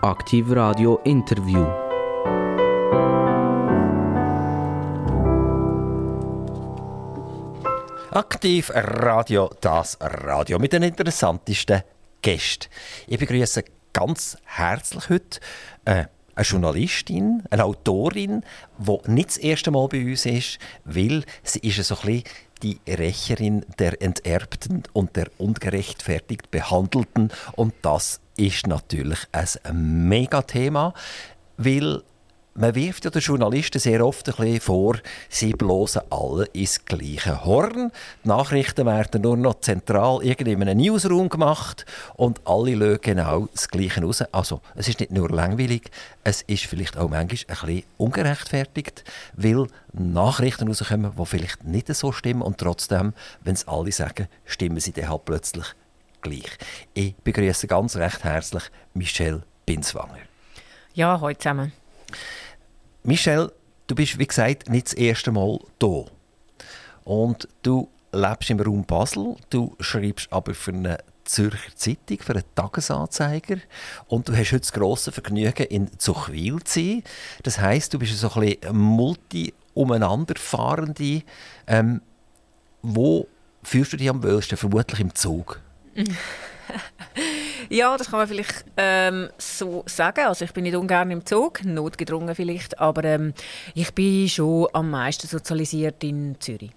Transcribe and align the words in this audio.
Aktiv 0.00 0.50
Radio 0.50 0.98
Interview. 1.04 1.62
Aktiv 8.10 8.70
Radio, 8.74 9.50
das 9.60 9.98
Radio 10.00 10.58
mit 10.58 10.72
den 10.72 10.84
interessantesten 10.84 11.82
Gästen. 12.22 12.70
Ich 13.08 13.18
begrüße 13.18 13.64
ganz 13.92 14.38
herzlich 14.44 15.10
heute 15.10 15.40
äh, 15.84 16.04
eine 16.34 16.44
Journalistin, 16.46 17.42
eine 17.50 17.64
Autorin, 17.64 18.44
die 18.78 19.10
nicht 19.10 19.28
das 19.28 19.36
erste 19.36 19.70
Mal 19.70 19.86
bei 19.88 20.02
uns 20.02 20.24
ist, 20.24 20.58
weil 20.84 21.24
sie 21.42 21.58
ist 21.58 21.84
so 21.84 21.94
ein 21.96 22.00
bisschen 22.00 22.24
die 22.62 22.80
Rächerin 22.88 23.66
der 23.78 24.00
Enterbten 24.00 24.84
und 24.94 25.14
der 25.14 25.28
ungerechtfertigt 25.36 26.50
Behandelten. 26.50 27.30
Und 27.54 27.74
das 27.82 28.20
ist 28.38 28.66
natürlich 28.66 29.18
ein 29.32 30.08
Megathema, 30.08 30.94
weil 31.56 32.02
man 32.54 32.74
wirft 32.74 33.04
ja 33.04 33.10
den 33.10 33.22
Journalisten 33.22 33.78
sehr 33.78 34.04
oft 34.04 34.28
ein 34.28 34.34
bisschen 34.34 34.60
vor, 34.60 34.96
sie 35.28 35.52
bloßen 35.52 36.02
alle 36.10 36.46
ins 36.46 36.84
gleiche 36.84 37.44
Horn. 37.44 37.92
Die 38.24 38.28
Nachrichten 38.28 38.84
werden 38.84 39.22
nur 39.22 39.36
noch 39.36 39.60
zentral 39.60 40.22
in 40.22 40.62
einem 40.62 40.76
Newsroom 40.76 41.28
gemacht 41.28 41.86
und 42.16 42.40
alle 42.44 42.74
lösen 42.74 43.00
genau 43.02 43.48
das 43.52 43.68
Gleiche 43.68 44.02
raus. 44.02 44.24
Also, 44.32 44.60
es 44.74 44.88
ist 44.88 44.98
nicht 44.98 45.12
nur 45.12 45.30
langweilig, 45.30 45.90
es 46.24 46.42
ist 46.42 46.64
vielleicht 46.64 46.96
auch 46.96 47.08
manchmal 47.08 47.20
ein 47.20 47.66
bisschen 47.66 47.82
ungerechtfertigt, 47.96 49.04
weil 49.34 49.68
Nachrichten 49.92 50.66
rauskommen, 50.66 51.12
die 51.16 51.26
vielleicht 51.26 51.62
nicht 51.62 51.94
so 51.94 52.10
stimmen 52.10 52.42
und 52.42 52.58
trotzdem, 52.58 53.12
wenn 53.44 53.54
es 53.54 53.68
alle 53.68 53.92
sagen, 53.92 54.26
stimmen 54.46 54.80
sie 54.80 54.92
dann 54.92 55.10
halt 55.10 55.24
plötzlich 55.26 55.76
gleich. 56.22 56.50
Ich 56.94 57.14
begrüße 57.16 57.66
ganz 57.66 57.96
recht 57.96 58.24
herzlich 58.24 58.64
Michelle 58.94 59.42
Binswanger. 59.66 60.18
Ja, 60.94 61.20
heute 61.20 61.38
zusammen. 61.38 61.72
Michelle, 63.02 63.52
du 63.86 63.94
bist 63.94 64.18
wie 64.18 64.26
gesagt 64.26 64.68
nicht 64.68 64.86
das 64.86 64.94
erste 64.94 65.30
Mal 65.30 65.58
hier. 65.80 66.06
Und 67.04 67.48
du 67.62 67.88
lebst 68.12 68.50
im 68.50 68.60
Raum 68.60 68.84
Basel, 68.84 69.36
du 69.50 69.76
schreibst 69.80 70.32
aber 70.32 70.54
für 70.54 70.72
eine 70.72 70.98
Zürcher 71.24 71.76
Zeitung, 71.76 72.18
für 72.20 72.32
einen 72.32 72.42
Tagesanzeiger. 72.54 73.58
Und 74.08 74.28
du 74.28 74.32
hast 74.32 74.52
heute 74.52 74.60
das 74.60 74.72
grosse 74.72 75.12
Vergnügen, 75.12 75.66
in 75.66 75.98
Zuchwil 75.98 76.62
zu 76.64 76.80
sein. 76.80 77.04
Das 77.42 77.60
heisst, 77.60 77.94
du 77.94 77.98
bist 77.98 78.18
so 78.18 78.30
ein 78.30 78.40
bisschen 78.40 78.76
multi-umeinanderfahrende. 78.76 81.22
Ähm, 81.66 82.00
wo 82.82 83.28
führst 83.62 83.92
du 83.92 83.98
dich 83.98 84.08
am 84.08 84.22
wohlsten? 84.22 84.56
Vermutlich 84.56 85.00
im 85.00 85.14
Zug. 85.14 85.60
Ja, 87.70 87.96
das 87.96 88.10
kann 88.10 88.20
man 88.20 88.28
vielleicht 88.28 88.64
ähm, 88.76 89.28
so 89.36 89.82
sagen. 89.86 90.26
Also 90.26 90.44
ich 90.44 90.52
bin 90.52 90.62
nicht 90.64 90.76
ungern 90.76 91.10
im 91.10 91.26
Zug, 91.26 91.64
notgedrungen 91.64 92.34
vielleicht, 92.34 92.78
aber 92.78 93.04
ähm, 93.04 93.34
ich 93.74 93.92
bin 93.94 94.28
schon 94.28 94.68
am 94.72 94.90
meisten 94.90 95.26
sozialisiert 95.26 96.02
in 96.04 96.36
Zürich. 96.40 96.70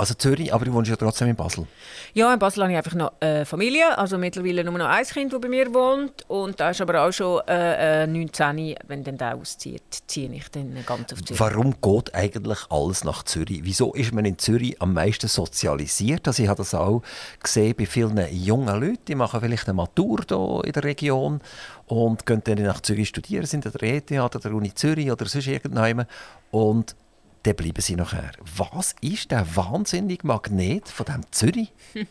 Also 0.00 0.14
Zürich, 0.14 0.54
aber 0.54 0.64
du 0.64 0.72
wohnst 0.72 0.88
ja 0.88 0.94
trotzdem 0.94 1.26
in 1.26 1.34
Basel? 1.34 1.66
Ja, 2.14 2.32
in 2.32 2.38
Basel 2.38 2.62
habe 2.62 2.72
ich 2.72 2.78
einfach 2.78 2.94
noch 2.94 3.12
äh, 3.18 3.44
Familie, 3.44 3.98
also 3.98 4.16
mittlerweile 4.16 4.62
nur 4.62 4.78
noch 4.78 4.86
ein 4.86 5.04
Kind, 5.04 5.32
das 5.32 5.40
bei 5.40 5.48
mir 5.48 5.74
wohnt 5.74 6.24
und 6.28 6.60
da 6.60 6.70
ist 6.70 6.80
aber 6.80 7.02
auch 7.02 7.10
schon 7.10 7.40
äh, 7.48 8.06
19, 8.06 8.58
äh, 8.58 8.76
wenn 8.86 9.02
dann 9.02 9.18
der 9.18 9.34
auszieht, 9.34 10.04
ziehe 10.06 10.32
ich 10.32 10.48
dann 10.50 10.72
ganz 10.86 11.12
auf 11.12 11.24
Zürich. 11.24 11.40
Warum 11.40 11.74
geht 11.80 12.14
eigentlich 12.14 12.58
alles 12.70 13.02
nach 13.02 13.24
Zürich? 13.24 13.62
Wieso 13.64 13.92
ist 13.92 14.12
man 14.12 14.24
in 14.24 14.38
Zürich 14.38 14.80
am 14.80 14.94
meisten 14.94 15.26
sozialisiert? 15.26 16.28
Also 16.28 16.44
ich 16.44 16.48
habe 16.48 16.58
das 16.58 16.74
auch 16.74 17.02
gesehen 17.42 17.74
bei 17.76 17.84
vielen 17.84 18.24
jungen 18.30 18.80
Leuten, 18.80 19.04
die 19.08 19.16
machen 19.16 19.40
vielleicht 19.40 19.66
eine 19.66 19.74
Matur 19.74 20.20
hier 20.28 20.60
in 20.64 20.72
der 20.72 20.84
Region 20.84 21.40
und 21.86 22.24
gehen 22.24 22.42
dann 22.44 22.62
nach 22.62 22.82
Zürich 22.82 23.08
studieren, 23.08 23.46
sind 23.46 23.66
an 23.66 23.72
der 23.72 23.94
ETH 23.96 24.12
oder 24.12 24.38
der 24.38 24.52
Uni 24.52 24.72
Zürich 24.72 25.10
oder 25.10 25.26
sonst 25.26 25.48
irgendjemand 25.48 26.08
und 26.52 26.94
dann 27.42 27.54
bleiben 27.54 27.80
sie 27.80 27.96
nachher. 27.96 28.32
Was 28.56 28.94
ist 29.00 29.30
der 29.30 29.56
wahnsinnige 29.56 30.26
Magnet 30.26 30.88
von 30.88 31.06
dem 31.06 31.22
Zürich? 31.30 31.72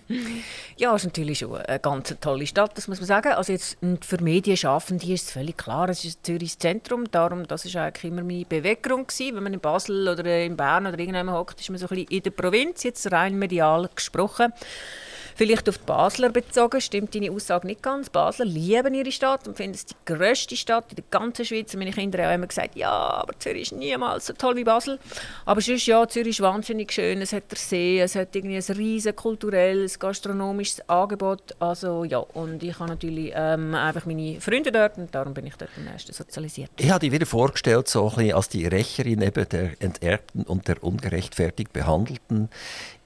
ja, 0.77 0.95
es 0.95 1.03
ist 1.03 1.07
natürlich 1.07 1.39
schon 1.39 1.55
eine 1.57 1.79
ganz 1.79 2.15
tolle 2.21 2.47
Stadt, 2.47 2.77
das 2.77 2.87
muss 2.87 2.99
man 2.99 3.07
sagen. 3.07 3.33
Also 3.33 3.53
jetzt 3.53 3.77
für 4.01 4.21
Medienschaffende 4.21 5.05
ist 5.11 5.25
es 5.25 5.31
völlig 5.31 5.57
klar, 5.57 5.89
es 5.89 6.05
ist 6.05 6.25
Zürichs 6.25 6.57
Zentrum, 6.57 7.09
darum, 7.11 7.47
das 7.47 7.65
ist 7.65 7.75
eigentlich 7.75 8.11
immer 8.11 8.23
meine 8.23 8.45
gewesen. 8.45 9.35
Wenn 9.35 9.43
man 9.43 9.53
in 9.53 9.59
Basel 9.59 10.07
oder 10.07 10.43
in 10.43 10.57
Bern 10.57 10.87
oder 10.87 10.97
irgendwann 10.97 11.31
hockt, 11.31 11.59
ist 11.59 11.69
man 11.69 11.77
so 11.79 11.85
ein 11.85 11.89
bisschen 11.89 12.09
in 12.09 12.23
der 12.23 12.31
Provinz, 12.31 12.83
jetzt 12.83 13.11
rein 13.11 13.37
medial 13.37 13.89
gesprochen. 13.93 14.53
Vielleicht 15.37 15.69
auf 15.69 15.77
die 15.77 15.85
Basler 15.85 16.29
bezogen, 16.29 16.81
stimmt 16.81 17.13
deine 17.13 17.29
Aussage 17.29 17.67
nicht 17.67 17.83
ganz. 17.83 18.09
Basler 18.09 18.45
lieben 18.45 18.95
ihre 18.95 19.11
Stadt 19.11 19.47
und 19.47 19.55
finden 19.55 19.75
es 19.75 19.85
die 19.85 19.93
grösste 20.03 20.57
Stadt 20.57 20.85
in 20.89 20.95
der 20.95 21.05
ganzen 21.11 21.45
Schweiz. 21.45 21.75
meine 21.75 21.91
Kinder 21.91 22.25
haben 22.25 22.33
immer 22.33 22.47
gesagt, 22.47 22.75
ja, 22.75 22.89
aber 22.89 23.37
Zürich 23.37 23.61
ist 23.61 23.71
niemals 23.73 24.25
so 24.25 24.33
toll 24.33 24.55
wie 24.55 24.63
Basel. 24.63 24.97
Aber 25.45 25.61
sonst, 25.61 25.85
ja, 25.85 26.07
Zürich 26.07 26.29
ist 26.29 26.41
wahnsinnig 26.41 26.91
schön. 26.91 27.21
Es 27.21 27.33
hat 27.33 27.49
der 27.49 27.57
See, 27.57 27.99
es 28.01 28.15
hat 28.15 28.35
irgendwie 28.35 28.57
ein 28.57 28.77
riesen 28.77 29.15
kulturelles, 29.15 29.99
gastronomisches 29.99 30.87
Angebot. 30.89 31.55
Also 31.59 32.03
ja, 32.03 32.19
und 32.19 32.63
ich 32.63 32.77
habe 32.79 32.89
natürlich 32.89 33.31
ähm, 33.35 33.73
einfach 33.75 34.05
meine 34.05 34.41
Freunde 34.41 34.71
dort 34.71 34.97
und 34.97 35.13
darum 35.13 35.33
bin 35.33 35.45
ich 35.47 35.55
dort 35.55 35.71
am 35.77 35.85
meisten 35.85 36.13
sozialisiert. 36.13 36.71
Ich 36.77 36.89
habe 36.89 36.99
dich 36.99 37.11
wieder 37.11 37.25
vorgestellt, 37.25 37.87
so 37.87 38.09
ein 38.09 38.15
bisschen 38.15 38.33
als 38.33 38.49
die 38.49 38.67
Rächerin 38.67 39.21
eben 39.21 39.47
der 39.49 39.81
Enterbten 39.81 40.43
und 40.43 40.67
der 40.67 40.83
ungerechtfertigt 40.83 41.73
Behandelten. 41.73 42.49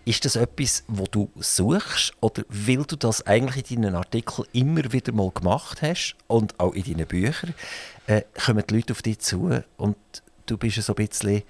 Ist 0.03 0.25
das 0.25 0.35
etwas, 0.35 0.83
wo 0.87 1.05
du 1.05 1.29
suchst 1.35 2.13
oder 2.21 2.43
weil 2.49 2.83
du 2.85 2.95
das 2.95 3.27
eigentlich 3.27 3.69
in 3.69 3.83
deinen 3.83 3.95
Artikeln 3.95 4.47
immer 4.51 4.91
wieder 4.91 5.13
mal 5.13 5.29
gemacht 5.29 5.83
hast 5.83 6.15
und 6.25 6.59
auch 6.59 6.73
in 6.73 6.83
deinen 6.83 7.05
Büchern, 7.05 7.53
äh, 8.07 8.23
kommen 8.43 8.63
die 8.67 8.75
Leute 8.75 8.93
auf 8.93 9.03
dich 9.03 9.19
zu 9.19 9.61
und 9.77 9.95
du 10.47 10.57
bist 10.57 10.81
so 10.81 10.93
ein 10.93 11.07
bisschen 11.07 11.43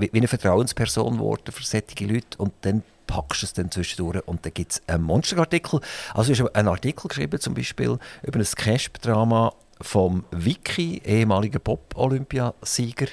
wie, 0.00 0.10
eine 0.12 0.28
Vertrauensperson 0.28 1.18
geworden 1.18 1.52
für 1.52 1.62
solche 1.62 2.06
Leute 2.06 2.38
und 2.38 2.52
dann 2.62 2.82
packst 3.06 3.42
du 3.42 3.46
es 3.46 3.52
dann 3.52 3.70
zwischendurch 3.70 4.26
und 4.26 4.44
dann 4.44 4.54
gibt 4.54 4.72
es 4.72 4.82
einen 4.86 5.02
Monsterartikel. 5.02 5.80
Also 6.14 6.32
hast 6.32 6.54
einen 6.54 6.68
Artikel 6.68 7.08
geschrieben, 7.08 7.40
zum 7.40 7.54
Beispiel 7.54 7.98
über 8.22 8.38
ein 8.38 8.44
Casp-Drama 8.44 9.52
vom 9.80 10.24
Vicky, 10.30 11.00
ehemaliger 11.04 11.58
Pop-Olympiasieger 11.58 13.08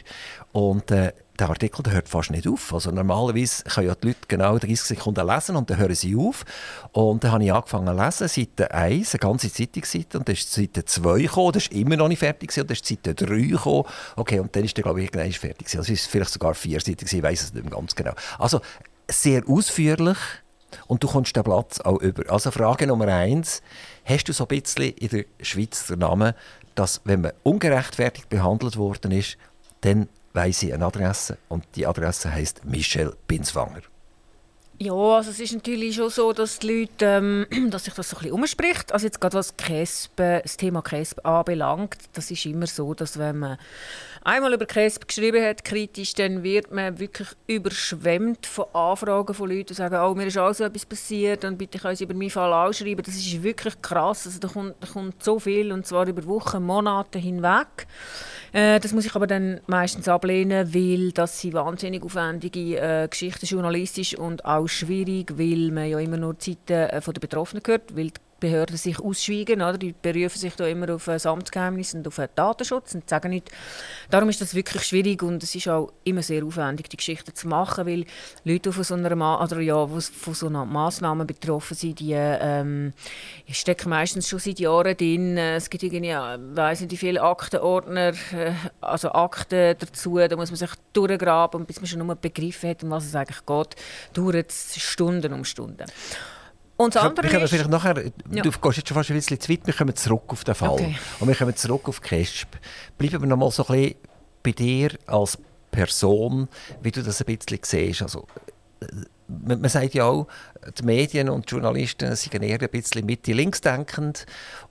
und 0.52 0.92
äh, 0.92 1.14
der 1.40 1.50
Artikel 1.50 1.84
der 1.84 1.94
hört 1.94 2.10
fast 2.10 2.32
nicht 2.32 2.48
auf. 2.48 2.74
Also 2.74 2.92
normalerweise 2.92 3.64
können 3.64 3.88
ja 3.88 3.96
die 3.96 4.08
Leute 4.08 4.20
genau 4.28 4.58
30 4.58 4.82
Sekunden 4.82 5.28
lesen 5.28 5.56
und 5.56 5.70
dann 5.70 5.78
hören 5.78 5.96
sie 5.96 6.16
auf. 6.16 6.46
Und 6.92 7.24
dann 7.24 7.32
habe 7.32 7.44
ich 7.44 7.54
angefangen 7.54 7.88
zu 7.88 8.04
lesen, 8.04 8.28
Seite 8.28 8.74
1, 8.74 9.14
eine 9.14 9.20
ganze 9.20 9.52
Zeitungsseite, 9.52 10.18
und 10.18 10.28
dann 10.28 10.34
ist 10.34 10.52
Seite 10.52 10.84
2 10.84 11.22
gekommen, 11.22 11.52
das 11.52 11.64
ist 11.64 11.74
immer 11.74 11.96
noch 11.96 12.08
nicht 12.08 12.20
fertig 12.20 12.50
gewesen, 12.50 12.62
und 12.62 12.70
dann 12.70 12.76
ist 12.76 12.86
Seite 12.86 13.14
3 13.14 13.42
gekommen. 13.42 13.84
Okay, 14.16 14.40
und 14.40 14.56
dann 14.56 14.64
ist 14.64 14.76
der, 14.78 14.84
glaube 14.84 15.02
ich, 15.02 15.08
irgendwann 15.08 15.32
fertig 15.32 15.66
gewesen. 15.66 15.78
Also 15.78 15.94
ist 15.94 16.08
vielleicht 16.08 16.32
sogar 16.32 16.54
vier 16.56 16.80
Seiten 16.80 16.98
gewesen, 16.98 17.18
ich 17.18 17.24
weiß 17.24 17.44
es 17.44 17.54
nicht 17.54 17.64
mehr 17.64 17.74
ganz 17.74 17.96
genau. 17.96 18.14
Also 18.40 18.62
sehr 19.08 19.44
ausführlich 19.48 20.18
und 20.88 21.04
du 21.04 21.08
kommst 21.08 21.36
den 21.36 21.44
Platz 21.44 21.80
auch 21.80 22.02
über. 22.02 22.32
Also 22.32 22.52
Frage 22.52 22.88
Nummer 22.88 23.08
eins, 23.08 23.62
hast 24.06 24.26
du 24.26 24.34
so 24.34 24.46
ein 24.46 24.60
bisschen 24.60 24.92
in 24.94 25.10
der 25.10 25.26
Schweiz 25.42 25.88
den 25.88 26.00
Namen, 26.00 26.34
dass 26.76 27.02
wenn 27.06 27.22
man 27.22 27.32
ungerechtfertigt 27.44 28.30
behandelt 28.30 28.78
worden 28.78 29.12
ist, 29.12 29.38
dann 29.82 30.10
weiss 30.38 30.62
ich 30.62 30.72
eine 30.72 30.86
Adresse 30.86 31.40
und 31.50 31.66
die 31.76 31.88
Adresse 31.88 32.32
heißt 32.32 32.64
Michelle 32.64 33.18
Binswanger. 33.28 33.82
Ja, 34.80 34.94
also 34.94 35.32
es 35.32 35.40
ist 35.40 35.54
natürlich 35.54 35.96
schon 35.96 36.12
so, 36.12 36.34
dass 36.34 36.60
die 36.60 36.82
Leute, 36.82 37.06
ähm, 37.06 37.48
dass 37.72 37.86
sich 37.86 37.96
das 37.96 38.12
so 38.12 38.18
ein 38.18 38.20
bisschen 38.20 38.36
umspricht. 38.36 38.92
Also 38.92 39.08
jetzt 39.08 39.20
gerade 39.20 39.36
was 39.36 39.58
Cresp, 39.58 40.16
das 40.18 40.56
Thema 40.56 40.84
Cresp 40.84 41.26
anbelangt, 41.26 41.98
das 42.14 42.30
ist 42.30 42.46
immer 42.46 42.68
so, 42.68 42.94
dass 42.94 43.18
wenn 43.18 43.40
man 43.40 43.58
einmal 44.24 44.54
über 44.54 44.68
Cresp 44.68 45.08
geschrieben 45.08 45.44
hat, 45.44 45.66
kritisch, 45.66 46.14
dann 46.14 46.44
wird 46.44 46.72
man 46.72 47.00
wirklich 47.00 47.30
überschwemmt 47.48 48.46
von 48.46 48.66
Anfragen 48.74 49.34
von 49.34 49.50
Leuten, 49.50 49.68
die 49.68 49.74
sagen, 49.74 49.96
oh, 49.96 50.14
mir 50.14 50.28
ist 50.28 50.38
auch 50.38 50.54
so 50.54 50.66
etwas 50.66 50.86
passiert 50.86 51.44
und 51.44 51.58
bitte 51.58 51.80
können 51.80 51.96
Sie 51.96 52.04
über 52.04 52.14
meinen 52.14 52.30
Fall 52.30 52.54
ausschreiben. 52.54 53.04
Das 53.04 53.16
ist 53.16 53.42
wirklich 53.42 53.82
krass. 53.82 54.28
Also 54.28 54.40
da 54.40 54.48
kommt, 54.48 54.76
da 54.80 54.88
kommt 54.88 55.24
so 55.24 55.40
viel 55.40 55.72
und 55.72 55.88
zwar 55.88 56.08
über 56.08 56.24
Wochen, 56.28 56.64
Monate 56.64 57.18
hinweg. 57.18 57.88
Äh, 58.52 58.80
das 58.80 58.94
muss 58.94 59.06
ich 59.06 59.16
aber 59.16 59.28
dann 59.28 59.62
meistens 59.68 60.08
ablehnen, 60.08 60.74
weil 60.74 61.12
das 61.14 61.40
sind 61.40 61.54
wahnsinnig 61.54 62.04
aufwendige 62.04 62.78
äh, 62.80 63.08
Geschichten 63.08 63.46
journalistisch 63.46 64.16
und 64.18 64.46
auch 64.46 64.67
schwierig, 64.68 65.38
weil 65.38 65.72
man 65.72 65.90
ja 65.90 66.00
immer 66.00 66.18
nur 66.18 66.34
die 66.34 66.52
Seite 66.52 66.92
äh, 66.92 67.02
der 67.02 67.20
Betroffenen 67.20 67.64
hört, 67.66 67.96
weil 67.96 68.08
die 68.08 68.27
Behörden 68.40 68.78
sich 68.78 69.00
ausschweigen. 69.00 69.62
Oder? 69.62 69.78
Die 69.78 69.94
berufen 70.00 70.38
sich 70.38 70.56
da 70.56 70.66
immer 70.68 70.94
auf 70.94 71.06
das 71.06 71.26
Amtsgeheimnis 71.26 71.94
und 71.94 72.08
auf 72.08 72.16
den 72.16 72.28
Datenschutz 72.36 72.96
und 72.96 73.10
sagen 73.10 73.30
nicht. 73.30 73.52
Darum 74.10 74.30
ist 74.30 74.42
das 74.42 74.56
wirklich 74.56 74.84
schwierig 74.84 75.24
und 75.24 75.42
es 75.44 75.56
ist 75.56 75.68
auch 75.68 75.92
immer 76.04 76.22
sehr 76.22 76.44
aufwendig, 76.44 76.90
die 76.90 76.98
Geschichten 76.98 77.34
zu 77.34 77.48
machen, 77.48 77.86
weil 77.86 78.06
Leute, 78.44 78.70
die 78.70 78.74
von 78.74 78.84
so 78.84 78.94
einer, 78.94 79.16
Ma 79.16 79.44
oder 79.44 79.60
ja, 79.60 79.88
von 79.88 80.34
so 80.34 80.48
einer 80.48 80.66
Massnahme 80.66 81.26
betroffen 81.26 81.76
sind, 81.76 82.00
die 82.00 82.14
ähm, 82.14 82.94
stecken 83.52 83.90
meistens 83.90 84.28
schon 84.28 84.40
seit 84.40 84.60
Jahren 84.60 84.96
drin. 84.96 85.38
Es 85.38 85.70
gibt 85.70 85.84
irgendwie, 85.84 86.10
ja, 86.10 86.38
weiss 86.40 86.82
nicht, 86.82 86.92
wie 86.92 86.98
viele 86.98 87.22
Aktenordner, 87.22 88.14
äh, 88.34 88.54
also 88.82 89.12
Akten 89.12 89.76
dazu, 89.78 90.18
da 90.18 90.36
muss 90.36 90.52
man 90.52 90.58
sich 90.58 90.72
durchgraben, 90.94 91.66
bis 91.66 91.78
man 91.78 91.88
schon 91.88 92.06
nur 92.06 92.16
begriffen 92.16 92.70
hat, 92.70 92.84
um 92.84 92.90
was 92.90 93.06
es 93.06 93.16
eigentlich 93.16 93.46
geht, 93.46 93.76
dauert 94.14 94.50
es 94.50 94.76
Stunden 94.80 95.34
um 95.34 95.44
Stunden. 95.44 95.86
Und 96.78 96.96
das 96.96 97.04
andere 97.04 97.30
wir 97.32 97.42
ist... 97.42 97.50
vielleicht 97.50 97.70
nachher, 97.70 98.04
Ja. 98.32 98.44
du 98.44 98.52
gehst 98.52 98.78
jetzt 98.78 98.88
schon 98.88 98.96
fast 98.96 99.10
ein 99.10 99.16
bisschen 99.16 99.40
zu 99.40 99.52
weit, 99.52 99.66
wir 99.66 99.74
kommen 99.74 99.96
zurück 99.96 100.24
auf 100.28 100.44
den 100.44 100.56
Fall. 100.56 100.70
Okay. 100.70 100.96
Und 101.20 101.28
wir 101.28 101.36
kommen 101.36 101.56
zurück 101.56 101.90
auf 101.90 102.02
Kesp. 102.02 102.48
Bleiben 102.98 103.22
wir 103.22 103.28
noch 103.28 103.38
mal 103.38 103.52
so 103.52 103.66
ein 103.68 103.76
bisschen 103.76 103.96
bei 104.44 104.52
dir 104.52 104.92
als 105.08 105.38
Person, 105.72 106.48
wie 106.82 106.92
du 106.92 107.02
das 107.02 107.22
ein 107.22 107.26
bisschen 107.36 107.60
siehst. 107.64 108.02
Also, 108.04 108.28
äh, 108.80 108.86
man, 109.28 109.60
man 109.60 109.70
sagt 109.70 109.94
ja 109.94 110.06
auch, 110.06 110.28
die 110.80 110.84
Medien 110.84 111.30
und 111.30 111.50
die 111.50 111.56
Journalisten 111.56 112.16
sind 112.16 112.42
eher 112.42 112.62
ein 112.62 112.70
bisschen 112.70 113.06
Mitte-links 113.06 113.60
denkend. 113.62 114.26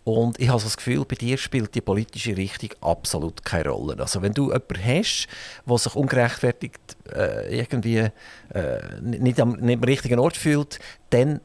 Und 0.04 0.38
ich 0.40 0.48
habe 0.48 0.60
so 0.60 0.66
das 0.66 0.76
Gefühl, 0.76 1.04
bei 1.04 1.16
dir 1.16 1.36
spielt 1.36 1.74
die 1.74 1.80
politische 1.80 2.36
Richtung 2.36 2.70
absolut 2.80 3.44
keine 3.44 3.68
Rolle. 3.70 4.00
Also 4.00 4.22
wenn 4.22 4.32
du 4.32 4.44
jemanden 4.52 4.82
hast, 4.82 5.26
der 5.66 5.78
sich 5.78 5.94
ungerechtfertigt 5.94 6.96
äh, 7.12 7.58
irgendwie 7.58 7.98
äh, 7.98 8.10
nicht, 9.02 9.40
am, 9.40 9.56
nicht 9.56 9.78
am 9.78 9.84
richtigen 9.84 10.18
Ort 10.18 10.36
fühlt, 10.36 10.78
dann 11.10 11.40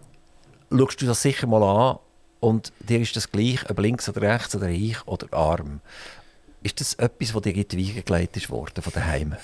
schaust 0.72 1.02
du 1.02 1.06
das 1.06 1.22
sicher 1.22 1.48
mal 1.48 1.64
an 1.64 2.00
und 2.40 2.74
dir 2.80 3.00
ist 3.00 3.16
das 3.16 3.32
gleich, 3.32 3.70
ob 3.70 3.80
links 3.80 4.10
oder 4.10 4.22
rechts 4.22 4.56
oder 4.56 4.68
reich 4.68 5.06
oder 5.06 5.28
arm. 5.32 5.82
Ist 6.64 6.80
das 6.80 6.94
etwas, 6.96 7.34
das 7.34 7.42
dir 7.42 7.56
in 7.56 7.68
die 7.68 7.78
Wiege 7.78 8.04
gelegt 8.04 8.50
worden 8.50 8.82
von 8.82 8.94
daheim? 8.94 9.36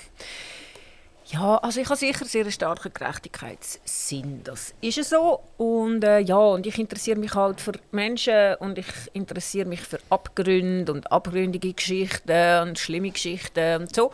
Ja, 1.30 1.56
also 1.56 1.80
ich 1.80 1.86
habe 1.86 1.98
sicher 1.98 2.24
sehr 2.24 2.42
einen 2.42 2.52
starken 2.52 2.90
Gerechtigkeitssinn. 2.92 4.40
Das 4.44 4.72
ist 4.80 5.04
so. 5.04 5.40
Und 5.58 6.02
äh, 6.02 6.20
ja, 6.20 6.38
und 6.38 6.66
ich 6.66 6.78
interessiere 6.78 7.18
mich 7.18 7.34
halt 7.34 7.60
für 7.60 7.72
Menschen 7.92 8.54
und 8.60 8.78
ich 8.78 8.86
interessiere 9.12 9.68
mich 9.68 9.82
für 9.82 9.98
Abgründe 10.08 10.90
und 10.90 11.12
abgründige 11.12 11.74
Geschichten 11.74 12.62
und 12.62 12.78
schlimme 12.78 13.10
Geschichten 13.10 13.82
und 13.82 13.94
so. 13.94 14.10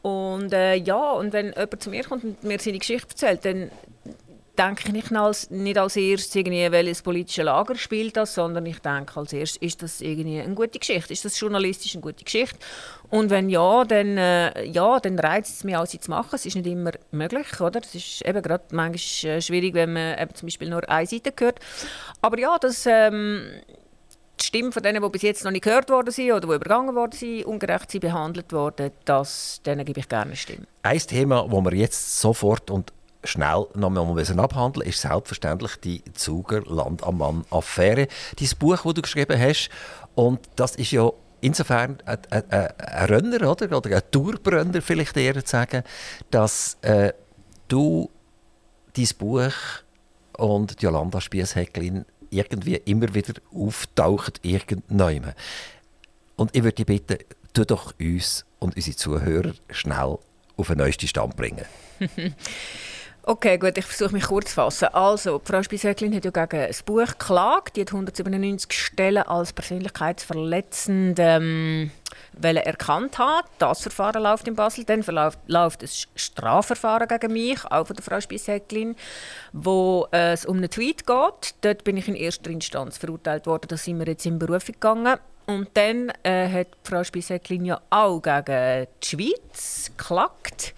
Und 0.00 0.52
äh, 0.52 0.76
ja, 0.76 1.12
und 1.12 1.34
wenn 1.34 1.52
jemand 1.52 1.82
zu 1.82 1.90
mir 1.90 2.04
kommt 2.04 2.24
und 2.24 2.42
mir 2.42 2.58
seine 2.58 2.78
Geschichte 2.78 3.08
erzählt, 3.10 3.44
dann 3.44 3.70
denke 4.58 4.84
ich 4.86 4.92
nicht 4.92 5.12
als, 5.12 5.50
nicht 5.50 5.78
als 5.78 5.96
erstes 5.96 6.34
irgendwie, 6.34 6.70
welches 6.70 7.02
politische 7.02 7.42
Lager 7.42 7.74
spielt 7.76 8.16
das, 8.16 8.34
sondern 8.34 8.66
ich 8.66 8.78
denke 8.80 9.18
als 9.18 9.32
erstes, 9.32 9.62
ist 9.62 9.82
das 9.82 10.00
irgendwie 10.00 10.40
eine 10.40 10.54
gute 10.54 10.78
Geschichte? 10.78 11.12
Ist 11.12 11.24
das 11.24 11.38
journalistisch 11.38 11.94
eine 11.94 12.02
gute 12.02 12.24
Geschichte? 12.24 12.58
Und 13.10 13.30
wenn 13.30 13.48
ja, 13.48 13.84
dann, 13.84 14.16
äh, 14.18 14.64
ja, 14.64 14.98
dann 15.00 15.18
reizt 15.18 15.56
es 15.56 15.64
mich 15.64 15.76
sie 15.86 16.00
zu 16.00 16.10
machen. 16.10 16.30
Es 16.32 16.46
ist 16.46 16.56
nicht 16.56 16.66
immer 16.66 16.92
möglich, 17.10 17.60
oder? 17.60 17.80
Es 17.80 17.94
ist 17.94 18.22
eben 18.26 18.42
gerade 18.42 18.64
manchmal 18.72 19.36
äh, 19.36 19.40
schwierig, 19.40 19.74
wenn 19.74 19.92
man 19.92 20.18
eben 20.18 20.34
zum 20.34 20.46
Beispiel 20.46 20.70
nur 20.70 20.88
eine 20.88 21.06
Seite 21.06 21.32
hört. 21.38 21.60
Aber 22.20 22.38
ja, 22.38 22.56
das... 22.58 22.86
Ähm, 22.86 23.46
die 24.38 24.44
Stimmen 24.44 24.70
von 24.70 24.82
denen, 24.82 25.02
die 25.02 25.08
bis 25.08 25.22
jetzt 25.22 25.44
noch 25.44 25.50
nicht 25.50 25.64
gehört 25.64 25.88
worden 25.88 26.10
sind 26.10 26.30
oder 26.30 26.40
die 26.46 26.54
übergangen 26.54 26.94
worden 26.94 27.12
sind, 27.12 27.46
ungerecht 27.46 27.90
sind 27.90 28.02
behandelt 28.02 28.52
worden, 28.52 28.90
das, 29.06 29.62
denen 29.64 29.82
gebe 29.86 30.00
ich 30.00 30.10
gerne 30.10 30.26
eine 30.26 30.36
Stimme. 30.36 30.66
Ein 30.82 30.98
Thema, 30.98 31.48
das 31.50 31.64
wir 31.64 31.74
jetzt 31.74 32.20
sofort 32.20 32.70
und 32.70 32.92
schnell 33.24 33.66
noch 33.74 33.90
mal 33.90 34.04
müssen 34.06 34.40
abhandeln 34.40 34.88
ist 34.88 35.00
selbstverständlich 35.00 35.76
die 35.76 36.02
Zuger 36.14 36.62
Land 36.62 37.02
am 37.02 37.18
Mann-Affäre. 37.18 38.08
Dein 38.38 38.48
Buch, 38.58 38.82
das 38.82 38.94
du 38.94 39.02
geschrieben 39.02 39.38
hast, 39.38 39.70
und 40.14 40.40
das 40.56 40.76
ist 40.76 40.92
ja 40.92 41.10
insofern 41.40 41.98
ein, 42.04 42.18
ein, 42.30 42.50
ein 42.50 43.06
Renner 43.06 43.50
oder? 43.50 43.76
oder 43.76 43.96
ein 43.96 44.02
Tourbrenner, 44.10 44.80
vielleicht 44.82 45.16
eher 45.16 45.44
zu 45.44 45.50
sagen, 45.50 45.82
dass 46.30 46.78
äh, 46.82 47.12
du 47.68 48.10
dein 48.94 49.08
Buch 49.18 49.52
und 50.38 50.80
Jolanda 50.80 51.20
Spiess-Häcklin 51.20 52.04
irgendwie 52.30 52.76
immer 52.76 53.14
wieder 53.14 53.34
auftaucht, 53.54 54.40
irgendwann. 54.42 55.34
Und 56.36 56.54
ich 56.54 56.62
würde 56.62 56.84
dich 56.84 56.86
bitten, 56.86 57.18
tu 57.52 57.64
doch 57.64 57.94
uns 57.98 58.44
und 58.58 58.76
unsere 58.76 58.96
Zuhörer 58.96 59.52
schnell 59.70 60.18
auf 60.56 60.66
den 60.66 60.78
neuesten 60.78 61.08
Stand 61.08 61.36
bringen. 61.36 61.64
Okay, 63.28 63.58
gut, 63.58 63.76
ich 63.76 63.84
versuche 63.84 64.14
mich 64.14 64.22
kurz 64.22 64.50
zu 64.50 64.54
fassen. 64.54 64.86
Also, 64.92 65.40
Frau 65.44 65.60
Spiesäcklin 65.60 66.14
hat 66.14 66.24
ja 66.24 66.30
gegen 66.30 66.62
ein 66.62 66.74
Buch 66.84 67.08
geklagt. 67.08 67.74
Die 67.74 67.80
hat 67.80 67.88
197 67.88 68.72
Stellen 68.72 69.24
als 69.24 69.52
persönlichkeitsverletzend 69.52 71.18
ähm, 71.18 71.90
erkannt 72.40 73.18
haben. 73.18 73.44
Das 73.58 73.82
Verfahren 73.82 74.22
läuft 74.22 74.46
in 74.46 74.54
Basel. 74.54 74.84
Dann 74.84 75.04
läuft 75.48 75.82
ein 75.82 75.88
Strafverfahren 76.14 77.08
gegen 77.08 77.32
mich, 77.32 77.64
auch 77.64 77.88
von 77.88 77.96
der 77.96 78.04
Frau 78.04 78.20
Spiesäcklin, 78.20 78.94
wo 79.52 80.06
äh, 80.12 80.34
es 80.34 80.46
um 80.46 80.58
einen 80.58 80.70
Tweet 80.70 81.04
geht. 81.04 81.54
Dort 81.62 81.82
bin 81.82 81.96
ich 81.96 82.06
in 82.06 82.14
erster 82.14 82.52
Instanz 82.52 82.96
verurteilt 82.96 83.48
worden. 83.48 83.66
Da 83.66 83.76
sind 83.76 83.98
wir 83.98 84.06
jetzt 84.06 84.24
in 84.24 84.38
Berufung 84.38 84.74
gegangen. 84.74 85.18
Und 85.46 85.68
dann 85.74 86.12
äh, 86.22 86.48
hat 86.48 86.68
Frau 86.82 87.02
Spiesäcklin 87.02 87.64
ja 87.64 87.80
auch 87.90 88.20
gegen 88.20 88.86
die 89.02 89.06
Schweiz 89.06 89.90
geklagt. 89.96 90.74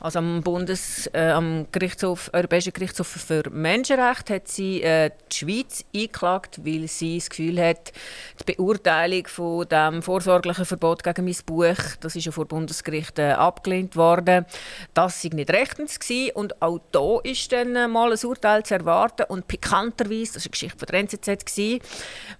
Also 0.00 0.20
am 0.20 0.42
Bundes, 0.42 1.08
äh, 1.12 1.30
am 1.30 1.66
Gerichtshof, 1.72 2.30
Europäischen 2.32 2.72
Gerichtshof 2.72 3.08
für 3.08 3.42
Menschenrechte 3.50 4.34
hat 4.36 4.48
sie 4.48 4.82
äh, 4.82 5.10
die 5.32 5.36
Schweiz 5.36 5.84
eingeklagt, 5.94 6.60
weil 6.64 6.86
sie 6.86 7.18
das 7.18 7.30
Gefühl 7.30 7.60
hat, 7.60 7.92
die 8.40 8.54
Beurteilung 8.54 9.26
von 9.26 9.68
dem 9.68 10.02
vorsorglichen 10.02 10.64
Verbot 10.64 11.02
gegen 11.02 11.24
mein 11.24 11.36
Buch, 11.44 11.96
das 12.00 12.14
ist 12.14 12.26
ja 12.26 12.32
vor 12.32 12.46
Bundesgericht 12.46 13.18
äh, 13.18 13.32
abgelehnt 13.32 13.96
worden, 13.96 14.46
das 14.94 15.20
sei 15.20 15.30
nicht 15.32 15.50
rechtens 15.50 15.98
gewesen. 15.98 16.30
und 16.34 16.62
auch 16.62 16.80
da 16.92 17.18
ist 17.24 17.50
dann 17.50 17.74
äh, 17.74 17.88
mal 17.88 18.12
ein 18.12 18.24
Urteil 18.24 18.62
zu 18.62 18.74
erwarten 18.74 19.24
und 19.28 19.48
pikanterweise, 19.48 20.34
das 20.34 20.44
war 20.44 20.46
eine 20.46 20.50
Geschichte 20.50 20.78
von 20.78 20.86
der 20.86 21.00
NZZ 21.00 21.44
gewesen, 21.44 21.80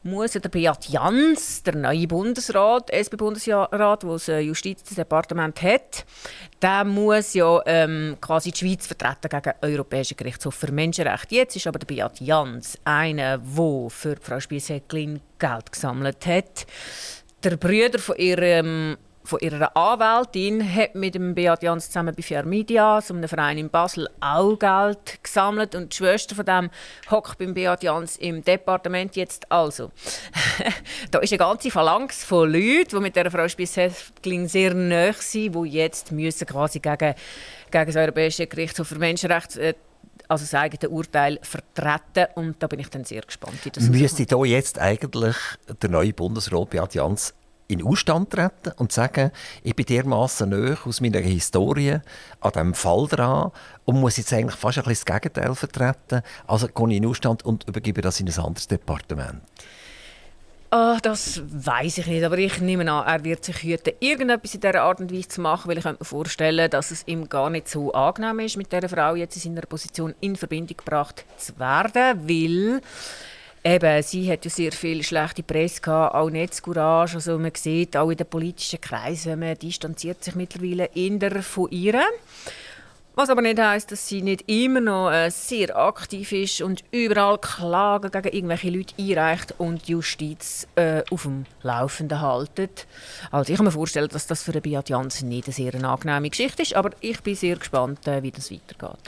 muss 0.04 0.32
der 0.32 0.49
Beat 0.49 0.88
Jans, 0.88 1.64
der 1.64 1.75
neue 1.75 2.06
Bundesrat, 2.06 2.90
SP-Bundesrat, 2.90 3.72
der 3.72 3.96
das 4.11 4.28
äh, 4.28 4.38
Justizdepartement 4.40 5.61
hat, 5.62 6.04
der 6.60 6.84
muss 6.84 7.34
ja 7.34 7.60
ähm, 7.66 8.16
quasi 8.20 8.50
die 8.50 8.58
Schweiz 8.58 8.87
vertreten 8.87 9.28
gegen 9.28 9.43
den 9.43 9.70
Europäischen 9.70 10.16
Gerichtshof 10.16 10.55
für 10.55 10.72
Menschenrechte. 10.72 11.37
Jetzt 11.37 11.56
ist 11.56 11.66
aber 11.66 11.78
der 11.78 11.87
Beat 11.87 12.20
Jans 12.20 12.78
einer, 12.84 13.38
der 13.38 13.90
für 13.90 14.16
Frau 14.20 14.40
Spies-Häcklin 14.40 15.20
Geld 15.38 15.72
gesammelt 15.72 16.26
hat. 16.26 16.66
Der 17.44 17.56
Brüder 17.56 17.99
von 17.99 18.16
ihrem 18.16 18.96
von 19.28 19.40
ihrer 19.40 19.76
Anwältin 19.76 20.62
hat 20.75 20.94
mit 20.94 21.14
dem 21.14 21.34
Beat 21.34 21.62
Jans 21.62 21.86
zusammen 21.86 22.14
bei 22.16 22.22
Fair 22.22 22.44
Media, 22.44 23.00
so 23.02 23.12
einem 23.12 23.28
Verein 23.28 23.58
in 23.58 23.69
Basel, 23.69 24.08
auch 24.20 24.58
Geld 24.58 25.22
gesammelt. 25.22 25.75
Und 25.75 25.92
die 25.92 25.96
Schwester 25.96 26.34
von 26.34 26.46
dem 26.46 26.70
hockt 27.10 27.36
beim 27.36 27.52
Beat 27.52 27.82
Jans 27.82 28.16
im 28.16 28.42
Departement 28.42 29.14
jetzt 29.16 29.50
also. 29.52 29.90
da 31.10 31.19
ist 31.19 31.32
eine 31.32 31.38
ganze 31.38 31.70
Phalanx 31.70 32.25
von 32.25 32.50
Leuten, 32.50 32.88
die 32.90 33.00
mit 33.00 33.16
der 33.16 33.30
Frau 33.30 33.46
Spies-Häcklin 33.46 34.48
sehr 34.48 34.72
nahe 34.72 35.12
sind, 35.12 35.54
die 35.54 35.69
jetzt 35.69 36.10
müssen 36.10 36.46
quasi 36.46 36.80
gegen, 36.80 37.14
gegen 37.70 37.86
das 37.86 37.96
Europäische 37.96 38.46
Gerichtshof 38.46 38.88
für 38.88 38.98
Menschenrechte 38.98 39.60
äh, 39.60 39.75
also 40.26 40.44
das 40.44 40.54
eigene 40.54 40.90
Urteil 40.90 41.38
vertreten. 41.42 42.26
Und 42.34 42.62
da 42.62 42.66
bin 42.66 42.80
ich 42.80 42.88
dann 42.88 43.04
sehr 43.04 43.22
gespannt, 43.22 43.64
wie 43.64 43.70
das 43.70 43.88
Müsste 43.88 44.26
da 44.26 44.44
jetzt 44.44 44.78
eigentlich 44.78 45.36
der 45.82 45.90
neue 45.90 46.12
Bundesrat 46.12 46.70
Beat 46.70 46.94
Jans 46.94 47.34
in 47.68 47.84
Ausstand 47.84 48.30
treten 48.30 48.72
und 48.76 48.92
sagen, 48.92 49.30
ich 49.62 49.76
bin 49.76 49.87
dermaßen 49.87 50.48
nahe 50.48 50.76
aus 50.84 51.00
meiner 51.00 51.20
Historie 51.20 52.00
an 52.40 52.52
diesem 52.52 52.75
Fall 52.75 53.06
dran 53.08 53.52
und 53.84 54.00
muss 54.00 54.16
jetzt 54.16 54.32
eigentlich 54.32 54.58
fast 54.58 54.78
ein 54.78 54.84
bisschen 54.84 55.04
das 55.06 55.20
Gegenteil 55.20 55.54
vertreten. 55.54 56.22
Also 56.46 56.68
gehe 56.68 56.88
ich 56.88 56.96
in 56.96 57.06
Ausstand 57.06 57.44
und 57.44 57.68
übergebe 57.68 58.00
das 58.00 58.20
in 58.20 58.28
ein 58.28 58.38
anderes 58.38 58.68
Departement. 58.68 59.42
Ah, 60.70 60.98
das 61.00 61.40
weiß 61.46 61.96
ich 61.98 62.06
nicht, 62.06 62.22
aber 62.22 62.37
ich 62.37 62.60
nehme 62.60 62.90
an, 62.92 63.06
er 63.06 63.25
wird 63.25 63.42
sich 63.42 63.62
hüten, 63.62 63.94
irgendetwas 64.00 64.54
in 64.54 64.60
dieser 64.60 64.82
Art 64.82 65.00
und 65.00 65.10
Weise 65.10 65.28
zu 65.28 65.40
machen, 65.40 65.70
weil 65.70 65.78
ich 65.78 65.84
könnte 65.84 66.02
mir 66.02 66.04
vorstellen, 66.04 66.68
dass 66.68 66.90
es 66.90 67.04
ihm 67.06 67.26
gar 67.26 67.48
nicht 67.48 67.68
so 67.68 67.90
angenehm 67.92 68.40
ist, 68.40 68.58
mit 68.58 68.70
dieser 68.70 68.87
Frau 68.87 69.14
jetzt 69.14 69.37
in 69.37 69.54
seiner 69.54 69.66
Position 69.66 70.14
in 70.20 70.37
Verbindung 70.37 70.76
gebracht 70.76 71.25
zu 71.38 71.58
werden, 71.58 72.28
weil 72.28 72.82
Eben, 73.68 74.02
sie 74.02 74.32
hat 74.32 74.46
ja 74.46 74.50
sehr 74.50 74.72
viel 74.72 75.02
schlechte 75.02 75.42
Presse 75.42 75.82
gehabt, 75.82 76.14
auch 76.14 76.30
Netzcourage. 76.30 77.16
Also 77.16 77.38
man 77.38 77.52
sieht 77.54 77.98
auch 77.98 78.08
in 78.08 78.16
den 78.16 78.26
politischen 78.26 78.80
Kreisen, 78.80 79.38
man 79.38 79.58
distanziert 79.58 80.25
sich 80.25 80.34
mittlerweile 80.34 80.87
eher 80.94 81.42
von 81.42 81.70
ihr. 81.70 82.00
Was 83.14 83.28
aber 83.28 83.42
nicht 83.42 83.60
heisst, 83.60 83.92
dass 83.92 84.08
sie 84.08 84.22
nicht 84.22 84.48
immer 84.48 84.80
noch 84.80 85.10
äh, 85.10 85.28
sehr 85.28 85.76
aktiv 85.76 86.32
ist 86.32 86.62
und 86.62 86.82
überall 86.92 87.37
Klagen 87.37 88.10
gegen 88.10 88.34
irgendwelche 88.34 88.70
Leute 88.70 88.94
einreicht 88.98 89.54
und 89.58 89.87
die 89.87 89.92
Justiz 89.92 90.66
äh, 90.76 91.02
auf 91.10 91.25
dem 91.25 91.44
Laufenden 91.62 92.22
haltet. 92.22 92.87
Also 93.30 93.52
ich 93.52 93.58
kann 93.58 93.66
mir 93.66 93.72
vorstellen, 93.72 94.08
dass 94.08 94.26
das 94.26 94.42
für 94.42 94.58
Beat 94.62 94.88
Jansen 94.88 95.28
nicht 95.28 95.44
eine 95.44 95.52
sehr 95.52 95.75
angenehme 95.75 96.30
Geschichte 96.30 96.62
ist, 96.62 96.75
aber 96.75 96.92
ich 97.00 97.20
bin 97.20 97.34
sehr 97.34 97.56
gespannt, 97.56 98.08
äh, 98.08 98.22
wie 98.22 98.30
das 98.30 98.50
weitergeht. 98.50 98.98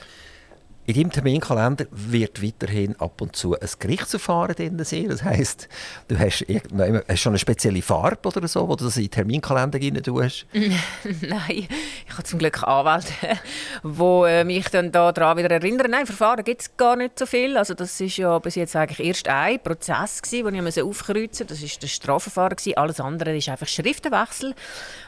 In 0.91 0.97
deinem 0.97 1.13
Terminkalender 1.13 1.87
wird 1.93 2.43
weiterhin 2.43 2.99
ab 2.99 3.21
und 3.21 3.37
zu 3.37 3.55
ein 3.55 3.69
Gerichtsverfahren 3.79 4.57
drin 4.57 4.85
sein. 4.85 5.09
Das 5.09 5.23
heisst, 5.23 5.69
du 6.09 6.19
hast, 6.19 6.45
hast 6.49 7.21
schon 7.21 7.31
eine 7.31 7.39
spezielle 7.39 7.81
Farbe 7.81 8.27
oder 8.27 8.49
so, 8.49 8.69
wo 8.69 8.75
du 8.75 8.87
das 8.87 8.97
in 8.97 9.05
den 9.05 9.13
Terminkalender 9.13 9.81
rein 9.81 10.03
tust. 10.03 10.47
Nein, 10.53 11.69
ich 12.09 12.13
habe 12.13 12.25
zum 12.25 12.41
Glück 12.41 12.65
Anwälte, 12.65 13.13
die 13.85 14.31
äh, 14.31 14.43
mich 14.43 14.69
dann 14.71 14.91
daran 14.91 15.37
wieder 15.37 15.53
erinnern. 15.53 15.93
Nein, 15.93 16.07
Verfahren 16.07 16.43
gibt 16.43 16.63
es 16.63 16.77
gar 16.77 16.97
nicht 16.97 17.17
so 17.21 17.27
viel. 17.27 17.57
Also 17.57 17.75
das 17.75 18.01
ist 18.01 18.17
ja 18.17 18.37
bis 18.41 18.57
jetzt 18.57 18.75
eigentlich 18.75 19.07
erst 19.07 19.29
ein 19.29 19.63
Prozess 19.63 20.21
den 20.23 20.53
ich 20.53 20.61
musste 20.61 20.85
aufkreuzen. 20.85 21.47
Das 21.47 21.63
ist 21.63 21.81
das 21.81 21.91
Strafverfahren. 21.93 22.57
Alles 22.75 22.99
andere 22.99 23.37
ist 23.37 23.49
einfach 23.49 23.69
Schriftenwechsel. 23.69 24.57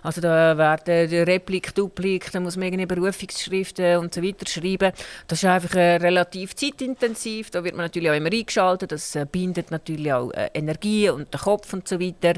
Also 0.04 0.20
da 0.20 0.56
werden 0.56 1.24
Replik, 1.24 1.74
Duplik, 1.74 2.30
da 2.30 2.38
muss 2.38 2.54
man 2.54 2.66
irgendeine 2.66 2.86
Berufungsschriften 2.86 3.96
und 3.96 4.14
so 4.14 4.22
weiter 4.22 4.46
schreiben. 4.46 4.92
Das 5.26 5.42
ist 5.42 5.48
einfach 5.48 5.71
natürlich 5.74 6.02
äh, 6.02 6.06
relativ 6.06 6.54
zeitintensiv. 6.54 7.50
Da 7.50 7.64
wird 7.64 7.76
man 7.76 7.86
natürlich 7.86 8.10
auch 8.10 8.14
immer 8.14 8.32
eingeschaltet. 8.32 8.92
Das 8.92 9.14
äh, 9.16 9.26
bindet 9.30 9.70
natürlich 9.70 10.12
auch 10.12 10.30
äh, 10.32 10.50
Energie 10.54 11.08
und 11.08 11.32
den 11.32 11.40
Kopf 11.40 11.72
und 11.72 11.88
so 11.88 12.00
weiter. 12.00 12.34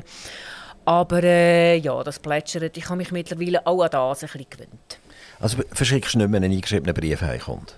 Aber 0.85 1.23
äh, 1.23 1.77
ja, 1.77 2.03
das 2.03 2.19
plätschert. 2.19 2.77
Ich 2.77 2.87
habe 2.87 2.97
mich 2.97 3.11
mittlerweile 3.11 3.67
auch 3.67 3.83
an 3.83 3.91
das 3.91 4.23
ein 4.23 4.29
bisschen 4.29 4.47
gewöhnt. 4.51 4.99
Also 5.41 5.59
verschreckst 5.73 6.15
du 6.15 6.19
nicht, 6.19 6.33
wenn 6.33 6.45
ein 6.45 6.53
eingeschriebener 6.53 6.93
Brief 6.93 7.21
heimkommt? 7.23 7.77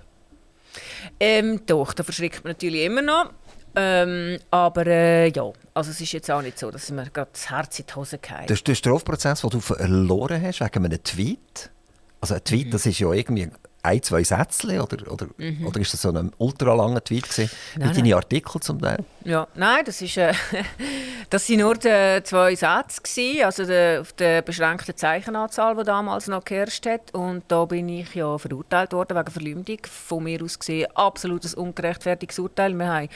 Ähm, 1.19 1.61
doch, 1.65 1.93
da 1.93 2.03
verschreckt 2.03 2.43
man 2.43 2.51
natürlich 2.51 2.83
immer 2.83 3.01
noch. 3.01 3.31
Ähm, 3.75 4.39
aber 4.49 4.87
äh, 4.87 5.29
ja, 5.29 5.51
also 5.73 5.91
es 5.91 6.01
ist 6.01 6.11
jetzt 6.11 6.31
auch 6.31 6.41
nicht 6.41 6.57
so, 6.57 6.71
dass 6.71 6.89
mir 6.89 7.05
gerade 7.11 7.29
das 7.31 7.49
Herz 7.49 7.79
in 7.79 7.85
die 7.85 7.93
Hose 7.93 8.17
geht. 8.17 8.49
Der, 8.49 8.57
der 8.57 8.75
Strafprozess, 8.75 9.41
den 9.41 9.49
du 9.51 9.59
verloren 9.59 10.41
hast 10.41 10.61
wegen 10.61 10.85
einem 10.85 11.03
Tweet, 11.03 11.69
also 12.19 12.33
ein 12.33 12.43
Tweet, 12.43 12.67
mhm. 12.67 12.71
das 12.71 12.85
ist 12.87 12.99
ja 12.99 13.11
irgendwie 13.11 13.49
ein, 13.87 14.03
zwei 14.03 14.23
Sätze 14.23 14.81
oder, 14.81 15.11
oder, 15.11 15.27
mhm. 15.37 15.65
oder 15.65 15.79
ist 15.79 15.93
das 15.93 16.01
so 16.01 16.09
ein 16.09 16.31
ultralanger 16.37 17.03
Tweet 17.03 17.29
gewesen, 17.29 17.49
nein, 17.77 17.89
mit 17.89 17.97
deinen 17.97 18.13
Artikeln 18.13 18.61
zum 18.61 18.81
Teil? 18.81 19.03
Ja, 19.23 19.47
nein, 19.55 19.83
das 19.85 20.01
ist 20.01 20.17
äh, 20.17 20.33
das 21.29 21.47
sind 21.47 21.59
nur 21.59 21.75
die 21.75 22.21
zwei 22.23 22.55
Sätze 22.55 23.01
gewesen, 23.01 23.43
also 23.43 23.65
die, 23.65 23.99
auf 23.99 24.13
der 24.13 24.41
beschränkten 24.41 24.95
Zeichenanzahl, 24.95 25.75
die 25.75 25.83
damals 25.83 26.27
noch 26.27 26.43
geherrscht 26.43 26.85
hat 26.85 27.13
und 27.13 27.43
da 27.47 27.65
bin 27.65 27.87
ich 27.89 28.13
ja 28.13 28.37
verurteilt 28.37 28.93
worden 28.93 29.17
wegen 29.17 29.31
Verleumdung. 29.31 29.79
Von 29.89 30.23
mir 30.23 30.43
aus 30.43 30.59
gesehen 30.59 30.87
absolutes 30.93 31.53
ungerechtfertigtes 31.53 32.39
Urteil. 32.39 32.73
Wir 32.73 32.87
haben 32.87 33.09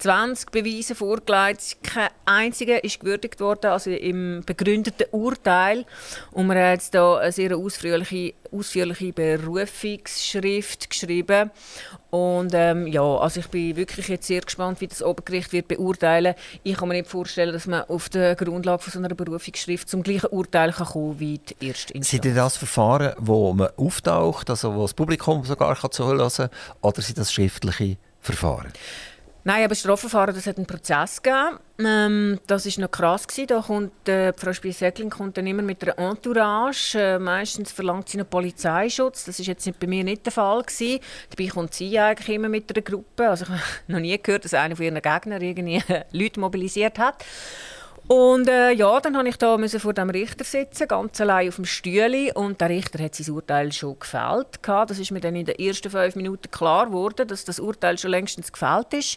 20 0.00 0.50
Beweise 0.50 0.94
vorgelegt. 0.94 1.76
Kein 1.82 2.08
einziger 2.24 2.82
ist 2.82 3.00
gewürdigt 3.00 3.38
worden, 3.40 3.70
also 3.70 3.90
im 3.90 4.42
begründeten 4.46 5.06
Urteil. 5.12 5.84
Und 6.32 6.46
wir 6.46 6.54
haben 6.54 6.72
jetzt 6.72 6.92
hier 6.92 7.18
eine 7.18 7.32
sehr 7.32 7.56
ausführliche, 7.56 8.34
ausführliche 8.50 9.12
Berufungsschrift 9.12 10.88
geschrieben. 10.88 11.50
Und 12.08 12.52
ähm, 12.54 12.86
ja, 12.86 13.02
also 13.02 13.40
ich 13.40 13.48
bin 13.48 13.76
wirklich 13.76 14.08
jetzt 14.08 14.26
sehr 14.26 14.40
gespannt, 14.40 14.80
wie 14.80 14.88
das 14.88 15.02
Obergericht 15.02 15.52
wird 15.52 15.68
beurteilen. 15.68 16.34
Ich 16.62 16.78
kann 16.78 16.88
mir 16.88 16.94
nicht 16.94 17.10
vorstellen, 17.10 17.52
dass 17.52 17.66
man 17.66 17.82
auf 17.82 18.08
der 18.08 18.34
Grundlage 18.36 18.82
von 18.82 18.92
so 18.92 18.98
einer 18.98 19.14
Berufungsschrift 19.14 19.88
zum 19.88 20.02
gleichen 20.02 20.26
Urteil 20.30 20.72
kann 20.72 20.86
kommen 20.86 21.20
wie 21.20 21.38
die 21.38 21.66
erste 21.68 21.92
Instanz. 21.92 22.22
Sind 22.22 22.36
das 22.36 22.56
Verfahren, 22.56 23.12
wo 23.18 23.52
man 23.52 23.68
auftaucht, 23.76 24.48
also 24.48 24.74
wo 24.74 24.82
das 24.82 24.94
Publikum 24.94 25.44
sogar 25.44 25.78
zuhören 25.90 26.30
kann, 26.30 26.48
oder 26.80 27.02
sind 27.02 27.18
das 27.18 27.32
schriftliche 27.32 27.98
Verfahren? 28.20 28.72
Nein, 29.42 29.64
aber 29.64 29.74
Strafverfahren, 29.74 30.34
das 30.34 30.46
hat 30.46 30.58
einen 30.58 30.66
Prozess 30.66 31.22
gegeben. 31.22 31.58
Ähm, 31.78 32.40
das 32.46 32.66
war 32.66 32.84
noch 32.84 32.90
krass. 32.90 33.26
Gewesen. 33.26 33.46
Da 33.46 33.60
kommt, 33.60 34.08
äh, 34.08 34.32
Frau 34.34 34.52
Spies-Säckling 34.52 35.08
kommt 35.08 35.38
dann 35.38 35.46
immer 35.46 35.62
mit 35.62 35.82
einer 35.82 35.98
Entourage. 35.98 36.98
Äh, 36.98 37.18
meistens 37.18 37.72
verlangt 37.72 38.08
sie 38.08 38.18
einen 38.18 38.28
Polizeischutz. 38.28 39.24
Das 39.24 39.38
war 39.38 39.46
jetzt 39.46 39.80
bei 39.80 39.86
mir 39.86 40.04
nicht 40.04 40.26
der 40.26 40.32
Fall. 40.32 40.62
Gewesen. 40.62 41.00
Dabei 41.30 41.48
kommt 41.48 41.74
sie 41.74 41.98
eigentlich 41.98 42.36
immer 42.36 42.50
mit 42.50 42.74
einer 42.74 42.82
Gruppe. 42.82 43.30
Also 43.30 43.44
ich 43.44 43.50
habe 43.50 43.62
noch 43.88 44.00
nie 44.00 44.20
gehört, 44.20 44.44
dass 44.44 44.52
einer 44.52 44.76
von 44.76 44.84
ihren 44.84 45.00
Gegnern 45.00 45.40
irgendwie 45.40 45.82
Leute 46.12 46.40
mobilisiert 46.40 46.98
hat. 46.98 47.24
Und 48.10 48.48
äh, 48.48 48.72
ja, 48.72 48.98
dann 48.98 49.12
musste 49.12 49.28
ich 49.28 49.36
da 49.36 49.56
müssen 49.56 49.78
vor 49.78 49.94
dem 49.94 50.10
Richter 50.10 50.42
sitzen, 50.42 50.88
ganz 50.88 51.20
allein 51.20 51.46
auf 51.46 51.54
dem 51.54 51.64
Stühle. 51.64 52.34
Und 52.34 52.60
der 52.60 52.68
Richter 52.68 53.00
hat 53.04 53.14
sein 53.14 53.32
Urteil 53.32 53.70
schon 53.70 54.00
gefällt. 54.00 54.58
Das 54.62 54.98
ist 54.98 55.12
mir 55.12 55.20
dann 55.20 55.36
in 55.36 55.44
den 55.44 55.54
ersten 55.54 55.90
fünf 55.90 56.16
Minuten 56.16 56.50
klar 56.50 56.86
geworden, 56.86 57.28
dass 57.28 57.44
das 57.44 57.60
Urteil 57.60 57.98
schon 57.98 58.10
längstens 58.10 58.50
gefällt 58.50 58.92
ist. 58.94 59.16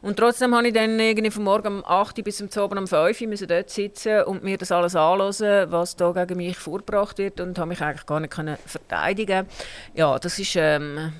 Und 0.00 0.16
trotzdem 0.16 0.54
habe 0.54 0.68
ich 0.68 0.72
dann 0.72 0.98
irgendwie 0.98 1.30
von 1.30 1.44
morgen 1.44 1.66
um 1.66 1.84
8 1.84 2.24
bis 2.24 2.38
zum 2.38 2.48
Abend 2.62 2.80
um 2.80 2.86
5 2.86 3.20
Uhr 3.20 3.46
dort 3.46 3.68
sitzen 3.68 4.22
und 4.22 4.42
mir 4.42 4.56
das 4.56 4.72
alles 4.72 4.96
anhören, 4.96 5.70
was 5.70 5.96
da 5.96 6.10
gegen 6.12 6.38
mich 6.38 6.56
vorgebracht 6.56 7.18
wird 7.18 7.40
und 7.42 7.58
habe 7.58 7.68
mich 7.68 7.82
eigentlich 7.82 8.06
gar 8.06 8.20
nicht 8.20 8.32
können 8.32 8.56
verteidigen. 8.64 9.46
Ja, 9.92 10.18
das 10.18 10.38
ist 10.38 10.56
ähm, 10.56 11.12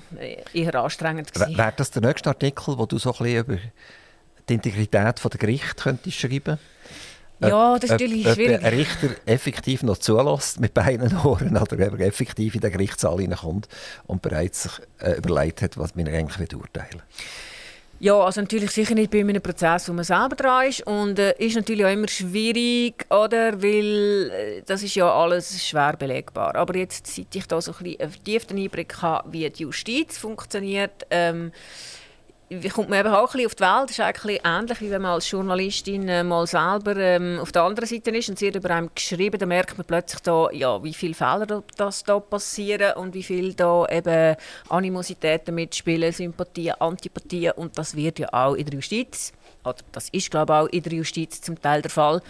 eher 0.53 0.73
anstrengend 0.73 1.39
Wäre 1.39 1.73
das 1.77 1.91
der 1.91 2.01
nächste 2.01 2.29
Artikel, 2.29 2.79
wo 2.79 2.87
du 2.87 2.97
so 2.97 3.11
ein 3.11 3.17
bisschen 3.19 3.45
über 3.45 3.57
die 4.49 4.53
Integrität 4.55 5.23
der 5.23 5.39
Gericht 5.39 5.77
könntest 5.77 6.17
schreiben? 6.17 6.57
Ja, 7.41 7.75
das 7.75 7.85
ist 7.85 7.91
natürlich 7.91 8.27
ob, 8.27 8.35
schwierig. 8.35 8.59
Ob 8.59 8.65
ein 8.65 8.73
Richter 8.73 9.09
effektiv 9.25 9.83
noch 9.83 9.97
zulässt 9.97 10.59
mit 10.59 10.73
beiden 10.73 11.17
Ohren 11.23 11.57
oder 11.57 11.73
ob 11.87 11.99
er 11.99 12.07
effektiv 12.07 12.55
in 12.55 12.61
den 12.61 12.71
Gerichtssaal 12.71 13.19
hineinkommt 13.19 13.67
und 14.07 14.21
bereits 14.21 14.63
sich 14.63 14.71
äh, 14.99 15.17
überlegt 15.17 15.61
hat, 15.61 15.77
was 15.77 15.95
man 15.95 16.07
eigentlich 16.07 16.55
urteilen. 16.55 17.01
Ja, 18.01 18.19
also 18.19 18.41
natürlich 18.41 18.71
sicher 18.71 18.95
nicht 18.95 19.11
bei 19.11 19.19
einem 19.19 19.43
Prozess, 19.43 19.87
wo 19.87 19.93
man 19.93 20.03
selber 20.03 20.35
dran 20.35 20.67
ist. 20.67 20.81
Und 20.87 21.19
äh, 21.19 21.35
ist 21.37 21.55
natürlich 21.55 21.85
auch 21.85 21.91
immer 21.91 22.07
schwierig, 22.07 23.05
oder? 23.11 23.61
Weil 23.61 24.31
äh, 24.31 24.61
das 24.65 24.81
ist 24.81 24.95
ja 24.95 25.13
alles 25.13 25.63
schwer 25.63 25.95
belegbar. 25.97 26.55
Aber 26.55 26.75
jetzt, 26.75 27.05
seit 27.05 27.35
ich 27.35 27.45
da 27.45 27.61
so 27.61 27.71
ein 27.71 27.77
bisschen 27.83 28.01
einen 28.01 28.11
vertieften 28.11 28.57
Einblick 28.57 29.03
habe, 29.03 29.31
wie 29.31 29.47
die 29.47 29.61
Justiz 29.61 30.17
funktioniert, 30.17 31.05
ähm, 31.11 31.51
kommt 32.73 32.89
man 32.89 32.99
eben 32.99 33.13
auch 33.13 33.33
ein 33.33 33.45
auf 33.45 33.55
die 33.55 33.61
Welt. 33.63 33.83
Das 33.83 33.91
ist 33.91 33.99
eigentlich 34.01 34.41
ähnlich, 34.43 34.81
wie 34.81 34.91
wenn 34.91 35.01
man 35.01 35.11
als 35.11 35.29
Journalistin 35.31 36.09
äh, 36.09 36.23
mal 36.23 36.45
selber 36.45 36.97
ähm, 36.97 37.39
auf 37.39 37.51
der 37.51 37.63
anderen 37.63 37.87
Seite 37.87 38.11
ist 38.11 38.29
und 38.29 38.37
sie 38.37 38.49
über 38.49 38.69
einem 38.71 38.89
geschrieben, 38.93 39.39
dann 39.39 39.49
merkt 39.49 39.77
man 39.77 39.85
plötzlich 39.85 40.21
da, 40.21 40.49
ja, 40.51 40.83
wie 40.83 40.93
viele 40.93 41.13
Fehler 41.13 41.63
das 41.77 42.03
da 42.03 42.19
passieren 42.19 42.93
und 42.97 43.13
wie 43.13 43.23
viel 43.23 43.53
da 43.53 43.85
eben 43.87 44.35
Animositäten 44.69 45.55
mitspielen, 45.55 46.11
Sympathien, 46.11 46.75
Antipathien 46.79 47.53
und 47.53 47.77
das 47.77 47.95
wird 47.95 48.19
ja 48.19 48.27
auch 48.33 48.55
in 48.55 48.65
der 48.65 48.75
Justiz, 48.75 49.31
oder 49.63 49.77
das 49.93 50.09
ist 50.09 50.29
glaube 50.29 50.53
ich 50.53 50.59
auch 50.59 50.67
in 50.67 50.83
der 50.83 50.93
Justiz 50.93 51.41
zum 51.41 51.61
Teil 51.61 51.81
der 51.81 51.91
Fall. 51.91 52.21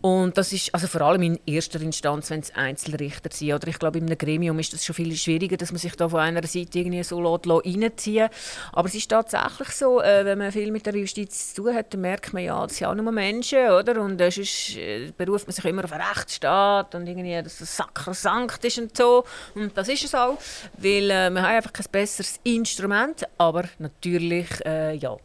Und 0.00 0.38
das 0.38 0.52
ist 0.52 0.72
also 0.72 0.86
vor 0.86 1.00
allem 1.00 1.22
in 1.22 1.40
erster 1.44 1.80
Instanz, 1.80 2.30
wenn 2.30 2.38
es 2.40 2.54
Einzelrichter 2.54 3.30
sind. 3.32 3.52
Oder 3.52 3.66
ich 3.66 3.78
glaube, 3.80 3.98
in 3.98 4.06
einem 4.06 4.16
Gremium 4.16 4.56
ist 4.60 4.72
das 4.72 4.84
schon 4.84 4.94
viel 4.94 5.14
schwieriger, 5.16 5.56
dass 5.56 5.72
man 5.72 5.78
sich 5.80 5.96
da 5.96 6.08
von 6.08 6.20
einer 6.20 6.46
Seite 6.46 6.78
irgendwie 6.78 7.02
so 7.02 7.20
reinziehen 7.20 8.28
Aber 8.72 8.86
es 8.86 8.94
ist 8.94 9.08
tatsächlich 9.08 9.70
so, 9.70 10.00
äh, 10.00 10.24
wenn 10.24 10.38
man 10.38 10.52
viel 10.52 10.70
mit 10.70 10.86
der 10.86 10.94
Justiz 10.94 11.52
zu 11.52 11.62
tun 11.62 11.74
hat, 11.74 11.92
dann 11.92 12.02
merkt 12.02 12.32
man 12.32 12.44
ja, 12.44 12.64
das 12.64 12.76
sind 12.76 12.86
auch 12.86 12.94
nur 12.94 13.10
Menschen, 13.10 13.70
oder? 13.70 14.00
Und 14.00 14.20
äh, 14.20 14.30
sonst 14.30 14.76
äh, 14.76 15.12
beruft 15.16 15.48
man 15.48 15.54
sich 15.54 15.64
immer 15.64 15.82
auf 15.82 15.92
einen 15.92 16.02
Rechtsstaat 16.02 16.94
und 16.94 17.08
irgendwie, 17.08 17.42
dass 17.42 17.58
das 17.58 17.76
sakrosankt 17.76 18.64
ist 18.64 18.78
und 18.78 18.96
so. 18.96 19.24
Und 19.56 19.76
das 19.76 19.88
ist 19.88 20.04
es 20.04 20.14
auch, 20.14 20.38
weil 20.76 21.10
äh, 21.10 21.30
wir 21.30 21.42
haben 21.42 21.56
einfach 21.56 21.72
kein 21.72 21.86
besseres 21.90 22.38
Instrument. 22.44 23.24
Aber 23.36 23.64
natürlich, 23.78 24.48
äh, 24.64 24.94
ja, 24.94 25.16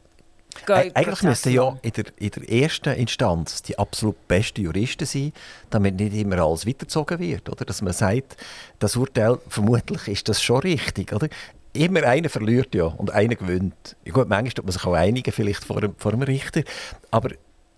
eigentlich 0.68 1.22
müssten 1.24 1.52
ja 1.52 1.78
in 1.82 1.92
der, 1.92 2.06
in 2.18 2.30
der 2.30 2.50
ersten 2.50 2.94
Instanz 2.94 3.62
die 3.62 3.78
absolut 3.78 4.28
besten 4.28 4.62
Juristen 4.62 5.06
sein, 5.06 5.34
damit 5.70 5.96
nicht 5.96 6.14
immer 6.14 6.40
alles 6.40 6.66
weitergezogen 6.66 7.20
wird. 7.20 7.50
Oder? 7.50 7.66
Dass 7.66 7.82
man 7.82 7.94
sagt, 7.94 8.38
das 8.80 8.96
Urteil, 8.96 9.40
vermutlich 9.48 10.08
ist 10.08 10.30
das 10.30 10.42
schon 10.42 10.60
richtig. 10.60 11.14
Oder? 11.14 11.28
Immer 11.74 12.04
einer 12.04 12.30
verliert 12.30 12.76
ja 12.76 12.86
und 12.86 13.12
einer 13.12 13.36
gewinnt. 13.36 13.96
Gut, 14.06 14.30
manchmal 14.30 14.52
tut 14.52 14.66
man 14.66 14.72
sich 14.72 14.86
auch 14.86 14.94
einigen, 14.94 15.32
vielleicht 15.32 15.64
vor, 15.64 15.82
vor 15.98 16.12
dem 16.12 16.22
Richter. 16.22 16.64
Aber 17.10 17.32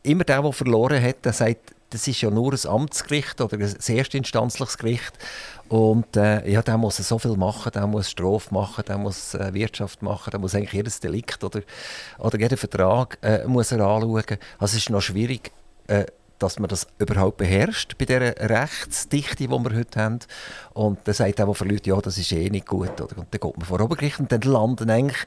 immer 0.04 0.24
der, 0.24 0.42
der 0.42 0.52
verloren 0.54 1.02
hat, 1.02 1.24
der 1.24 1.34
sagt, 1.34 1.75
das 1.90 2.08
ist 2.08 2.22
ja 2.22 2.30
nur 2.30 2.54
ein 2.54 2.68
Amtsgericht 2.68 3.40
oder 3.42 3.58
ein 3.58 3.98
erstinstanzliches 3.98 4.78
Gericht. 4.78 5.14
Und 5.70 6.16
äh, 6.16 6.48
ja, 6.50 6.62
der 6.62 6.78
muss 6.78 6.98
so 6.98 7.18
viel 7.18 7.36
machen, 7.38 7.72
der 7.72 7.88
muss 7.88 8.12
Strafe 8.12 8.54
machen, 8.54 8.84
der 8.88 8.98
muss 8.98 9.34
äh, 9.34 9.54
Wirtschaft 9.54 10.02
machen, 10.02 10.32
der 10.32 10.40
muss 10.40 10.54
eigentlich 10.54 10.74
jedes 10.74 11.00
Delikt 11.00 11.44
oder, 11.44 11.62
oder 12.20 12.40
jeden 12.40 12.58
Vertrag 12.58 13.18
äh, 13.22 13.46
muss 13.48 13.72
er 13.72 13.82
anschauen. 13.82 14.24
Also 14.60 14.76
es 14.76 14.76
ist 14.76 14.90
noch 14.90 15.02
schwierig, 15.02 15.52
äh, 15.88 16.06
dass 16.40 16.60
man 16.60 16.68
das 16.68 16.88
überhaupt 17.00 17.38
beherrscht 17.38 17.98
bei 17.98 18.06
dieser 18.06 18.36
Rechtsdichte, 18.38 19.48
die 19.48 19.50
wir 19.50 19.76
heute 19.76 20.00
haben. 20.00 20.20
Und 20.74 21.00
dann 21.06 21.14
sagt 21.14 21.40
der, 21.40 21.46
der 21.46 21.56
verliert, 21.56 21.88
ja, 21.88 22.00
das 22.02 22.18
ist 22.18 22.32
eh 22.32 22.50
nicht 22.50 22.66
gut. 22.66 23.00
Oder? 23.02 23.18
Und 23.18 23.28
dann 23.32 23.40
geht 23.40 23.58
man 23.58 23.66
vor 23.66 23.82
Obergericht 23.82 24.20
und 24.20 24.32
dann 24.32 24.42
landen 24.42 24.90
eigentlich 24.90 25.26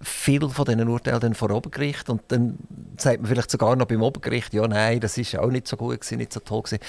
viele 0.00 0.48
von 0.48 0.64
diesen 0.64 0.88
Urteilen 0.88 1.34
vor 1.34 1.50
Obergericht 1.50 2.10
und 2.10 2.22
dann 2.28 2.58
sagt 2.98 3.20
man 3.20 3.28
vielleicht 3.28 3.50
sogar 3.50 3.76
noch 3.76 3.86
beim 3.86 4.02
Obergericht, 4.02 4.52
ja 4.52 4.66
nein, 4.68 5.00
das 5.00 5.16
ist 5.16 5.36
auch 5.38 5.50
nicht 5.50 5.66
so 5.66 5.76
gut 5.76 6.00
gewesen, 6.00 6.18
nicht 6.18 6.32
so 6.32 6.40
toll 6.40 6.62
gewesen. 6.62 6.82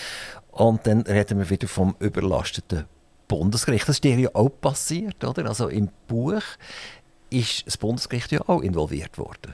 Und 0.51 0.85
dann 0.85 1.01
reden 1.01 1.39
wir 1.39 1.49
wieder 1.49 1.67
vom 1.67 1.95
überlasteten 1.99 2.85
Bundesgericht. 3.27 3.87
Das 3.87 3.95
ist 3.95 4.03
dir 4.03 4.19
ja 4.19 4.29
auch 4.33 4.49
passiert, 4.49 5.23
oder? 5.23 5.45
Also 5.45 5.69
im 5.69 5.89
Buch 6.07 6.43
ist 7.29 7.65
das 7.65 7.77
Bundesgericht 7.77 8.31
ja 8.33 8.41
auch 8.47 8.61
involviert 8.61 9.17
worden. 9.17 9.53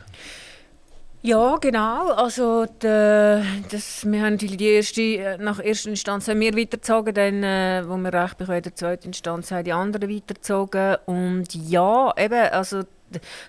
Ja, 1.24 1.58
genau. 1.58 2.12
Also 2.12 2.66
die, 2.66 3.44
das, 3.70 4.06
wir 4.06 4.22
haben 4.22 4.38
die 4.38 4.64
erste, 4.64 5.38
nach 5.40 5.64
erster 5.64 5.90
Instanz 5.90 6.28
haben 6.28 6.40
wir 6.40 6.56
weitergezogen, 6.56 7.14
dann, 7.14 7.44
äh, 7.44 7.84
wo 7.86 7.98
wir 7.98 8.14
recht 8.14 8.38
bekommen, 8.38 8.62
der 8.62 8.76
zweiten 8.76 9.08
Instanz 9.08 9.52
haben 9.52 9.64
die 9.64 9.74
anderen 9.74 10.10
weitergezogen. 10.10 10.98
Und 11.06 11.54
ja, 11.54 12.14
eben, 12.18 12.50
also 12.52 12.84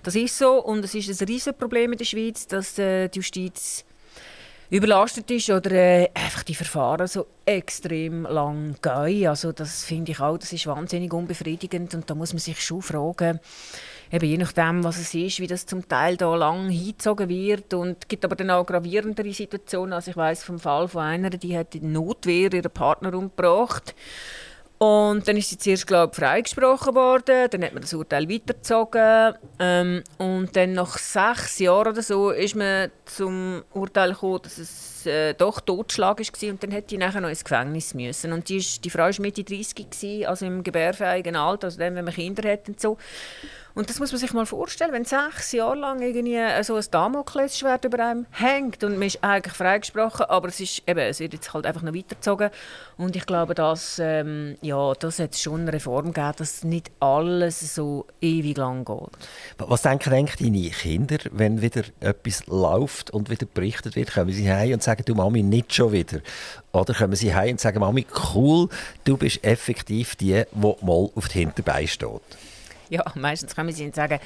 das 0.03 0.15
ist 0.15 0.37
so 0.37 0.63
und 0.63 0.83
es 0.83 0.95
ist 0.95 1.21
ein 1.21 1.27
riesiges 1.27 1.57
Problem 1.57 1.91
in 1.91 1.97
der 1.97 2.05
Schweiz, 2.05 2.47
dass 2.47 2.77
äh, 2.79 3.07
die 3.07 3.19
Justiz 3.19 3.85
überlastet 4.69 5.29
ist 5.31 5.49
oder 5.49 5.71
äh, 5.71 6.09
einfach 6.13 6.43
die 6.43 6.55
Verfahren 6.55 7.07
so 7.07 7.27
extrem 7.45 8.23
lang 8.23 8.75
gehen. 8.81 9.27
Also 9.27 9.51
das 9.51 9.83
finde 9.83 10.11
ich 10.11 10.19
auch, 10.19 10.37
das 10.37 10.53
ist 10.53 10.67
wahnsinnig 10.67 11.11
unbefriedigend 11.13 11.93
und 11.95 12.09
da 12.09 12.15
muss 12.15 12.33
man 12.33 12.39
sich 12.39 12.61
schon 12.61 12.81
fragen, 12.81 13.39
eben 14.11 14.25
je 14.25 14.37
nachdem, 14.37 14.83
was 14.83 14.97
es 14.97 15.13
ist, 15.13 15.39
wie 15.39 15.47
das 15.47 15.65
zum 15.65 15.87
Teil 15.87 16.17
da 16.17 16.35
lang 16.35 16.69
hingezogen 16.69 17.29
wird 17.29 17.73
und 17.73 17.97
es 18.01 18.07
gibt 18.07 18.25
aber 18.25 18.35
dann 18.35 18.51
auch 18.51 18.65
gravierendere 18.65 19.33
Situationen. 19.33 19.93
Also 19.93 20.11
ich 20.11 20.17
weiß 20.17 20.43
vom 20.43 20.59
Fall 20.59 20.87
von 20.87 21.03
einer, 21.03 21.29
die 21.29 21.57
hat 21.57 21.75
in 21.75 21.91
Notwehr 21.91 22.51
ihren 22.53 22.71
Partner 22.71 23.13
umgebracht 23.13 23.93
Und 24.79 25.27
dann 25.27 25.35
ist 25.35 25.49
sie 25.49 25.57
zuerst, 25.57 25.85
glaube 25.87 26.11
ich, 26.13 26.19
freigesprochen 26.19 26.95
worden, 26.95 27.49
dann 27.51 27.63
hat 27.65 27.73
man 27.73 27.81
das 27.81 27.93
Urteil 27.93 28.29
weitergezogen 28.29 29.35
ähm, 29.59 30.03
und 30.17 30.55
dann 30.55 30.71
nach 30.71 30.97
sechs 30.97 31.59
Jahren 31.59 31.89
oder 31.89 32.01
so 32.01 32.29
ist 32.31 32.55
man 32.55 32.89
zum 33.03 33.63
Urteil 33.73 34.13
gekommen, 34.13 34.39
dass 34.41 34.57
es 34.57 35.05
äh, 35.05 35.33
doch 35.33 35.59
Totschlag 35.59 36.19
war 36.19 36.49
und 36.49 36.63
dann 36.63 36.71
hätte 36.71 36.87
die 36.87 36.97
nachher 36.97 37.19
noch 37.19 37.27
ins 37.27 37.43
Gefängnis 37.43 37.93
müssen. 37.93 38.31
Und 38.31 38.47
die, 38.47 38.57
ist, 38.57 38.85
die 38.85 38.89
Frau 38.89 39.03
war 39.03 39.13
Mitte 39.19 39.43
30, 39.43 39.75
gewesen, 39.75 40.25
also 40.25 40.45
im 40.45 40.63
gebärfähigen 40.63 41.35
Alter, 41.35 41.67
also 41.67 41.77
dann, 41.77 41.95
wenn 41.95 42.05
man 42.05 42.13
Kinder 42.13 42.49
hat 42.49 42.69
und 42.69 42.79
so. 42.79 42.97
Und 43.75 43.89
das 43.89 43.99
muss 43.99 44.11
man 44.11 44.19
sich 44.19 44.33
mal 44.33 44.45
vorstellen, 44.45 44.91
wenn 44.91 45.05
sechs 45.05 45.51
Jahre 45.51 45.75
lang 45.75 46.01
irgendwie 46.01 46.63
so 46.63 46.75
ein 46.75 46.85
Damoklesschwert 46.89 47.85
über 47.85 48.03
einem 48.03 48.25
hängt 48.31 48.83
und 48.83 48.93
man 48.93 49.07
ist 49.07 49.23
eigentlich 49.23 49.53
freigesprochen, 49.53 50.25
aber 50.25 50.47
es, 50.47 50.59
ist, 50.59 50.83
eben, 50.87 50.99
es 50.99 51.19
wird 51.19 51.33
jetzt 51.33 51.53
halt 51.53 51.65
einfach 51.65 51.83
noch 51.83 51.93
weitergezogen. 51.93 52.49
Und 52.97 53.15
ich 53.15 53.25
glaube, 53.25 53.53
dass, 53.53 53.99
ähm, 53.99 54.57
ja, 54.61 54.93
das 54.93 55.19
hat 55.19 55.35
schon 55.35 55.61
eine 55.61 55.73
Reform 55.73 56.13
gegeben, 56.13 56.33
dass 56.37 56.63
nicht 56.63 56.91
alles 56.99 57.75
so 57.75 58.05
ewig 58.21 58.57
lang 58.57 58.85
geht. 58.85 58.97
Was 59.57 59.83
denken 59.83 60.13
eigentlich 60.13 60.51
deine 60.51 60.69
Kinder, 60.69 61.17
wenn 61.31 61.61
wieder 61.61 61.83
etwas 61.99 62.47
läuft 62.47 63.11
und 63.11 63.29
wieder 63.29 63.45
berichtet 63.45 63.95
wird? 63.95 64.13
Kommen 64.13 64.31
sie 64.31 64.51
heim 64.51 64.73
und 64.73 64.83
sagen, 64.83 65.03
du 65.05 65.15
Mami, 65.15 65.43
nicht 65.43 65.73
schon 65.73 65.91
wieder? 65.91 66.19
Oder 66.71 66.93
kommen 66.93 67.15
sie 67.15 67.33
heim 67.33 67.51
und 67.51 67.59
sagen, 67.61 67.79
Mami, 67.79 68.05
cool, 68.33 68.67
du 69.03 69.15
bist 69.15 69.43
effektiv 69.43 70.15
die, 70.15 70.43
die 70.51 70.85
mal 70.85 71.09
auf 71.15 71.27
die 71.29 71.39
Hinterbeine 71.39 71.87
steht? 71.87 72.21
Ja, 72.99 73.03
meistens 73.15 73.55
kommen 73.55 73.71
sie 73.71 73.85
und 73.85 73.93
sagen, 73.93 74.19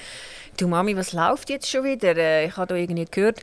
du 0.58 0.68
Mami, 0.68 0.96
was 0.96 1.12
läuft 1.12 1.50
jetzt 1.50 1.70
schon 1.70 1.84
wieder? 1.84 2.16
Äh, 2.16 2.48
ich 2.48 2.56
habe 2.56 2.68
da 2.68 2.76
irgendwie 2.76 3.06
gehört. 3.10 3.42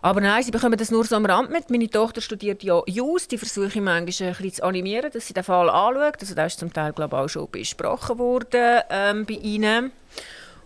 Aber 0.00 0.20
nein, 0.20 0.42
sie 0.42 0.50
bekommen 0.50 0.78
das 0.78 0.90
nur 0.90 1.04
so 1.04 1.16
am 1.16 1.26
Rand 1.26 1.50
mit. 1.50 1.70
Meine 1.70 1.90
Tochter 1.90 2.20
studiert 2.20 2.62
ja 2.62 2.80
Jus, 2.86 3.26
die 3.26 3.38
versuche 3.38 3.66
ich 3.66 3.74
manchmal 3.76 3.96
ein 3.96 4.06
bisschen 4.06 4.52
zu 4.52 4.62
animieren, 4.62 5.10
dass 5.12 5.26
sie 5.26 5.34
den 5.34 5.44
Fall 5.44 5.68
anschaut. 5.68 6.16
Also 6.20 6.34
das 6.34 6.52
ist 6.52 6.60
zum 6.60 6.72
Teil, 6.72 6.92
glaube 6.92 7.16
ich, 7.16 7.22
auch 7.22 7.28
schon 7.28 7.50
besprochen 7.50 8.18
worden 8.18 8.80
ähm, 8.90 9.26
bei 9.26 9.34
ihnen. 9.34 9.92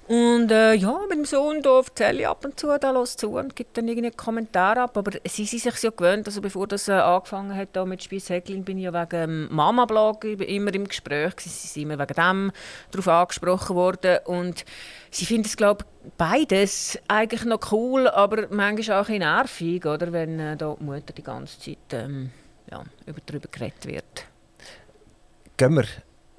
Und 0.07 0.51
äh, 0.51 0.75
ja, 0.75 0.99
mit 1.09 1.17
dem 1.17 1.25
Sohn 1.25 1.63
da 1.63 1.79
erzähle 1.79 2.21
ich 2.21 2.29
ab 2.29 2.45
und 2.45 2.61
zu, 2.61 2.77
da 2.79 2.91
los 2.91 3.17
zu 3.17 3.39
und 3.39 3.57
gibt 3.57 3.79
dann 3.79 3.89
irgendeinen 3.89 4.17
Kommentar 4.17 4.77
ab. 4.77 4.99
Aber 4.99 5.13
sie 5.27 5.47
sind 5.47 5.63
sich 5.63 5.83
ja 5.83 5.91
gewöhnt, 5.91 6.27
also 6.27 6.43
bevor 6.43 6.67
das 6.67 6.89
äh, 6.89 6.93
angefangen 6.93 7.57
hat 7.57 7.71
da 7.73 7.87
mit 7.87 8.03
Spieshäckling, 8.03 8.65
bin 8.65 8.77
ich 8.77 8.85
ja 8.85 8.93
wegen 8.93 9.09
dem 9.09 9.55
Mama-Blog 9.55 10.25
immer 10.25 10.75
im 10.75 10.87
Gespräch. 10.87 11.33
Sie 11.39 11.49
sind 11.49 11.85
immer 11.85 11.99
wegen 11.99 12.15
dem 12.15 12.53
darauf 12.91 13.09
angesprochen 13.09 13.77
worden. 13.77 14.19
Und 14.27 14.67
sie 15.11 15.25
finden 15.25 15.47
es, 15.47 15.57
glaube 15.57 15.85
ich, 16.05 16.13
beides 16.19 16.99
eigentlich 17.09 17.45
noch 17.47 17.73
cool, 17.73 18.07
aber 18.07 18.49
manchmal 18.51 19.01
auch 19.01 19.09
ein 19.09 19.21
nervig, 19.21 19.87
oder, 19.87 20.13
wenn 20.13 20.39
äh, 20.39 20.57
da 20.59 20.77
die 20.79 20.85
Mutter 20.85 21.15
die 21.15 21.23
ganze 21.23 21.59
Zeit 21.59 21.79
ähm, 21.93 22.31
ja, 22.71 22.85
über, 23.07 23.21
darüber 23.25 23.49
geredet 23.51 23.87
wird. 23.87 24.27
Gehen 25.57 25.77
wir 25.77 25.85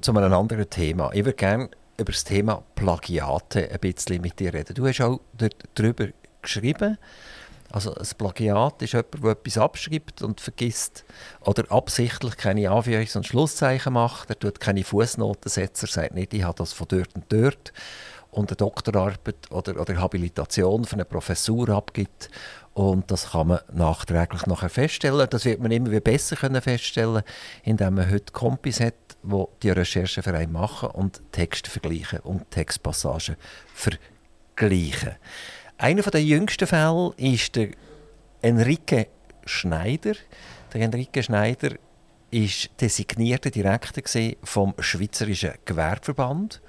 zu 0.02 0.16
einem 0.16 0.32
anderen 0.32 0.70
Thema. 0.70 1.10
Ich 1.14 1.26
würde 1.26 1.34
gerne 1.34 1.70
über 1.98 2.12
das 2.12 2.24
Thema 2.24 2.64
Plagiate 2.75 3.72
ein 3.72 3.80
bisschen 3.80 4.22
mit 4.22 4.40
dir 4.40 4.54
reden. 4.54 4.74
Du 4.74 4.86
hast 4.88 5.02
auch 5.02 5.20
darüber 5.75 6.08
geschrieben. 6.42 6.98
Also 7.72 7.94
ein 7.94 8.08
Plagiat 8.18 8.82
ist 8.84 8.94
jemand, 8.94 9.24
der 9.24 9.32
etwas 9.32 9.58
abschreibt 9.58 10.22
und 10.22 10.40
vergisst 10.40 11.04
oder 11.42 11.70
absichtlich 11.72 12.38
keine 12.38 12.70
Anführungs- 12.70 13.18
und 13.18 13.25
Schlusszeichen 13.25 13.94
macht. 13.94 14.30
Er 14.30 14.40
tut 14.40 14.60
keine 14.60 14.84
Fußnoten 14.84 15.50
setzen, 15.50 15.86
er 15.86 15.92
sagt 15.92 16.14
nicht, 16.14 16.34
ich 16.34 16.44
habe 16.44 16.58
das 16.58 16.74
von 16.74 16.88
dort 16.88 17.14
und 17.16 17.25
dort 17.30 17.74
und 18.36 18.50
eine 18.50 18.58
Doktorarbeit 18.58 19.50
oder, 19.50 19.80
oder 19.80 19.98
Habilitation 19.98 20.84
für 20.84 20.96
eine 20.96 21.06
Professur 21.06 21.70
abgibt. 21.70 22.30
Und 22.74 23.10
das 23.10 23.32
kann 23.32 23.48
man 23.48 23.60
nachträglich 23.72 24.46
nachher 24.46 24.68
feststellen. 24.68 25.25
Das 25.30 25.46
wird 25.46 25.62
man 25.62 25.72
immer 25.72 25.89
wieder 25.89 26.01
besser 26.01 26.36
können 26.36 26.62
feststellen, 26.62 27.24
indem 27.63 27.96
man 27.96 28.12
heute 28.12 28.34
Kompis 28.34 28.82
hat, 28.82 28.94
die 29.24 29.44
die 29.63 29.70
Recherchen 29.70 30.22
für 30.22 30.34
einen 30.34 30.51
machen 30.51 30.89
und 30.89 31.22
Texte 31.32 31.70
vergleichen 31.70 32.20
und 32.20 32.51
Textpassagen 32.51 33.38
vergleichen. 33.74 35.15
Einer 35.77 36.01
der 36.01 36.24
jüngsten 36.24 36.68
Fälle 36.68 37.13
ist 37.15 37.56
der 37.56 37.70
Enrique 38.42 39.08
Schneider. 39.46 40.15
Der 40.74 40.82
Enrique 40.82 41.24
Schneider 41.24 41.75
ist 42.32 42.70
designierter 42.82 43.50
Direktor 43.50 44.03
vom 44.44 44.74
Schweizerischen 44.79 45.53
Gewerbeverband. 45.64 46.62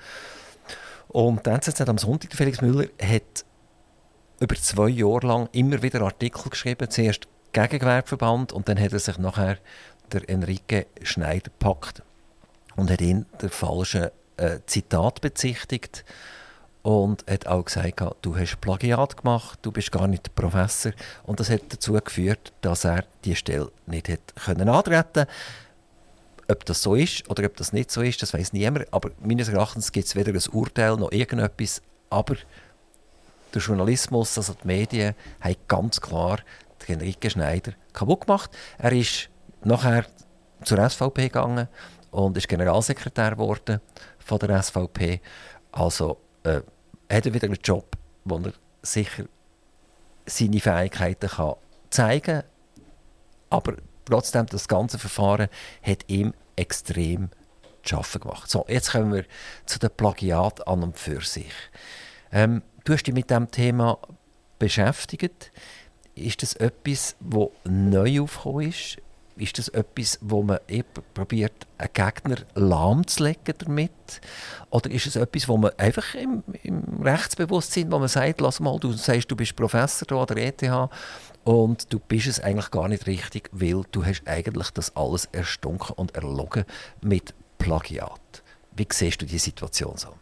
Und 1.09 1.47
der 1.47 1.55
NZZ 1.55 1.81
am 1.83 1.99
Sonntag, 1.99 2.35
Felix 2.35 2.61
Müller, 2.61 2.89
hat 3.01 3.45
über 4.41 4.55
zwei 4.57 4.89
Jahre 4.89 5.27
lang 5.27 5.49
immer 5.53 5.83
wieder 5.83 6.03
Artikel 6.03 6.51
geschrieben. 6.51 6.91
Zuerst 6.91 7.29
gegen 7.53 7.79
Gewerbeverband 7.79 8.53
und 8.53 8.69
dann 8.69 8.79
hat 8.79 8.93
er 8.93 8.99
sich 8.99 9.19
nachher 9.19 9.59
der 10.13 10.29
Enrique 10.29 10.87
Schneider 11.03 11.51
gepackt 11.51 12.03
und 12.77 12.91
hat 12.91 13.01
ihn 13.01 13.27
der 13.41 13.51
falschen 13.51 14.09
äh, 14.37 14.59
Zitat 14.67 15.21
bezichtigt 15.21 16.05
und 16.83 17.25
hat 17.29 17.47
auch 17.47 17.65
gesagt, 17.65 18.01
du 18.23 18.37
hast 18.37 18.61
Plagiat 18.61 19.17
gemacht, 19.17 19.59
du 19.63 19.73
bist 19.73 19.91
gar 19.91 20.07
nicht 20.07 20.27
der 20.27 20.33
Professor 20.33 20.93
und 21.25 21.41
das 21.41 21.51
hat 21.51 21.63
dazu 21.71 21.95
geführt, 21.95 22.53
dass 22.61 22.85
er 22.85 23.05
die 23.25 23.35
Stelle 23.35 23.73
nicht 23.87 24.09
hat 24.09 24.21
antreten 24.47 25.27
ob 26.49 26.65
das 26.65 26.83
so 26.83 26.95
ist 26.95 27.29
oder 27.29 27.45
ob 27.47 27.57
das 27.57 27.73
nicht 27.73 27.91
so 27.91 28.03
ist, 28.03 28.23
das 28.23 28.35
weiß 28.35 28.53
niemand. 28.53 28.93
Aber 28.93 29.11
meines 29.21 29.49
Erachtens 29.49 29.93
gibt 29.93 30.07
es 30.07 30.17
weder 30.17 30.33
ein 30.33 30.53
Urteil 30.53 30.97
noch 30.97 31.13
irgendetwas. 31.13 31.83
Aber 32.11 32.37
der 33.53 33.63
Journalismus, 33.63 34.37
also 34.39 34.55
die 34.55 34.67
Medien, 34.67 35.15
haben 35.41 35.57
ganz 35.69 36.01
klar 36.01 36.41
den 36.87 37.01
Enrique 37.01 37.31
Schneider 37.31 37.73
kaputt 37.93 38.27
gemacht. 38.27 38.51
Er 38.79 38.93
ist 38.93 39.29
nachher 39.65 40.07
zur 40.63 40.89
SVP 40.89 41.25
gegangen 41.25 41.69
und 42.11 42.37
ist 42.37 42.49
Generalsekretär 42.49 43.33
geworden 43.33 43.81
von 44.19 44.39
der 44.39 44.63
SVP. 44.63 45.21
Also 45.73 46.19
äh, 46.45 46.61
hat 47.11 47.27
er 47.27 47.35
wieder 47.35 47.47
einen 47.47 47.59
Job, 47.63 47.97
wo 48.25 48.37
er 48.39 48.53
sicher 48.83 49.25
seine 50.27 50.61
Fähigkeiten 50.61 51.29
kann 51.29 51.55
zeigen 51.91 52.43
kann. 53.51 53.77
Trotzdem, 54.07 54.47
das 54.47 54.69
ganze 54.69 54.99
Verfahren 54.99 55.49
hat 55.83 56.05
ihm 56.09 56.33
extrem 56.57 57.29
zu 57.83 57.97
arbeiten 57.97 58.21
gemacht. 58.21 58.51
So, 58.51 58.65
jetzt 58.69 58.93
kommen 58.93 59.13
wir 59.13 59.25
zu 59.67 59.79
den 59.79 59.91
Plagiat 59.91 60.67
an 60.67 60.83
und 60.83 60.99
für 60.99 61.21
sich. 61.21 61.53
Ähm, 62.33 62.63
du 62.85 62.93
hast 62.93 63.05
dich 63.07 63.15
mit 63.15 63.31
diesem 63.31 63.51
Thema 63.51 63.99
beschäftigt. 64.59 65.53
Ist 66.15 66.43
das 66.43 66.55
etwas, 66.55 67.17
das 67.21 67.49
neu 67.65 68.23
aufgekommen 68.23 68.71
ist? 68.71 68.99
Ist 69.37 69.59
das 69.59 69.69
etwas, 69.69 70.19
wo 70.23 70.43
man 70.43 70.59
probiert, 71.13 71.67
einen 71.77 71.91
Gegner 71.93 72.37
lahmzulegen 72.55 73.55
damit? 73.59 74.21
Oder 74.71 74.91
ist 74.91 75.07
es 75.07 75.17
etwas, 75.17 75.47
wo 75.47 75.59
man 75.59 75.73
einfach 75.77 76.15
im, 76.15 76.43
im 76.63 77.03
Rechtsbewusstsein, 77.03 77.93
wo 77.93 77.99
man 77.99 78.09
sagt, 78.09 78.41
lass 78.41 78.61
mal, 78.61 78.79
du 78.79 78.93
sagst, 78.93 79.31
du 79.31 79.37
bist 79.37 79.55
Professor 79.55 80.07
da 80.07 80.21
an 80.21 80.27
der 80.27 80.47
ETH 80.47 80.91
und 81.45 81.93
du 81.93 81.99
bist 81.99 82.27
es 82.29 82.41
eigentlich 82.41 82.71
gar 82.71 82.89
nicht 82.89 83.07
richtig, 83.07 83.51
weil 83.53 83.83
du 83.93 84.05
hast 84.05 84.23
eigentlich 84.27 84.71
das 84.71 84.97
alles 84.97 85.27
erstunken 85.33 85.95
und 85.97 86.15
erlogen 86.15 86.65
mit 87.03 87.35
Plagiat. 87.59 88.43
Wie 88.75 88.89
siehst 88.91 89.21
du 89.21 89.27
die 89.27 89.39
Situation 89.39 89.97
so? 89.97 90.15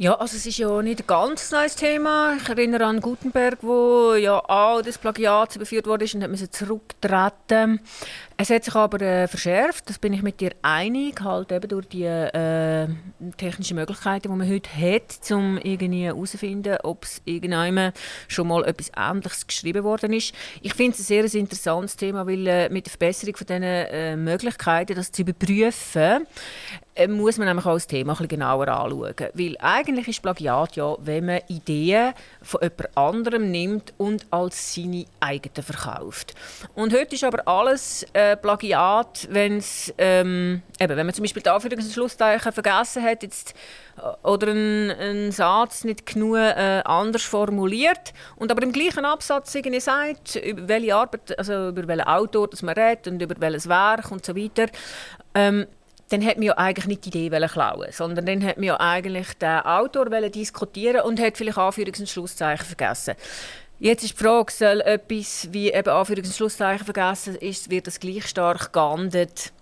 Ja, 0.00 0.14
also 0.14 0.36
es 0.36 0.46
ist 0.46 0.58
ja 0.58 0.80
nicht 0.80 1.00
ein 1.00 1.06
ganz 1.08 1.50
neues 1.50 1.74
Thema. 1.74 2.36
Ich 2.40 2.48
erinnere 2.48 2.86
an 2.86 3.00
Gutenberg, 3.00 3.58
wo 3.62 4.14
ja 4.14 4.38
auch 4.38 4.80
das 4.80 4.96
Plagiat 4.96 5.56
überführt 5.56 5.88
wurde 5.88 6.06
und 6.14 6.22
hat 6.22 6.54
zurücktreten. 6.54 7.80
Es 8.40 8.50
hat 8.50 8.62
sich 8.62 8.76
aber 8.76 9.00
äh, 9.00 9.26
verschärft, 9.26 9.90
das 9.90 9.98
bin 9.98 10.12
ich 10.12 10.22
mit 10.22 10.40
dir 10.40 10.52
einig, 10.62 11.20
halt 11.22 11.50
eben 11.50 11.68
durch 11.68 11.88
die 11.88 12.04
äh, 12.04 12.86
technischen 13.36 13.74
Möglichkeiten, 13.74 14.30
die 14.30 14.36
man 14.36 14.48
heute 14.48 14.70
hat, 14.70 15.32
um 15.32 15.58
herauszufinden, 15.58 16.76
ob 16.84 17.02
es 17.02 17.20
irgendjemand 17.24 17.96
schon 18.28 18.46
mal 18.46 18.64
etwas 18.64 18.92
Ähnliches 18.96 19.44
geschrieben 19.44 19.82
worden 19.82 20.12
ist. 20.12 20.32
Ich 20.62 20.74
finde 20.74 20.92
es 20.92 21.00
ein 21.00 21.28
sehr 21.28 21.34
interessantes 21.34 21.96
Thema, 21.96 22.28
weil 22.28 22.46
äh, 22.46 22.68
mit 22.68 22.86
der 22.86 22.92
Verbesserung 22.92 23.34
von 23.34 23.46
diesen 23.48 23.62
äh, 23.64 24.16
Möglichkeiten, 24.16 24.94
das 24.94 25.10
zu 25.10 25.22
überprüfen, 25.22 26.24
äh, 26.98 27.06
muss 27.06 27.38
man 27.38 27.46
nämlich 27.46 27.64
auch 27.64 27.74
das 27.74 27.86
Thema 27.86 28.20
ein 28.20 28.28
genauer 28.28 28.68
anschauen. 28.68 29.14
Weil 29.34 29.56
eigentlich 29.60 30.08
ist 30.08 30.22
Plagiat 30.22 30.76
ja, 30.76 30.96
wenn 31.00 31.26
man 31.26 31.40
Ideen 31.48 32.12
von 32.42 32.60
jemand 32.60 32.96
anderem 32.96 33.50
nimmt 33.50 33.94
und 33.98 34.26
als 34.30 34.74
seine 34.74 35.04
eigenen 35.20 35.62
verkauft. 35.62 36.34
Und 36.74 36.92
heute 36.92 37.14
ist 37.14 37.22
aber 37.22 37.46
alles 37.46 38.04
äh, 38.12 38.27
Plagiat, 38.36 39.28
wenn's, 39.30 39.92
ähm, 39.98 40.62
eben, 40.80 40.96
wenn 40.96 41.06
man 41.06 41.14
zum 41.14 41.24
Beispiel 41.24 41.42
die 41.42 41.50
Anführungs- 41.50 41.84
und 41.84 41.92
Schlusszeichen 41.92 42.52
vergessen 42.52 43.02
hat 43.02 43.22
jetzt, 43.22 43.54
äh, 43.96 44.26
oder 44.26 44.48
einen 44.48 45.32
Satz 45.32 45.84
nicht 45.84 46.06
genug 46.06 46.36
äh, 46.36 46.82
anders 46.84 47.22
formuliert 47.22 48.12
und 48.36 48.50
aber 48.50 48.62
im 48.62 48.72
gleichen 48.72 49.04
Absatz 49.04 49.54
irgendwie 49.54 49.80
sagt, 49.80 50.36
über 50.36 50.68
welche 50.68 50.94
Arbeit, 50.94 51.38
also 51.38 51.68
über 51.68 51.86
welchen 51.88 52.06
Autor 52.06 52.48
das 52.48 52.62
man 52.62 52.74
redet 52.74 53.08
und 53.08 53.22
über 53.22 53.34
welches 53.38 53.68
Werk 53.68 54.10
und 54.10 54.24
so 54.24 54.36
weiter, 54.36 54.66
ähm, 55.34 55.66
dann 56.10 56.24
hat 56.24 56.36
man 56.36 56.44
ja 56.44 56.56
eigentlich 56.56 56.86
nicht 56.86 57.04
die 57.04 57.26
Idee 57.26 57.46
klauen, 57.46 57.88
sondern 57.90 58.26
dann 58.26 58.44
hat 58.44 58.56
man 58.56 58.64
ja 58.64 58.80
eigentlich 58.80 59.34
den 59.34 59.60
Autor 59.60 60.06
diskutieren 60.06 61.02
und 61.02 61.20
hat 61.20 61.36
vielleicht 61.36 61.58
Anführungs- 61.58 62.00
und 62.00 62.08
Schlusszeichen 62.08 62.64
vergessen. 62.64 63.14
Jetzt 63.80 64.02
ist 64.02 64.18
die 64.18 64.24
Frage, 64.24 64.50
soll 64.50 64.80
etwas 64.80 65.48
wie 65.52 65.70
eben 65.70 65.88
Anführungs- 65.88 66.26
und 66.26 66.34
Schlusszeichen 66.34 66.84
vergessen 66.84 67.36
ist, 67.36 67.70
wird 67.70 67.86
das 67.86 68.00
gleich 68.00 68.26
stark 68.26 68.72
geahndet 68.72 69.52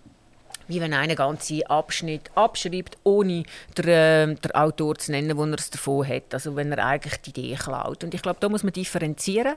wie 0.69 0.81
wenn 0.81 0.95
einer 0.95 1.15
ganze 1.15 1.69
Abschnitt 1.69 2.31
abschreibt, 2.35 2.99
ohne 3.05 3.45
den, 3.77 3.89
äh, 3.89 4.35
den 4.35 4.53
Autor 4.53 4.97
zu 4.97 5.13
nennen, 5.13 5.37
wo 5.37 5.45
er 5.45 5.59
es 5.59 5.71
davon 5.71 6.07
hat. 6.07 6.33
Also 6.35 6.57
wenn 6.57 6.73
er 6.73 6.85
eigentlich 6.85 7.17
die 7.23 7.31
Idee 7.31 7.57
klaut. 7.57 8.05
Und 8.05 8.15
ich 8.15 8.23
glaube, 8.23 8.39
da 8.41 8.49
muss 8.49 8.63
man 8.63 8.73
differenzieren. 8.73 9.55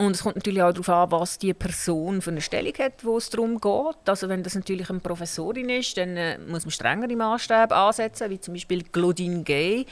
Und 0.00 0.16
es 0.16 0.22
kommt 0.22 0.36
natürlich 0.36 0.62
auch 0.62 0.72
darauf 0.72 0.88
an, 0.88 1.10
was 1.10 1.36
die 1.36 1.52
Person 1.52 2.22
für 2.22 2.30
eine 2.30 2.40
Stellung 2.40 2.72
hat, 2.78 3.04
wo 3.04 3.18
es 3.18 3.28
darum 3.28 3.60
geht. 3.60 4.08
Also 4.08 4.30
wenn 4.30 4.42
das 4.42 4.54
natürlich 4.54 4.88
eine 4.88 5.00
Professorin 5.00 5.68
ist, 5.68 5.94
dann 5.98 6.16
äh, 6.16 6.38
muss 6.38 6.64
man 6.64 6.70
strengere 6.70 7.14
Maßstäbe 7.14 7.76
ansetzen, 7.76 8.30
wie 8.30 8.40
zum 8.40 8.54
Beispiel 8.54 8.82
Claudine 8.82 9.42
Gay, 9.42 9.84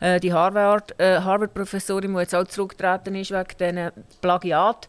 äh, 0.00 0.18
die 0.18 0.32
Harvard-Professorin, 0.32 0.94
äh, 0.98 2.14
Harvard 2.14 2.16
die 2.16 2.20
jetzt 2.20 2.34
auch 2.34 2.44
zurückgetreten 2.44 3.14
ist 3.16 3.32
wegen 3.32 3.48
diesen 3.60 3.90
Plagiat. 4.22 4.88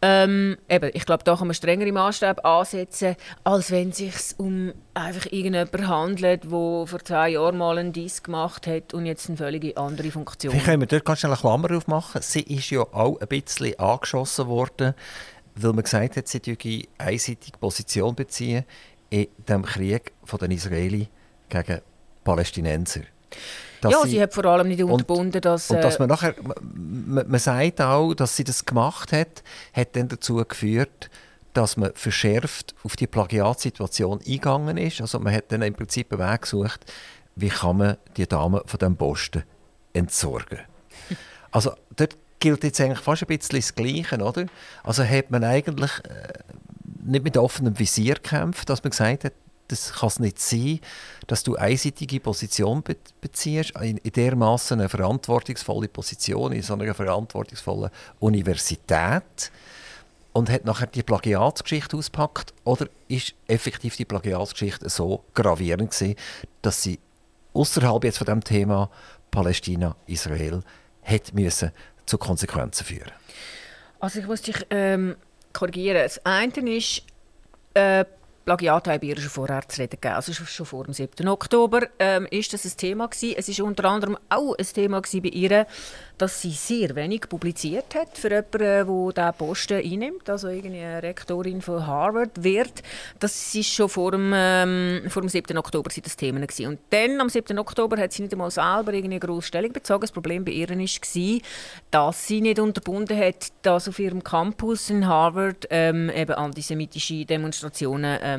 Ähm, 0.00 0.56
eben, 0.68 0.90
ich 0.94 1.04
glaube, 1.06 1.24
da 1.24 1.34
kann 1.34 1.48
man 1.48 1.54
strengere 1.54 1.90
Maßstäbe 1.90 2.44
ansetzen, 2.44 3.16
als 3.42 3.72
wenn 3.72 3.88
es 3.88 3.96
sich 3.96 4.14
um 4.38 4.72
einfach 4.94 5.26
irgendjemand 5.26 5.88
handelt, 5.88 6.44
der 6.44 6.50
vor 6.50 7.04
zwei 7.04 7.30
Jahren 7.30 7.58
mal 7.58 7.78
einen 7.78 7.92
Disk 7.92 8.24
gemacht 8.24 8.68
hat 8.68 8.94
und 8.94 9.06
jetzt 9.06 9.28
eine 9.28 9.36
völlig 9.36 9.76
andere 9.76 10.10
Funktion. 10.12 10.52
Vielleicht 10.52 10.66
können 10.66 10.82
wir 10.82 10.86
dort 10.86 11.04
ganz 11.04 11.20
schnell 11.20 11.32
eine 11.32 11.40
Klammer 11.40 11.76
aufmachen. 11.76 12.22
Sie 12.22 12.42
ist 12.42 12.70
ja 12.70 12.82
auch 12.82 13.20
ein 13.20 13.26
bisschen 13.26 13.76
angeschossen 13.78 14.46
worden, 14.46 14.94
weil 15.56 15.72
man 15.72 15.82
gesagt 15.82 16.16
hat, 16.16 16.28
sie 16.28 16.40
eine 16.46 16.82
einseitige 16.98 17.58
Position 17.58 18.14
beziehen 18.14 18.64
in 19.10 19.26
dem 19.48 19.64
Krieg 19.64 20.12
den 20.40 20.50
Israelis 20.52 21.08
gegen 21.48 21.80
Palästinenser 22.22 23.00
ja, 23.82 24.02
sie, 24.02 24.10
sie, 24.10 24.22
hat 24.22 24.34
vor 24.34 24.44
allem 24.44 24.68
nicht 24.68 24.82
unterbunden, 24.82 25.40
dass... 25.40 25.70
Und 25.70 25.82
dass 25.82 25.96
äh, 25.96 25.98
man 26.00 26.08
nachher... 26.08 26.34
Man, 26.62 27.28
man 27.28 27.40
sagt 27.40 27.80
auch, 27.80 28.14
dass 28.14 28.36
sie 28.36 28.44
das 28.44 28.64
gemacht 28.64 29.12
hat, 29.12 29.42
hat 29.72 29.96
dann 29.96 30.08
dazu 30.08 30.36
geführt, 30.36 31.10
dass 31.54 31.76
man 31.76 31.92
verschärft 31.94 32.74
auf 32.84 32.96
die 32.96 33.06
Plagiatsituation 33.06 34.20
eingegangen 34.20 34.76
ist. 34.76 35.00
Also 35.00 35.18
man 35.18 35.34
hat 35.34 35.50
dann 35.50 35.62
im 35.62 35.74
Prinzip 35.74 36.12
einen 36.12 36.20
Weg 36.20 36.42
gesucht, 36.42 36.84
wie 37.36 37.48
kann 37.48 37.76
man 37.76 37.96
die 38.16 38.26
Dame 38.26 38.62
von 38.66 38.78
dem 38.78 38.96
Posten 38.96 39.44
entsorgen. 39.92 40.60
Also 41.50 41.72
dort 41.96 42.14
gilt 42.40 42.62
jetzt 42.62 42.78
eigentlich 42.78 42.98
fast 42.98 43.22
ein 43.22 43.26
bisschen 43.26 43.58
das 43.58 43.74
Gleiche, 43.74 44.18
oder? 44.18 44.44
Also 44.84 45.02
hat 45.02 45.30
man 45.30 45.44
eigentlich 45.44 45.90
äh, 46.04 46.28
nicht 47.02 47.24
mit 47.24 47.38
offenem 47.38 47.78
Visier 47.78 48.16
gekämpft, 48.16 48.68
dass 48.68 48.84
man 48.84 48.90
gesagt 48.90 49.24
hat, 49.24 49.32
das 49.68 49.92
kann 49.92 50.08
es 50.08 50.18
nicht 50.18 50.38
sein, 50.40 50.80
dass 51.26 51.42
du 51.42 51.56
einseitige 51.56 52.20
Position 52.20 52.82
be 52.82 52.96
beziehst, 53.20 53.72
in, 53.80 53.98
in 53.98 54.12
dermaßen 54.12 54.80
eine 54.80 54.88
verantwortungsvolle 54.88 55.88
Position, 55.88 56.52
in 56.52 56.62
so 56.62 56.74
einer 56.74 56.94
verantwortungsvollen 56.94 57.90
Universität 58.18 59.50
und 60.32 60.50
hat 60.50 60.64
nachher 60.64 60.86
die 60.86 61.02
Plagiatsgeschichte 61.02 61.96
auspackt 61.96 62.54
oder 62.64 62.88
ist 63.08 63.34
effektiv 63.46 63.96
die 63.96 64.04
Plagiatsgeschichte 64.04 64.88
so 64.88 65.24
gravierend 65.34 65.90
gewesen, 65.90 66.16
dass 66.62 66.82
sie 66.82 66.98
außerhalb 67.54 68.04
jetzt 68.04 68.18
von 68.18 68.26
dem 68.26 68.44
Thema 68.44 68.90
Palästina, 69.30 69.96
Israel, 70.06 70.62
hat 71.02 71.34
müssen 71.34 71.72
zu 72.06 72.18
Konsequenzen 72.18 72.84
führen? 72.84 73.12
Also 74.00 74.20
ich 74.20 74.26
muss 74.26 74.42
dich 74.42 74.64
ähm, 74.70 75.16
korrigieren. 75.52 76.02
Das 76.02 76.24
eine 76.24 76.76
ist, 76.76 77.02
äh, 77.74 78.04
Plagiat 78.48 78.88
haben 78.88 79.02
wir 79.02 79.18
schon 79.18 79.28
vorher 79.28 79.68
zu 79.68 79.78
reden 79.78 79.98
gegeben. 80.00 80.14
Also 80.14 80.32
schon 80.32 80.64
vor 80.64 80.84
dem 80.84 80.94
7. 80.94 81.28
Oktober 81.28 81.82
ähm, 81.98 82.26
ist 82.30 82.50
das 82.54 82.64
ein 82.64 82.72
Thema 82.78 83.06
gewesen. 83.06 83.34
Es 83.36 83.46
ist 83.46 83.60
unter 83.60 83.84
anderem 83.84 84.16
auch 84.30 84.54
ein 84.56 84.64
Thema 84.64 85.02
bei 85.02 85.28
ihr, 85.28 85.66
dass 86.16 86.40
sie 86.40 86.52
sehr 86.52 86.96
wenig 86.96 87.28
publiziert 87.28 87.94
hat 87.94 88.16
für 88.16 88.30
jemanden, 88.30 88.58
der 88.58 88.84
diesen 88.84 89.34
Posten 89.34 89.84
einnimmt, 89.84 90.30
also 90.30 90.48
eine 90.48 91.02
Rektorin 91.02 91.60
von 91.60 91.86
Harvard 91.86 92.42
wird. 92.42 92.82
Das 93.18 93.54
ist 93.54 93.68
schon 93.68 93.90
vor 93.90 94.12
dem, 94.12 94.32
ähm, 94.34 95.02
vor 95.08 95.20
dem 95.20 95.28
7. 95.28 95.58
Oktober 95.58 95.90
das 96.02 96.16
Thema 96.16 96.40
gewesen. 96.40 96.68
Und 96.68 96.78
dann, 96.88 97.20
am 97.20 97.28
7. 97.28 97.58
Oktober, 97.58 97.98
hat 97.98 98.14
sie 98.14 98.22
nicht 98.22 98.32
einmal 98.32 98.50
selber 98.50 98.92
eine 98.92 99.20
grosse 99.20 99.48
Stellung 99.48 99.74
bezogen. 99.74 100.00
Das 100.00 100.12
Problem 100.12 100.46
bei 100.46 100.52
ihr 100.52 100.70
war, 100.70 101.40
dass 101.90 102.26
sie 102.26 102.40
nicht 102.40 102.58
unterbunden 102.58 103.18
hat, 103.18 103.52
dass 103.60 103.88
auf 103.88 103.98
ihrem 103.98 104.24
Campus 104.24 104.88
in 104.88 105.06
Harvard 105.06 105.66
ähm, 105.68 106.10
eben 106.10 106.32
antisemitische 106.32 107.26
Demonstrationen 107.26 108.18
ähm, 108.22 108.37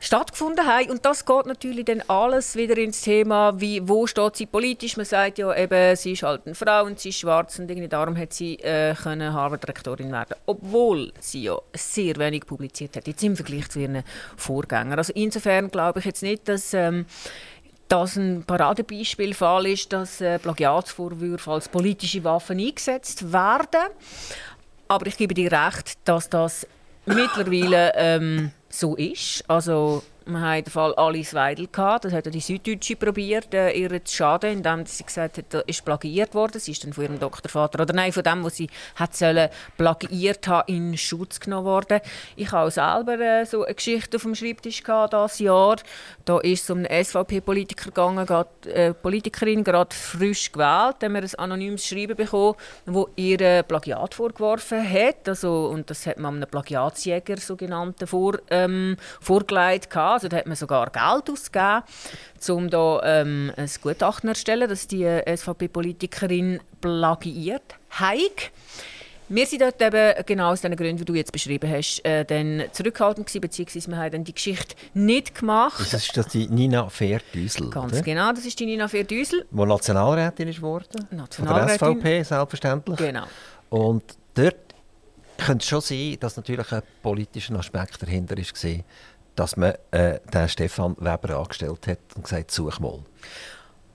stattgefunden 0.00 0.66
haben. 0.66 0.90
Und 0.90 1.04
das 1.04 1.26
geht 1.26 1.46
natürlich 1.46 1.84
dann 1.84 2.02
alles 2.08 2.56
wieder 2.56 2.76
ins 2.78 3.02
Thema, 3.02 3.60
wie, 3.60 3.86
wo 3.86 4.06
steht 4.06 4.36
sie 4.36 4.46
politisch. 4.46 4.96
Man 4.96 5.06
sagt 5.06 5.38
ja 5.38 5.54
eben, 5.54 5.94
sie 5.94 6.12
ist 6.12 6.22
halt 6.22 6.46
eine 6.46 6.54
Frau 6.54 6.84
und 6.84 6.98
sie 6.98 7.10
ist 7.10 7.18
schwarz 7.18 7.58
und 7.58 7.70
irgendwie 7.70 7.88
darum 7.88 8.16
hat 8.16 8.32
sie 8.32 8.54
äh, 8.56 8.94
Harvard-Rektorin 8.94 10.10
werden 10.10 10.36
Obwohl 10.46 11.12
sie 11.20 11.44
ja 11.44 11.58
sehr 11.74 12.16
wenig 12.16 12.46
publiziert 12.46 12.96
hat, 12.96 13.06
jetzt 13.06 13.22
im 13.22 13.36
Vergleich 13.36 13.68
zu 13.68 13.78
ihren 13.78 14.02
Vorgängern. 14.36 14.98
Also 14.98 15.12
insofern 15.14 15.70
glaube 15.70 16.00
ich 16.00 16.06
jetzt 16.06 16.22
nicht, 16.22 16.48
dass... 16.48 16.74
Ähm, 16.74 17.06
das 17.88 18.14
ein 18.14 18.44
Paradebeispielfall 18.44 19.66
ist, 19.66 19.92
dass 19.92 20.20
äh, 20.20 20.38
Plagiatsvorwürfe 20.38 21.50
als 21.50 21.68
politische 21.68 22.22
Waffen 22.22 22.60
eingesetzt 22.60 23.32
werden. 23.32 23.90
Aber 24.86 25.08
ich 25.08 25.16
gebe 25.16 25.34
dir 25.34 25.50
recht, 25.50 25.98
dass 26.04 26.30
das 26.30 26.68
mittlerweile 27.04 27.92
ähm, 27.96 28.52
so 28.70 28.96
ist. 28.96 29.44
Also 29.48 30.02
wir 30.26 30.40
hatten 30.40 30.64
den 30.64 30.70
Fall 30.70 30.94
Alice 30.94 31.34
Weidel. 31.34 31.68
Gehabt. 31.70 32.04
Das 32.04 32.12
hat 32.12 32.32
die 32.32 32.40
Süddeutsche 32.40 32.96
probiert, 32.96 33.54
äh, 33.54 33.70
ihr 33.72 34.04
zu 34.04 34.16
schaden, 34.16 34.52
indem 34.52 34.86
sie 34.86 35.04
gesagt 35.04 35.38
hat, 35.38 35.44
da 35.50 35.60
ist 35.60 35.84
plagiert 35.84 36.34
worden. 36.34 36.60
Sie 36.60 36.72
ist 36.72 36.84
dann 36.84 36.92
von 36.92 37.04
ihrem 37.04 37.18
Doktorvater, 37.18 37.80
oder 37.82 37.94
nein, 37.94 38.12
von 38.12 38.22
dem, 38.22 38.44
was 38.44 38.56
sie 38.56 38.68
hat 38.96 39.14
sollen, 39.16 39.48
plagiiert 39.76 40.46
haben, 40.48 40.72
in 40.72 40.96
Schutz 40.96 41.40
genommen 41.40 41.66
worden. 41.66 42.00
Ich 42.36 42.52
habe 42.52 42.68
auch 42.68 42.70
selber 42.70 43.18
äh, 43.18 43.46
so 43.46 43.64
eine 43.64 43.74
Geschichte 43.74 44.16
auf 44.16 44.22
dem 44.22 44.34
Schreibtisch 44.34 44.82
gehabt, 44.82 45.14
dieses 45.14 45.38
Jahr. 45.38 45.76
Da 46.24 46.38
ist 46.38 46.64
es 46.64 46.70
um 46.70 46.84
einen 46.84 47.04
SVP-Politiker 47.04 47.86
gegangen, 47.86 48.26
grad, 48.26 48.66
äh, 48.66 48.92
Politikerin, 48.94 49.64
gerade 49.64 49.94
frisch 49.94 50.52
gewählt. 50.52 50.96
Da 50.98 51.06
haben 51.06 51.14
wir 51.14 51.22
ein 51.22 51.34
anonymes 51.36 51.86
Schreiben 51.86 52.16
bekommen, 52.16 52.56
wo 52.86 53.08
ihr 53.16 53.62
Plagiat 53.62 54.14
vorgeworfen 54.14 54.88
hat. 54.88 55.28
Also, 55.28 55.66
und 55.66 55.90
das 55.90 56.06
hat 56.06 56.18
man 56.18 56.36
einem 56.36 56.48
Plagiatsjäger 56.48 57.36
sogenannten 57.38 58.06
vor, 58.06 58.38
ähm, 58.50 58.96
vorgelegt. 59.20 59.90
Gehabt. 59.90 60.09
Also 60.12 60.28
da 60.28 60.38
hat 60.38 60.46
man 60.46 60.56
sogar 60.56 60.90
Geld 60.90 61.30
ausgegeben, 61.30 61.82
um 62.48 62.70
da 62.70 63.00
ähm, 63.04 63.52
ein 63.56 63.70
Gutachten 63.82 64.22
zu 64.22 64.28
erstellen, 64.28 64.68
dass 64.68 64.86
die 64.86 65.04
SVP-Politikerin 65.04 66.60
plagiiert 66.80 67.74
hat. 67.90 68.50
Wir 69.32 69.46
sind 69.46 69.62
dort 69.62 69.80
eben 69.80 70.26
genau 70.26 70.50
aus 70.50 70.60
den 70.60 70.74
Gründen, 70.74 70.96
die 70.96 71.04
du 71.04 71.14
jetzt 71.14 71.30
beschrieben 71.30 71.70
hast, 71.70 72.04
äh, 72.04 72.24
dann 72.24 72.64
zurückhaltend 72.72 73.28
gewesen, 73.28 73.40
beziehungsweise 73.40 73.88
wir 73.88 73.96
haben 73.96 74.10
dann 74.10 74.24
die 74.24 74.34
Geschichte 74.34 74.74
nicht 74.92 75.36
gemacht. 75.36 75.78
Das 75.78 76.04
ist 76.04 76.16
das 76.16 76.26
die 76.26 76.48
Nina 76.48 76.88
Ferdüsel, 76.88 77.70
Ganz 77.70 77.92
oder? 77.92 78.02
genau, 78.02 78.32
das 78.32 78.44
ist 78.44 78.58
die 78.58 78.66
Nina 78.66 78.88
Ferdüsel. 78.88 79.46
Die 79.48 79.56
Nationalrätin 79.56 80.48
ist 80.48 80.56
geworden. 80.56 81.06
Nationalrätin. 81.12 81.78
Von 81.78 82.00
der 82.00 82.02
SVP, 82.02 82.22
selbstverständlich. 82.24 82.98
Genau. 82.98 83.26
Und 83.68 84.02
dort 84.34 84.56
könnte 85.38 85.62
es 85.62 85.68
schon 85.68 85.80
sein, 85.80 86.16
dass 86.18 86.36
natürlich 86.36 86.72
ein 86.72 86.82
politischer 87.00 87.54
Aspekt 87.54 88.02
dahinter 88.02 88.36
war, 88.36 88.70
dass 89.36 89.56
man 89.56 89.74
äh, 89.90 90.20
den 90.32 90.48
Stefan 90.48 90.96
Weber 90.98 91.38
angestellt 91.38 91.86
hat 91.86 91.98
und 92.14 92.24
gesagt, 92.24 92.50
such 92.50 92.80
mal. 92.80 93.00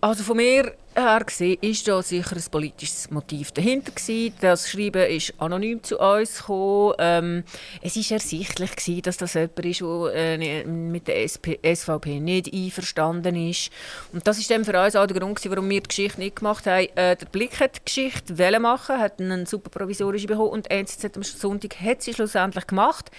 Also 0.01 0.23
von 0.23 0.37
mir 0.37 0.73
her 0.95 1.23
gesehen 1.25 1.57
ist 1.61 1.87
da 1.87 2.01
sicher 2.01 2.35
ein 2.35 2.43
politisches 2.49 3.09
Motiv 3.11 3.51
dahinter 3.51 3.91
gewesen. 3.91 4.33
Das 4.41 4.69
Schreiben 4.69 5.09
ist 5.09 5.33
anonym 5.39 5.83
zu 5.83 5.99
uns 5.99 6.39
gekommen. 6.39 6.95
Ähm, 6.99 7.43
es 7.81 7.95
ist 7.95 8.11
ersichtlich 8.11 8.75
gewesen, 8.75 9.01
dass 9.01 9.17
das 9.17 9.33
jemand 9.33 9.65
ist, 9.65 9.81
der 9.81 10.39
äh, 10.39 10.63
mit 10.65 11.07
der 11.07 11.23
SP 11.23 11.59
SVP 11.63 12.19
nicht 12.19 12.53
einverstanden 12.53 13.35
ist. 13.49 13.71
Und 14.13 14.25
das 14.27 14.45
dann 14.47 14.65
für 14.65 14.81
uns 14.81 14.95
auch 14.95 15.07
der 15.07 15.19
Grund, 15.19 15.39
warum 15.49 15.69
wir 15.69 15.81
die 15.81 15.87
Geschichte 15.87 16.19
nicht 16.19 16.37
gemacht 16.37 16.65
haben. 16.65 16.87
Äh, 16.95 17.15
der 17.15 17.25
Blick 17.27 17.59
hat 17.59 17.77
die 17.77 17.85
Geschichte 17.85 18.59
machen, 18.59 18.99
hat 18.99 19.19
einen 19.19 19.45
super 19.45 19.69
provisorischen 19.69 20.27
bekommen 20.27 20.49
und 20.49 20.71
NZZ 20.71 21.15
am 21.15 21.23
Sonntag 21.23 21.79
hat 21.81 22.01
sie 22.01 22.13
schlussendlich 22.13 22.67
gemacht 22.67 23.11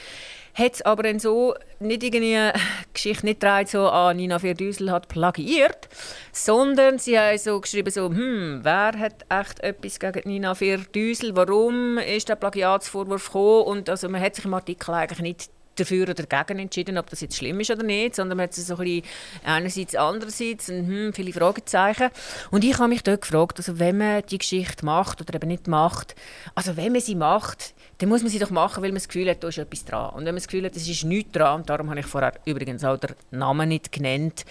hat 0.56 0.74
es 0.74 0.82
aber 0.82 1.18
so 1.20 1.54
nicht 1.80 2.02
irgendwie 2.02 2.38
Geschichte 2.94 3.26
nicht 3.26 3.42
dreht, 3.42 3.68
so 3.68 3.88
ah, 3.90 4.14
Nina 4.14 4.38
Vierdüsel 4.38 4.90
hat 4.90 5.08
plagiiert, 5.08 5.88
sondern 6.32 6.98
sie 6.98 7.18
haben 7.18 7.36
so 7.36 7.60
geschrieben 7.66 7.90
so, 7.90 8.08
hm, 8.08 8.60
wer 8.62 8.92
hat 8.98 9.26
echt 9.28 9.60
etwas 9.60 9.98
gegen 9.98 10.28
Nina 10.28 10.54
Vierdüsel, 10.54 11.36
warum 11.36 11.98
ist 11.98 12.28
der 12.28 12.36
Plagiatsvorwurf 12.36 13.26
gekommen 13.26 13.62
und 13.64 13.90
also 13.90 14.08
man 14.08 14.20
hat 14.20 14.36
sich 14.36 14.44
im 14.44 14.54
Artikel 14.54 14.94
eigentlich 14.94 15.20
nicht 15.20 15.50
dafür 15.74 16.08
oder 16.08 16.14
dagegen 16.14 16.60
entschieden, 16.60 16.96
ob 16.96 17.10
das 17.10 17.20
jetzt 17.20 17.36
schlimm 17.36 17.60
ist 17.60 17.70
oder 17.70 17.82
nicht, 17.82 18.16
sondern 18.16 18.38
man 18.38 18.44
hat 18.44 18.54
so 18.54 18.76
ein 18.76 19.02
einerseits, 19.44 19.94
andererseits 19.94 20.68
und 20.70 20.86
hm, 20.86 21.12
viele 21.12 21.32
Fragezeichen. 21.32 22.08
Und 22.50 22.64
ich 22.64 22.78
habe 22.78 22.88
mich 22.88 23.02
dort 23.02 23.22
gefragt, 23.22 23.58
also 23.58 23.78
wenn 23.78 23.98
man 23.98 24.22
die 24.26 24.38
Geschichte 24.38 24.84
macht 24.84 25.20
oder 25.20 25.34
eben 25.34 25.48
nicht 25.48 25.68
macht, 25.68 26.14
also 26.54 26.76
wenn 26.76 26.92
man 26.92 27.00
sie 27.00 27.14
macht, 27.14 27.74
dann 27.98 28.08
muss 28.08 28.22
man 28.22 28.30
sie 28.30 28.38
doch 28.38 28.50
machen, 28.50 28.82
weil 28.82 28.90
man 28.90 28.96
das 28.96 29.08
Gefühl 29.08 29.28
hat, 29.28 29.42
da 29.42 29.48
ist 29.48 29.58
etwas 29.58 29.84
dran. 29.84 30.10
Und 30.10 30.20
wenn 30.20 30.34
man 30.34 30.36
das 30.36 30.48
Gefühl 30.48 30.64
hat, 30.64 30.76
es 30.76 30.88
ist 30.88 31.04
nichts 31.04 31.32
dran, 31.32 31.62
darum 31.64 31.90
habe 31.90 32.00
ich 32.00 32.06
vorher 32.06 32.32
übrigens 32.44 32.84
auch 32.84 32.96
den 32.96 33.14
Namen 33.30 33.68
nicht 33.68 33.92
genannt, 33.92 34.44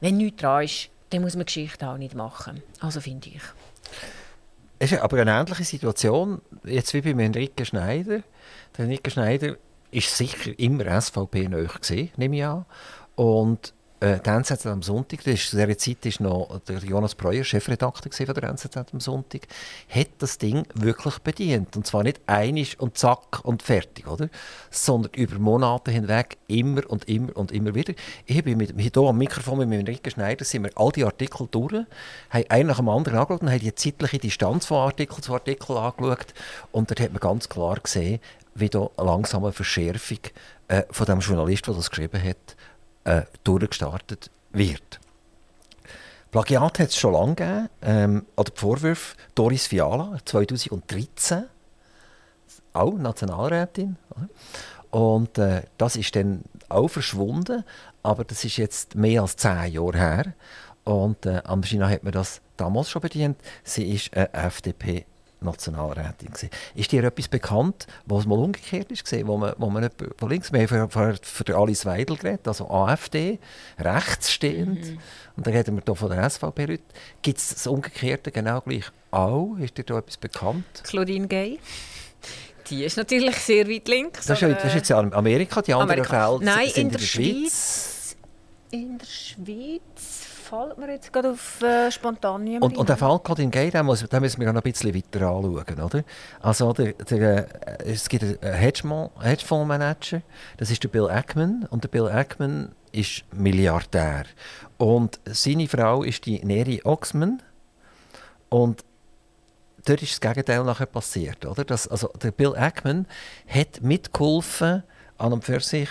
wenn 0.00 0.16
nichts 0.16 0.40
dran 0.40 0.64
ist, 0.64 0.90
dann 1.14 1.22
muss 1.22 1.36
man 1.36 1.46
Geschichte 1.46 1.88
auch 1.88 1.96
nicht 1.96 2.14
machen. 2.14 2.62
Also 2.80 3.00
finde 3.00 3.28
ich. 3.28 3.40
Es 4.78 4.90
ist 4.90 5.00
aber 5.00 5.20
eine 5.20 5.30
ähnliche 5.30 5.64
Situation, 5.64 6.42
jetzt 6.64 6.92
wie 6.92 7.00
bei 7.00 7.10
Enrique 7.10 7.64
Schneider. 7.64 8.22
Der 8.76 8.84
Enrique 8.84 9.10
Schneider 9.10 9.56
ist 9.92 10.16
sicher 10.16 10.58
immer 10.58 11.00
SVP 11.00 11.48
neu 11.48 11.66
gesehen, 11.66 12.10
nehme 12.16 12.36
ich 12.36 12.44
an. 12.44 12.66
Und 13.14 13.72
äh, 14.04 14.20
die 14.20 14.28
NZZ 14.28 14.66
am 14.66 14.82
Sonntag, 14.82 15.24
das 15.24 15.34
ist, 15.34 15.50
zu 15.50 15.56
dieser 15.56 15.78
Zeit 15.78 16.20
war 16.20 16.28
noch 16.28 16.60
der 16.68 16.78
Jonas 16.78 17.14
Breuer 17.14 17.42
Chefredakteur 17.42 18.12
von 18.12 18.34
der 18.34 18.50
NZZ 18.50 18.76
am 18.92 19.00
Sonntag, 19.00 19.48
hat 19.88 20.08
das 20.18 20.36
Ding 20.36 20.66
wirklich 20.74 21.18
bedient. 21.20 21.74
Und 21.76 21.86
zwar 21.86 22.02
nicht 22.02 22.20
einig 22.26 22.78
und 22.78 22.98
zack 22.98 23.44
und 23.44 23.62
fertig, 23.62 24.06
oder? 24.06 24.28
sondern 24.70 25.12
über 25.14 25.38
Monate 25.38 25.90
hinweg 25.90 26.36
immer 26.48 26.82
und 26.88 27.08
immer 27.08 27.34
und 27.36 27.50
immer 27.50 27.74
wieder. 27.74 27.94
Ich 28.26 28.44
bin 28.44 28.58
mit, 28.58 28.74
hier 28.78 28.96
am 28.96 29.16
Mikrofon 29.16 29.66
mit 29.66 29.72
Enrique 29.72 30.10
Schneider 30.10 30.44
sind 30.44 30.64
wir 30.64 30.70
all 30.76 30.92
die 30.92 31.04
Artikel 31.04 31.48
durch, 31.50 31.72
haben 32.30 32.44
einen 32.50 32.68
nach 32.68 32.76
dem 32.76 32.88
anderen 32.90 33.18
angeschaut 33.18 33.42
und 33.42 33.50
haben 33.50 33.60
die 33.60 33.74
zeitliche 33.74 34.18
Distanz 34.18 34.66
von 34.66 34.78
Artikel 34.78 35.22
zu 35.22 35.32
Artikel 35.32 35.76
angeschaut. 35.78 36.34
Und 36.72 36.90
dort 36.90 37.00
hat 37.00 37.12
man 37.12 37.20
ganz 37.20 37.48
klar 37.48 37.76
gesehen, 37.82 38.20
wie 38.54 38.68
da 38.68 38.88
eine 38.96 39.06
langsame 39.06 39.52
Verschärfung 39.52 40.18
äh, 40.68 40.82
von 40.90 41.06
dem 41.06 41.20
Journalist, 41.20 41.66
der 41.66 41.74
das 41.74 41.90
geschrieben 41.90 42.22
hat, 42.22 42.56
äh, 43.04 43.22
durchgestartet 43.44 44.30
wird. 44.52 45.00
Plagiat 46.30 46.80
hat 46.80 46.88
es 46.88 46.96
schon 46.96 47.12
lange 47.12 47.34
gegeben. 47.34 47.68
Ähm, 47.82 48.26
oder 48.36 48.50
die 48.50 48.60
Vorwürfe 48.60 49.16
Doris 49.34 49.68
Fiala 49.68 50.18
2013, 50.24 51.44
auch 52.72 52.98
Nationalrätin. 52.98 53.96
Und 54.90 55.38
äh, 55.38 55.62
das 55.78 55.96
ist 55.96 56.16
dann 56.16 56.42
auch 56.68 56.88
verschwunden, 56.88 57.64
aber 58.02 58.24
das 58.24 58.44
ist 58.44 58.56
jetzt 58.56 58.96
mehr 58.96 59.22
als 59.22 59.36
zehn 59.36 59.72
Jahre 59.72 59.96
her. 59.96 60.34
Und 60.84 61.24
äh, 61.24 61.40
Ambrina 61.44 61.88
hat 61.88 62.02
mir 62.02 62.10
das 62.10 62.40
damals 62.56 62.90
schon 62.90 63.02
bedient. 63.02 63.38
Sie 63.62 63.92
ist 63.92 64.14
eine 64.16 64.32
FDP 64.34 65.06
Nationalrätin. 65.44 66.28
Gewesen. 66.28 66.50
Ist 66.74 66.92
dir 66.92 67.04
etwas 67.04 67.28
bekannt, 67.28 67.86
was 68.06 68.26
mal 68.26 68.38
umgekehrt 68.38 68.90
ist, 68.90 69.04
gewesen, 69.04 69.26
wo 69.26 69.36
man, 69.36 69.54
wo 69.58 69.70
man 69.70 69.84
nicht, 69.84 69.94
wo 70.18 70.26
links, 70.26 70.52
wir 70.52 70.68
haben 70.68 70.90
für, 70.90 71.16
für 71.22 71.56
Alice 71.56 71.86
Weidel 71.86 72.16
geredet, 72.16 72.48
also 72.48 72.68
AfD, 72.70 73.38
rechtsstehend, 73.78 74.84
mhm. 74.84 74.98
und 75.36 75.46
dann 75.46 75.54
reden 75.54 75.76
wir 75.76 75.82
hier 75.84 75.94
von 75.94 76.10
der 76.10 76.28
SVP 76.28 76.62
heute. 76.62 76.82
Gibt 77.22 77.38
es 77.38 77.48
das 77.50 77.66
Umgekehrte 77.66 78.30
genau 78.30 78.60
gleich 78.60 78.84
auch? 79.10 79.56
Ist 79.58 79.78
dir 79.78 79.84
da 79.84 79.98
etwas 79.98 80.16
bekannt? 80.16 80.64
Claudine 80.82 81.26
Gay. 81.28 81.58
Die 82.70 82.84
ist 82.84 82.96
natürlich 82.96 83.36
sehr 83.36 83.68
weit 83.68 83.88
links. 83.88 84.26
Das 84.26 84.40
ist, 84.40 84.50
das 84.50 84.64
ist 84.64 84.74
jetzt 84.74 84.88
ja 84.88 84.98
Amerika, 84.98 85.60
die 85.60 85.74
anderen 85.74 86.00
Amerika. 86.00 86.38
Fälle 86.38 86.44
Nein, 86.44 86.68
sind 86.68 86.76
in 86.76 86.88
der, 86.88 86.98
in 86.98 87.00
der 87.00 87.06
Schweiz. 87.06 87.34
Schweiz. 87.34 88.16
In 88.70 88.98
der 88.98 89.06
Schweiz 89.06 90.23
fällt 90.44 90.78
mir 90.78 90.90
jetzt 90.92 91.12
gerade 91.12 91.30
auf 91.30 91.62
äh, 91.62 91.90
spontan 91.90 92.46
und, 92.60 92.76
und 92.76 92.88
der 92.88 92.96
Fall 92.96 93.20
Gay, 93.24 93.70
den, 93.70 93.86
muss, 93.86 94.06
den 94.06 94.20
müssen 94.20 94.40
wir 94.40 94.52
noch 94.52 94.62
ein 94.62 94.70
bisschen 94.70 94.94
weiter 94.94 95.26
anschauen. 95.26 95.80
Oder? 95.80 96.04
Also, 96.40 96.72
der, 96.72 96.92
der, 96.92 97.80
äh, 97.80 97.92
es 97.92 98.08
gibt 98.08 98.22
einen 98.22 98.58
Hedgefondsmanager, 99.20 100.22
das 100.58 100.70
ist 100.70 100.82
der 100.84 100.88
Bill 100.88 101.08
Ackman. 101.08 101.66
Und 101.70 101.84
der 101.84 101.88
Bill 101.88 102.08
Ackman 102.08 102.72
ist 102.92 103.24
Milliardär. 103.32 104.24
Und 104.76 105.18
seine 105.24 105.66
Frau 105.66 106.02
ist 106.02 106.26
die 106.26 106.44
Neri 106.44 106.82
Oxman. 106.84 107.42
Und 108.50 108.84
dort 109.86 110.02
ist 110.02 110.12
das 110.12 110.20
Gegenteil 110.20 110.62
nachher 110.64 110.86
passiert. 110.86 111.46
Oder? 111.46 111.64
Das, 111.64 111.88
also, 111.88 112.08
der 112.22 112.30
Bill 112.30 112.54
Ackman 112.54 113.06
hat 113.48 113.80
mitgeholfen, 113.80 114.82
an 115.16 115.32
und 115.32 115.44
für 115.44 115.60
sich 115.60 115.88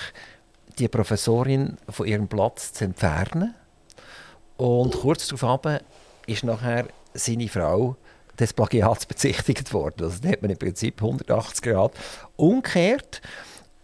die 0.77 0.87
Professorin 0.87 1.77
von 1.89 2.05
ihrem 2.05 2.27
Platz 2.27 2.73
zu 2.73 2.83
entfernen 2.85 3.55
und 4.57 4.93
kurz 4.93 5.27
darauf 5.27 5.61
ist 6.25 6.43
nachher 6.43 6.87
seine 7.13 7.47
Frau 7.47 7.95
des 8.39 8.53
Plagiats 8.53 9.05
bezichtigt 9.05 9.73
worden. 9.73 10.05
Also 10.05 10.19
da 10.21 10.29
hat 10.29 10.41
man 10.41 10.51
im 10.51 10.57
Prinzip 10.57 11.01
180 11.01 11.61
Grad 11.61 11.93
umgekehrt. 12.35 13.21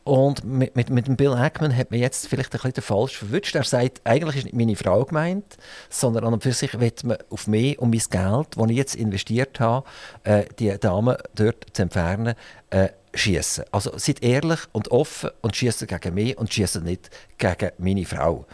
Und 0.05 0.43
mit, 0.43 0.75
mit, 0.75 0.89
mit 0.89 1.05
dem 1.05 1.17
Bill 1.17 1.34
Ackman 1.34 1.75
hat 1.75 1.91
man 1.91 1.99
jetzt 1.99 2.27
vielleicht 2.27 2.55
ein 2.55 2.60
bisschen 2.62 2.82
falsch 2.82 3.17
verwünscht. 3.17 3.53
Er 3.53 3.63
sagt, 3.63 4.01
eigentlich 4.05 4.38
ist 4.38 4.45
nicht 4.45 4.55
meine 4.55 4.75
Frau 4.75 5.05
gemeint, 5.05 5.58
sondern 5.89 6.25
an 6.25 6.34
und 6.34 6.41
für 6.41 6.51
sich 6.51 6.79
wird 6.79 7.03
man 7.03 7.17
auf 7.29 7.45
mich 7.45 7.77
und 7.77 7.91
mein 7.91 8.01
Geld, 8.10 8.47
das 8.58 8.69
ich 8.69 8.75
jetzt 8.75 8.95
investiert 8.95 9.60
habe, 9.60 9.88
äh, 10.23 10.45
die 10.58 10.75
Dame 10.79 11.17
dort 11.36 11.67
zu 11.73 11.84
entfernen, 11.84 12.34
äh, 12.71 12.89
schießen. 13.13 13.65
Also 13.71 13.91
seid 13.97 14.23
ehrlich 14.23 14.62
und 14.71 14.89
offen 14.89 15.29
und 15.41 15.55
schießen 15.55 15.86
gegen 15.86 16.15
mich 16.15 16.38
und 16.38 16.51
schießen 16.51 16.84
nicht 16.84 17.12
gegen 17.38 17.71
meine 17.77 18.05
Frau. 18.05 18.45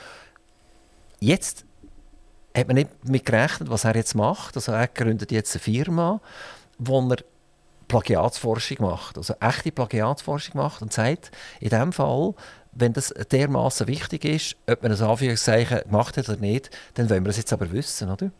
Jetzt 1.21 1.64
hat 2.55 2.67
man 2.67 2.75
nicht 2.75 2.89
damit 3.03 3.25
gerechnet, 3.25 3.69
was 3.69 3.83
er 3.83 3.95
jetzt 3.95 4.15
macht. 4.15 4.55
Also 4.55 4.71
er 4.71 4.87
gründet 4.87 5.31
jetzt 5.31 5.55
eine 5.55 5.61
Firma, 5.61 6.21
wo 6.77 7.01
er 7.09 7.17
Plagiatsforschung 7.87 8.77
macht, 8.81 9.17
also 9.17 9.35
echte 9.39 9.71
Plagiatsforschung 9.71 10.57
macht 10.57 10.81
und 10.81 10.91
sagt, 10.91 11.31
in 11.59 11.69
dem 11.69 11.93
Fall, 11.93 12.33
wenn 12.71 12.93
das 12.93 13.13
dermaßen 13.31 13.87
wichtig 13.87 14.25
ist, 14.25 14.55
ob 14.67 14.81
man 14.81 14.91
ein 14.91 15.01
Anführungszeichen 15.01 15.81
gemacht 15.81 16.17
hat 16.17 16.27
oder 16.27 16.39
nicht, 16.39 16.71
dann 16.95 17.09
wollen 17.09 17.23
wir 17.23 17.29
das 17.29 17.37
jetzt 17.37 17.53
aber 17.53 17.71
wissen, 17.71 18.09
oder? 18.09 18.31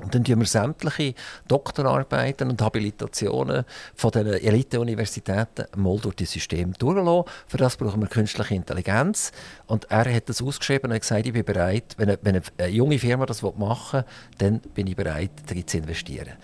Und 0.00 0.14
dann 0.14 0.24
tun 0.24 0.40
wir 0.40 0.46
sämtliche 0.46 1.14
Doktorarbeiten 1.48 2.50
und 2.50 2.60
Habilitationen 2.60 3.64
von 3.94 4.10
den 4.10 4.26
Elite-Universitäten 4.26 5.66
mal 5.76 5.98
durch 5.98 6.16
das 6.16 6.32
System 6.32 6.74
durchlassen. 6.74 7.24
Für 7.46 7.56
das 7.56 7.76
brauchen 7.76 8.02
wir 8.02 8.08
künstliche 8.08 8.54
Intelligenz. 8.54 9.32
Und 9.66 9.90
er 9.90 10.14
hat 10.14 10.28
das 10.28 10.42
ausgeschrieben 10.42 10.92
und 10.92 11.00
gesagt, 11.00 11.26
ich 11.26 11.32
bin 11.32 11.44
bereit, 11.44 11.94
wenn 11.96 12.10
eine, 12.10 12.18
wenn 12.22 12.42
eine 12.58 12.68
junge 12.68 12.98
Firma 12.98 13.24
das 13.24 13.40
machen 13.42 14.00
will, 14.00 14.04
dann 14.38 14.60
bin 14.60 14.86
ich 14.86 14.96
bereit, 14.96 15.30
darin 15.46 15.66
zu 15.66 15.78
investieren. 15.78 16.34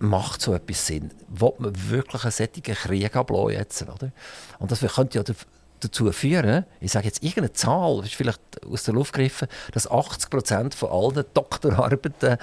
Macht 0.00 0.42
so 0.42 0.54
etwas 0.54 0.86
Sinn? 0.86 1.10
Will 1.28 1.52
man 1.58 1.72
wirklich 1.90 2.22
einen 2.22 2.32
solchen 2.32 2.62
Krieg 2.62 3.16
ablassen 3.16 3.50
jetzt? 3.50 3.82
Oder? 3.82 4.12
Und 4.58 4.70
das 4.70 4.80
könnte 4.80 5.18
ja 5.18 5.24
dazu 5.80 6.10
führen, 6.12 6.64
ich 6.80 6.92
sage 6.92 7.06
jetzt 7.06 7.22
irgendeine 7.22 7.52
Zahl, 7.52 8.04
ist 8.04 8.14
vielleicht 8.14 8.40
aus 8.66 8.84
der 8.84 8.94
Luft 8.94 9.12
gegriffen, 9.12 9.48
dass 9.72 9.90
80 9.90 10.30
Prozent 10.30 10.74
von 10.74 10.90
allen 10.90 11.24
Doktorarbeiten 11.34 12.38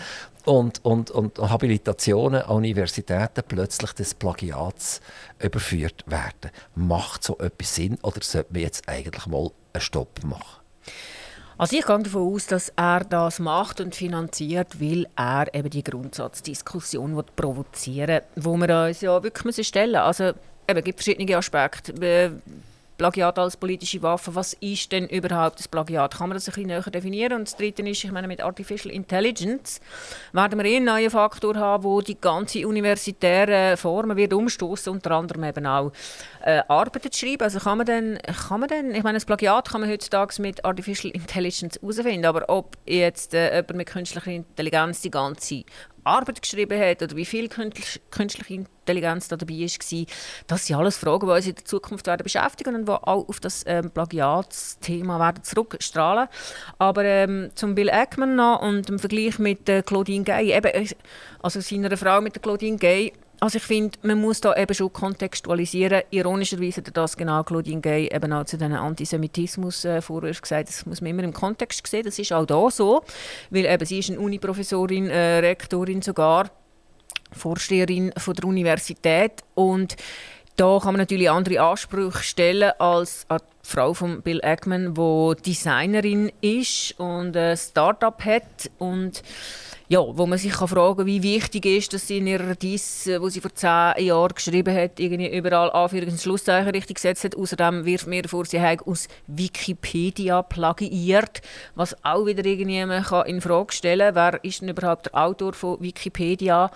und, 0.45 0.83
und, 0.85 1.11
und 1.11 1.39
Habilitationen 1.39 2.43
an 2.43 2.57
Universitäten 2.57 3.43
plötzlich 3.47 3.93
des 3.93 4.13
Plagiats 4.13 5.01
überführt 5.39 6.03
werden. 6.07 6.51
Macht 6.75 7.23
so 7.23 7.37
etwas 7.39 7.75
Sinn 7.75 7.97
oder 8.03 8.21
sollte 8.21 8.53
man 8.53 8.61
jetzt 8.61 8.87
eigentlich 8.87 9.25
mal 9.25 9.49
einen 9.73 9.81
Stopp 9.81 10.23
machen? 10.23 10.61
Also 11.57 11.77
ich 11.77 11.85
gehe 11.85 11.99
davon 11.99 12.33
aus, 12.33 12.47
dass 12.47 12.69
er 12.75 13.05
das 13.05 13.39
macht 13.39 13.79
und 13.79 13.95
finanziert, 13.95 14.81
weil 14.81 15.07
er 15.15 15.53
eben 15.53 15.69
die 15.69 15.83
Grundsatzdiskussion 15.83 17.23
provozieren 17.35 18.21
will, 18.35 18.43
wo 18.43 18.57
wir 18.57 18.87
uns 18.87 18.99
ja 19.01 19.23
wirklich 19.23 19.65
stellen 19.65 19.91
müssen. 19.91 20.03
Also 20.03 20.33
es 20.67 20.83
gibt 20.83 21.01
verschiedene 21.01 21.37
Aspekte 21.37 22.41
Plagiat 22.97 23.37
als 23.37 23.57
politische 23.57 24.01
Waffe. 24.01 24.35
Was 24.35 24.53
ist 24.53 24.91
denn 24.91 25.07
überhaupt 25.07 25.59
das 25.59 25.67
Plagiat? 25.67 26.15
Kann 26.15 26.29
man 26.29 26.35
das 26.35 26.47
ein 26.47 26.53
bisschen 26.53 26.67
näher 26.67 26.81
definieren? 26.81 27.33
Und 27.33 27.47
das 27.47 27.57
Dritte 27.57 27.81
ist, 27.83 28.03
ich 28.03 28.11
meine, 28.11 28.27
mit 28.27 28.41
Artificial 28.41 28.93
Intelligence 28.93 29.81
werden 30.31 30.57
wir 30.59 30.65
eh 30.65 30.77
einen 30.77 30.85
neuen 30.85 31.09
Faktor 31.09 31.55
haben, 31.55 31.83
wo 31.83 32.01
die 32.01 32.19
ganze 32.19 32.67
universitäre 32.67 33.77
Formen 33.77 34.15
wird 34.15 34.33
umstoßen, 34.33 34.93
unter 34.93 35.11
anderem 35.11 35.43
eben 35.43 35.65
auch 35.65 35.91
äh, 36.43 36.61
Arbeiten 36.67 37.11
zu 37.11 37.19
schreiben. 37.19 37.43
Also 37.43 37.59
kann 37.59 37.77
man 37.77 37.85
denn, 37.85 38.17
kann 38.47 38.59
man 38.59 38.69
denn, 38.69 38.95
ich 38.95 39.03
meine, 39.03 39.17
das 39.17 39.25
Plagiat 39.25 39.69
kann 39.69 39.81
man 39.81 39.89
heutzutage 39.89 40.41
mit 40.41 40.63
Artificial 40.63 41.11
Intelligence 41.13 41.79
herausfinden, 41.81 42.25
aber 42.25 42.45
ob 42.47 42.77
jetzt 42.85 43.33
äh, 43.33 43.55
jemand 43.55 43.75
mit 43.75 43.87
künstlicher 43.87 44.31
Intelligenz 44.31 45.01
die 45.01 45.11
ganze 45.11 45.63
Arbeit 46.05 46.41
geschrieben 46.41 46.79
hat 46.79 47.01
oder 47.01 47.15
wie 47.15 47.25
viel 47.25 47.49
künstliche 47.49 48.53
Intelligenz 48.53 49.27
da 49.27 49.35
dabei 49.35 49.53
war. 49.53 50.05
Das 50.47 50.65
sind 50.65 50.77
alles 50.77 50.97
Fragen, 50.97 51.27
die 51.27 51.33
uns 51.33 51.47
in 51.47 51.55
der 51.55 51.65
Zukunft 51.65 52.07
werden 52.07 52.23
beschäftigen 52.23 52.75
und 52.75 52.87
die 52.87 52.91
auch 52.91 53.27
auf 53.27 53.39
das 53.39 53.63
ähm, 53.65 53.91
Plagiatsthema 53.91 55.19
werden 55.19 55.43
zurückstrahlen. 55.43 56.27
Aber 56.77 57.03
ähm, 57.03 57.49
zum 57.55 57.75
Bill 57.75 57.89
Eckman 57.89 58.35
noch 58.35 58.61
und 58.61 58.89
im 58.89 58.99
Vergleich 58.99 59.39
mit 59.39 59.67
äh, 59.67 59.81
Claudine 59.81 60.23
Gay, 60.23 60.55
eben, 60.55 60.67
äh, 60.67 60.87
also 61.41 61.59
seiner 61.61 61.95
Frau 61.97 62.21
mit 62.21 62.35
der 62.35 62.41
Claudine 62.41 62.77
Gay, 62.77 63.13
also 63.39 63.57
ich 63.57 63.63
finde, 63.63 63.97
man 64.01 64.19
muss 64.19 64.41
da 64.41 64.55
eben 64.55 64.73
schon 64.73 64.91
kontextualisieren. 64.91 66.03
Ironischerweise 66.09 66.81
hat 66.81 66.95
das 66.95 67.17
genau 67.17 67.43
Claudine 67.43 67.81
Gay 67.81 68.09
eben 68.13 68.33
auch 68.33 68.45
zu 68.45 68.57
diesen 68.57 68.73
Antisemitismus-Vorwürfen 68.73 70.41
gesagt. 70.41 70.69
Das 70.69 70.85
muss 70.85 71.01
man 71.01 71.11
immer 71.11 71.23
im 71.23 71.33
Kontext 71.33 71.85
sehen. 71.87 72.03
Das 72.03 72.17
ist 72.19 72.33
auch 72.33 72.45
da 72.45 72.69
so, 72.69 73.03
weil 73.49 73.65
eben 73.65 73.85
sie 73.85 73.99
ist 73.99 74.09
eine 74.09 74.19
Uniprofessorin, 74.19 75.09
äh, 75.09 75.39
Rektorin 75.39 76.01
sogar, 76.01 76.49
Vorsteherin 77.31 78.13
von 78.17 78.33
der 78.33 78.45
Universität 78.45 79.43
und 79.55 79.95
da 80.57 80.79
kann 80.81 80.93
man 80.93 81.01
natürlich 81.01 81.29
andere 81.29 81.59
Ansprüche 81.59 82.23
stellen 82.23 82.71
als 82.79 83.25
an 83.27 83.39
die 83.39 83.69
Frau 83.69 83.93
von 83.93 84.21
Bill 84.21 84.39
Ackman, 84.41 84.93
die 84.93 85.41
Designerin 85.41 86.31
ist 86.39 86.97
und 86.97 87.35
ein 87.35 87.57
Startup 87.57 88.23
hat 88.23 88.71
und 88.77 89.21
ja, 89.87 89.99
wo 89.99 90.25
man 90.25 90.39
sich 90.39 90.53
kann 90.53 90.67
fragen 90.67 90.97
kann, 90.97 91.05
wie 91.05 91.21
wichtig 91.21 91.65
ist, 91.65 91.93
dass 91.93 92.07
sie 92.07 92.17
in 92.17 92.27
ihrer 92.27 92.55
Diss, 92.55 93.07
äh, 93.07 93.21
wo 93.21 93.29
sie 93.29 93.41
vor 93.41 93.53
zehn 93.53 94.05
Jahren 94.05 94.33
geschrieben 94.33 94.75
hat, 94.75 94.99
irgendwie 94.99 95.35
überall 95.37 95.69
Anführungs- 95.69 96.11
und 96.11 96.21
Schlusszeichen 96.21 96.71
richtig 96.71 96.95
gesetzt 96.95 97.23
hat. 97.23 97.35
Außerdem 97.35 97.85
wirft 97.85 98.07
mir 98.07 98.27
vor, 98.27 98.45
sie 98.45 98.59
habe 98.59 98.85
aus 98.87 99.07
Wikipedia 99.27 100.41
plagiiert, 100.41 101.41
was 101.75 101.95
auch 102.03 102.25
wieder 102.25 102.45
irgendjemand 102.45 103.07
kann 103.07 103.27
in 103.27 103.41
Frage 103.41 103.73
stellen 103.73 104.15
wer 104.15 104.43
ist 104.43 104.61
denn 104.61 104.69
überhaupt 104.69 105.07
der 105.07 105.15
Autor 105.15 105.53
von 105.53 105.79
Wikipedia. 105.81 106.71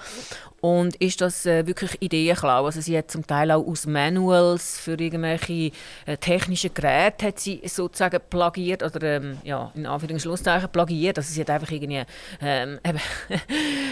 Und 0.61 0.95
ist 0.97 1.21
das 1.21 1.45
äh, 1.45 1.65
wirklich 1.65 2.01
Ideenklau? 2.01 2.65
Also 2.65 2.81
sie 2.81 2.97
hat 2.97 3.09
zum 3.09 3.25
Teil 3.25 3.51
auch 3.51 3.65
aus 3.65 3.85
Manuals 3.85 4.79
für 4.79 4.99
irgendwelche 4.99 5.71
äh, 6.05 6.17
technische 6.17 6.69
Geräte 6.69 7.27
hat 7.27 7.39
sie 7.39 7.61
sozusagen 7.65 8.19
plagiert 8.29 8.83
oder 8.83 9.01
ähm, 9.03 9.37
ja, 9.43 9.71
in 9.75 9.85
Anführungszeichen 9.85 10.69
plagiert. 10.69 11.17
Also 11.17 11.33
sie 11.33 11.41
hat 11.41 11.49
einfach 11.49 11.71
irgendwie 11.71 12.03
ähm, 12.41 12.79
eben, 12.85 12.99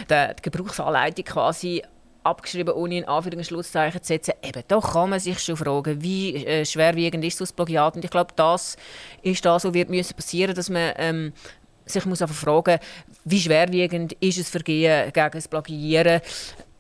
die 0.10 0.42
Gebrauchsanleitung 0.42 1.26
quasi 1.26 1.84
abgeschrieben, 2.28 2.74
ohne 2.74 2.98
in 2.98 3.06
Anführungszeichen 3.06 4.02
zu 4.02 4.08
setzen. 4.08 4.34
Eben, 4.44 4.64
da 4.68 4.80
kann 4.80 5.10
man 5.10 5.20
sich 5.20 5.40
schon 5.40 5.58
fragen, 5.58 6.02
wie 6.02 6.46
äh, 6.46 6.66
schwerwiegend 6.66 7.24
ist 7.24 7.40
das 7.40 7.54
Plagiat. 7.54 7.96
Und 7.96 8.04
ich 8.04 8.12
glaube, 8.12 8.34
das 8.36 8.76
ist 9.22 9.46
das, 9.46 9.64
was 9.64 9.74
wird 9.74 9.90
müssen 9.90 10.16
dass 10.54 10.70
man 10.70 10.94
ähm, 10.98 11.34
sich 11.90 12.06
muss 12.06 12.22
einfach 12.22 12.36
fragen, 12.36 12.80
wie 13.26 13.40
schwerwiegend 13.40 14.14
ist 14.14 14.38
es 14.38 14.50
Vergehen 14.50 15.12
gegen 15.12 15.32
das 15.32 15.48
Plagieren. 15.48 16.22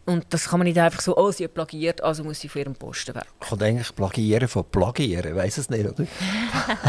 Und 0.05 0.25
das 0.29 0.47
kann 0.47 0.59
man 0.59 0.67
nicht 0.67 0.79
einfach 0.79 1.01
so, 1.01 1.17
oh, 1.17 1.31
sie 1.31 1.43
hat 1.43 1.53
plagiert, 1.53 2.01
also 2.01 2.23
muss 2.23 2.39
sie 2.39 2.47
von 2.47 2.61
ihrem 2.61 2.75
Posten 2.75 3.13
weg. 3.13 3.25
Kommt 3.41 3.61
eigentlich 3.61 3.93
Plagieren 3.93 4.47
von 4.47 4.63
Plagieren, 4.63 5.35
weiß 5.35 5.57
es 5.57 5.69
nicht, 5.69 5.85
oder? 5.85 6.07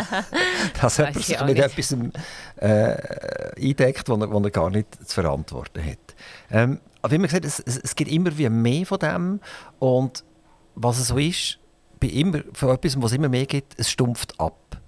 Dass 0.81 0.99
jemand 0.99 1.25
sich 1.25 1.41
mit 1.45 1.59
etwas 1.59 1.97
äh, 2.61 3.61
eindeckt, 3.61 4.09
was 4.09 4.21
er, 4.21 4.45
er 4.45 4.51
gar 4.51 4.71
nicht 4.71 4.95
zu 5.05 5.15
verantworten 5.15 5.85
hat. 5.85 5.99
Ähm, 6.53 6.81
aber 7.03 7.13
wie 7.13 7.19
man 7.19 7.27
gesagt 7.27 7.45
es, 7.45 7.59
es, 7.59 7.77
es 7.79 7.97
gibt 7.97 8.09
immer 8.09 8.39
wie 8.39 8.49
mehr 8.49 8.87
von 8.87 9.01
dem 9.01 9.41
und 9.81 10.23
was 10.77 11.01
es 11.01 11.09
so 11.09 11.19
ist, 11.19 11.59
bei 11.99 12.07
immer, 12.07 12.43
von 12.53 12.71
etwas, 12.71 12.97
was 13.03 13.11
es 13.11 13.17
immer 13.17 13.29
mehr 13.29 13.47
gibt, 13.47 13.75
es 13.79 13.91
stumpft 13.91 14.39
ab. 14.39 14.81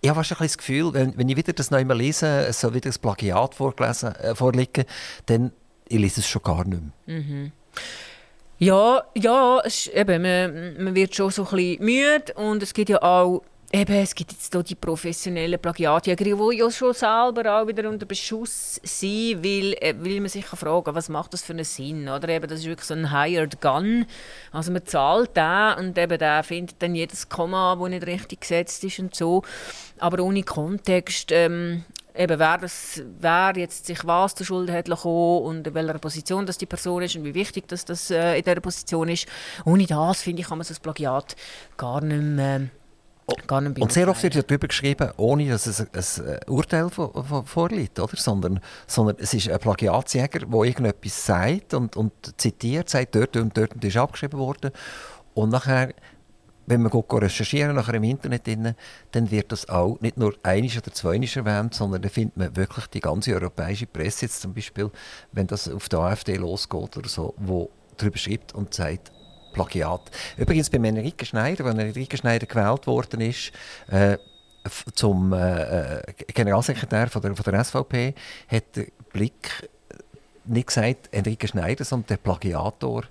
Ich 0.00 0.08
habe 0.08 0.22
fast 0.22 0.32
ein 0.32 0.46
das 0.46 0.58
Gefühl, 0.58 0.92
wenn, 0.92 1.16
wenn 1.16 1.28
ich 1.28 1.36
wieder 1.36 1.52
das 1.52 1.70
neu 1.70 1.82
lese, 1.82 2.46
es 2.46 2.60
soll 2.60 2.74
wieder 2.74 2.90
ein 2.90 2.96
Plagiat 3.00 3.54
vorgelesen, 3.54 4.14
äh, 4.16 4.34
vorliegen, 4.34 4.84
dann 5.26 5.52
ich 5.88 5.98
lese 5.98 6.20
es 6.20 6.28
schon 6.28 6.42
gar 6.42 6.64
nicht 6.64 6.80
mehr. 7.06 7.18
Mhm. 7.18 7.52
Ja, 8.58 9.02
ja 9.14 9.60
es, 9.64 9.86
eben, 9.86 10.22
man, 10.22 10.84
man 10.84 10.94
wird 10.94 11.14
schon 11.14 11.30
so 11.30 11.44
ein 11.44 11.50
bisschen 11.50 11.84
müde 11.84 12.32
und 12.34 12.62
es 12.62 12.74
gibt 12.74 12.90
ja 12.90 13.02
auch 13.02 13.42
Eben, 13.70 13.96
es 13.96 14.14
gibt 14.14 14.32
jetzt 14.32 14.50
hier 14.50 14.62
die 14.62 14.74
professionellen 14.74 15.60
Plagiatjäger, 15.60 16.24
die 16.24 16.56
ja 16.56 16.70
schon 16.70 16.94
selber 16.94 17.60
auch 17.60 17.66
wieder 17.66 17.86
unter 17.86 18.06
Beschuss 18.06 18.80
sind, 18.82 19.44
weil, 19.44 19.74
äh, 19.74 19.94
weil 19.98 20.20
man 20.20 20.30
sich 20.30 20.46
fragen 20.46 20.94
was 20.94 21.10
macht 21.10 21.34
das 21.34 21.42
für 21.42 21.52
einen 21.52 21.66
Sinn? 21.66 22.08
Oder 22.08 22.30
eben, 22.30 22.48
das 22.48 22.60
ist 22.60 22.66
wirklich 22.66 22.86
so 22.86 22.94
ein 22.94 23.12
Hired 23.12 23.60
Gun. 23.60 24.06
Also 24.52 24.72
man 24.72 24.86
zahlt 24.86 25.36
den 25.36 25.86
und 25.86 25.98
eben 25.98 26.18
der 26.18 26.42
findet 26.44 26.82
dann 26.82 26.94
jedes 26.94 27.28
Komma, 27.28 27.76
das 27.78 27.90
nicht 27.90 28.06
richtig 28.06 28.40
gesetzt 28.40 28.84
ist 28.84 29.00
und 29.00 29.14
so. 29.14 29.42
Aber 29.98 30.22
ohne 30.22 30.44
Kontext, 30.44 31.30
ähm, 31.30 31.84
eben 32.16 32.38
wer, 32.38 32.56
das, 32.56 33.02
wer 33.20 33.52
jetzt 33.54 33.84
sich 33.84 34.02
was 34.06 34.34
zur 34.34 34.46
Schuld 34.46 34.70
hat 34.70 34.88
und 34.88 35.66
in 35.66 35.74
welcher 35.74 35.98
Position 35.98 36.46
das 36.46 36.56
die 36.56 36.64
Person 36.64 37.02
ist 37.02 37.16
und 37.16 37.24
wie 37.24 37.34
wichtig 37.34 37.68
das, 37.68 37.84
das 37.84 38.10
äh, 38.10 38.38
in 38.38 38.44
dieser 38.44 38.62
Position 38.62 39.10
ist. 39.10 39.26
Ohne 39.66 39.84
das, 39.84 40.22
finde 40.22 40.40
ich, 40.40 40.48
kann 40.48 40.56
man 40.56 40.64
so 40.64 40.72
ein 40.72 40.80
Plagiat 40.80 41.36
gar 41.76 42.00
nicht 42.00 42.22
mehr 42.22 42.70
und 43.82 43.92
sehr 43.92 44.08
oft 44.08 44.22
wird 44.22 44.36
darüber 44.36 44.68
geschrieben, 44.68 45.10
ohne 45.18 45.48
dass 45.48 45.66
es 45.66 45.80
ein, 45.80 46.28
ein 46.28 46.38
Urteil 46.48 46.88
vorliegt, 46.88 48.00
oder? 48.00 48.16
Sondern, 48.16 48.60
sondern 48.86 49.16
es 49.18 49.34
ist 49.34 49.50
ein 49.50 49.58
Plagiatsjäger, 49.58 50.46
der 50.46 50.62
irgendetwas 50.62 51.26
sagt 51.26 51.74
und, 51.74 51.96
und 51.96 52.12
zitiert, 52.40 52.88
sagt, 52.88 53.14
dort 53.14 53.36
und 53.36 53.56
dort 53.56 53.84
ist 53.84 53.96
abgeschrieben 53.98 54.38
worden. 54.38 54.70
Und 55.34 55.50
nachher, 55.50 55.92
wenn 56.66 56.82
man 56.82 56.90
recherchieren 56.92 57.76
nachher 57.76 57.94
im 57.94 58.04
Internet, 58.04 58.46
drin, 58.46 58.74
dann 59.12 59.30
wird 59.30 59.52
das 59.52 59.68
auch 59.68 60.00
nicht 60.00 60.16
nur 60.16 60.34
einisch 60.42 60.78
oder 60.78 60.92
zweinisch 60.92 61.36
erwähnt, 61.36 61.74
sondern 61.74 62.00
dann 62.00 62.10
findet 62.10 62.36
man 62.38 62.56
wirklich 62.56 62.86
die 62.86 63.00
ganze 63.00 63.34
europäische 63.34 63.86
Presse, 63.86 64.24
jetzt 64.24 64.40
zum 64.40 64.54
Beispiel, 64.54 64.90
wenn 65.32 65.46
das 65.46 65.68
auf 65.68 65.90
der 65.90 66.00
AfD 66.00 66.36
losgeht 66.36 66.96
oder 66.96 67.08
so, 67.08 67.34
wo 67.36 67.70
darüber 67.98 68.16
schreibt 68.16 68.54
und 68.54 68.72
sagt, 68.72 69.12
Plagiat. 69.52 70.10
Übrigens 70.36 70.70
bei 70.70 70.78
Enrique 70.78 71.24
Schneider, 71.24 71.64
wenn 71.64 71.78
Enrique 71.78 72.16
Schneider 72.16 72.46
gewählt 72.46 72.86
worden 72.86 73.20
ist, 73.20 73.52
äh, 73.88 74.18
zum 74.94 75.32
äh, 75.32 75.98
äh, 75.98 76.02
Generalsekretär 76.26 77.08
von 77.08 77.22
der, 77.22 77.34
von 77.34 77.52
der 77.52 77.64
SVP, 77.64 78.14
hat 78.48 78.76
der 78.76 78.86
Blick 79.12 79.68
nicht 80.44 80.66
gesagt 80.66 81.08
Enrique 81.12 81.48
Schneider, 81.48 81.84
sondern 81.84 82.08
der 82.08 82.16
Plagiator. 82.18 83.04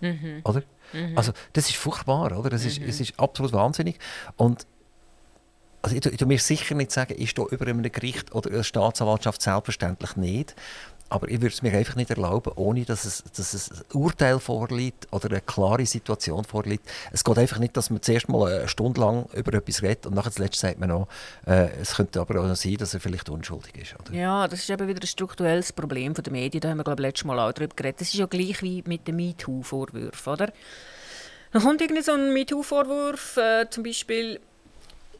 Mhm. 0.00 0.40
Oder? 0.44 0.62
Mhm. 0.92 1.16
Also 1.16 1.32
das 1.52 1.68
ist 1.68 1.76
furchtbar, 1.76 2.36
oder? 2.36 2.50
Das 2.50 2.64
ist, 2.64 2.80
mhm. 2.80 2.88
es 2.88 3.00
ist 3.00 3.18
absolut 3.18 3.52
wahnsinnig. 3.52 3.98
Und 4.36 4.66
also 5.82 5.96
ich, 5.96 6.06
ich, 6.06 6.20
ich 6.20 6.26
mir 6.26 6.38
sicher 6.38 6.74
nicht 6.74 6.92
sagen, 6.92 7.14
ist 7.14 7.36
da 7.36 7.44
über 7.44 7.66
einem 7.66 7.82
Gericht 7.82 8.34
oder 8.34 8.50
einer 8.50 8.64
Staatsanwaltschaft 8.64 9.42
selbstverständlich 9.42 10.16
nicht. 10.16 10.54
Aber 11.12 11.28
ich 11.28 11.42
würde 11.42 11.52
es 11.54 11.60
mir 11.60 11.74
einfach 11.74 11.94
nicht 11.94 12.08
erlauben, 12.08 12.52
ohne 12.56 12.86
dass 12.86 13.04
es, 13.04 13.22
dass 13.36 13.52
es 13.52 13.70
ein 13.70 13.84
Urteil 13.92 14.38
vorliegt 14.38 15.08
oder 15.10 15.28
eine 15.28 15.42
klare 15.42 15.84
Situation 15.84 16.42
vorliegt. 16.44 16.90
Es 17.12 17.22
geht 17.22 17.36
einfach 17.36 17.58
nicht, 17.58 17.76
dass 17.76 17.90
man 17.90 18.00
zuerst 18.00 18.30
mal 18.30 18.50
eine 18.50 18.66
Stunde 18.66 18.98
lang 18.98 19.26
über 19.34 19.52
etwas 19.52 19.82
redet 19.82 20.06
und 20.06 20.14
nachher 20.14 20.32
zuletzt 20.32 20.58
sagt 20.58 20.80
man 20.80 20.88
noch, 20.88 21.08
äh, 21.46 21.68
es 21.82 21.96
könnte 21.96 22.18
aber 22.18 22.40
auch 22.40 22.54
sein, 22.54 22.76
dass 22.78 22.94
er 22.94 23.00
vielleicht 23.00 23.28
unschuldig 23.28 23.76
ist. 23.76 23.94
Oder? 24.00 24.18
Ja, 24.18 24.48
das 24.48 24.60
ist 24.60 24.70
eben 24.70 24.88
wieder 24.88 25.02
ein 25.02 25.06
strukturelles 25.06 25.74
Problem 25.74 26.14
der 26.14 26.32
Medien. 26.32 26.62
Da 26.62 26.70
haben 26.70 26.78
wir, 26.78 26.84
glaube 26.84 27.02
ich, 27.02 27.08
letztes 27.08 27.26
Mal 27.26 27.38
auch 27.38 27.52
darüber 27.52 27.76
geredet. 27.76 28.00
Das 28.00 28.08
ist 28.08 28.14
ja 28.14 28.24
gleich 28.24 28.62
wie 28.62 28.82
mit 28.86 29.06
den 29.06 29.16
MeToo-Vorwürfen, 29.16 30.32
oder? 30.32 30.50
Dann 31.52 31.62
kommt 31.62 31.82
irgendwie 31.82 32.02
so 32.02 32.12
ein 32.12 32.32
MeToo-Vorwurf, 32.32 33.36
äh, 33.36 33.68
zum 33.68 33.82
Beispiel 33.82 34.40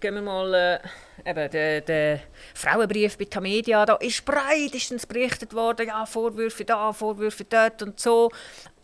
gehen 0.02 0.16
wir 0.16 0.22
mal 0.22 0.52
äh, 0.52 1.30
eben 1.30 1.50
der, 1.50 1.80
der 1.80 2.20
Frauenbrief 2.54 3.16
bei 3.16 3.24
Tamedia, 3.24 3.86
da 3.86 3.94
ist 3.94 4.24
breitestens 4.24 5.06
berichtet 5.06 5.54
worden, 5.54 5.86
ja, 5.86 6.04
Vorwürfe 6.04 6.64
da, 6.64 6.92
Vorwürfe 6.92 7.44
dort 7.44 7.82
und 7.84 8.00
so 8.00 8.28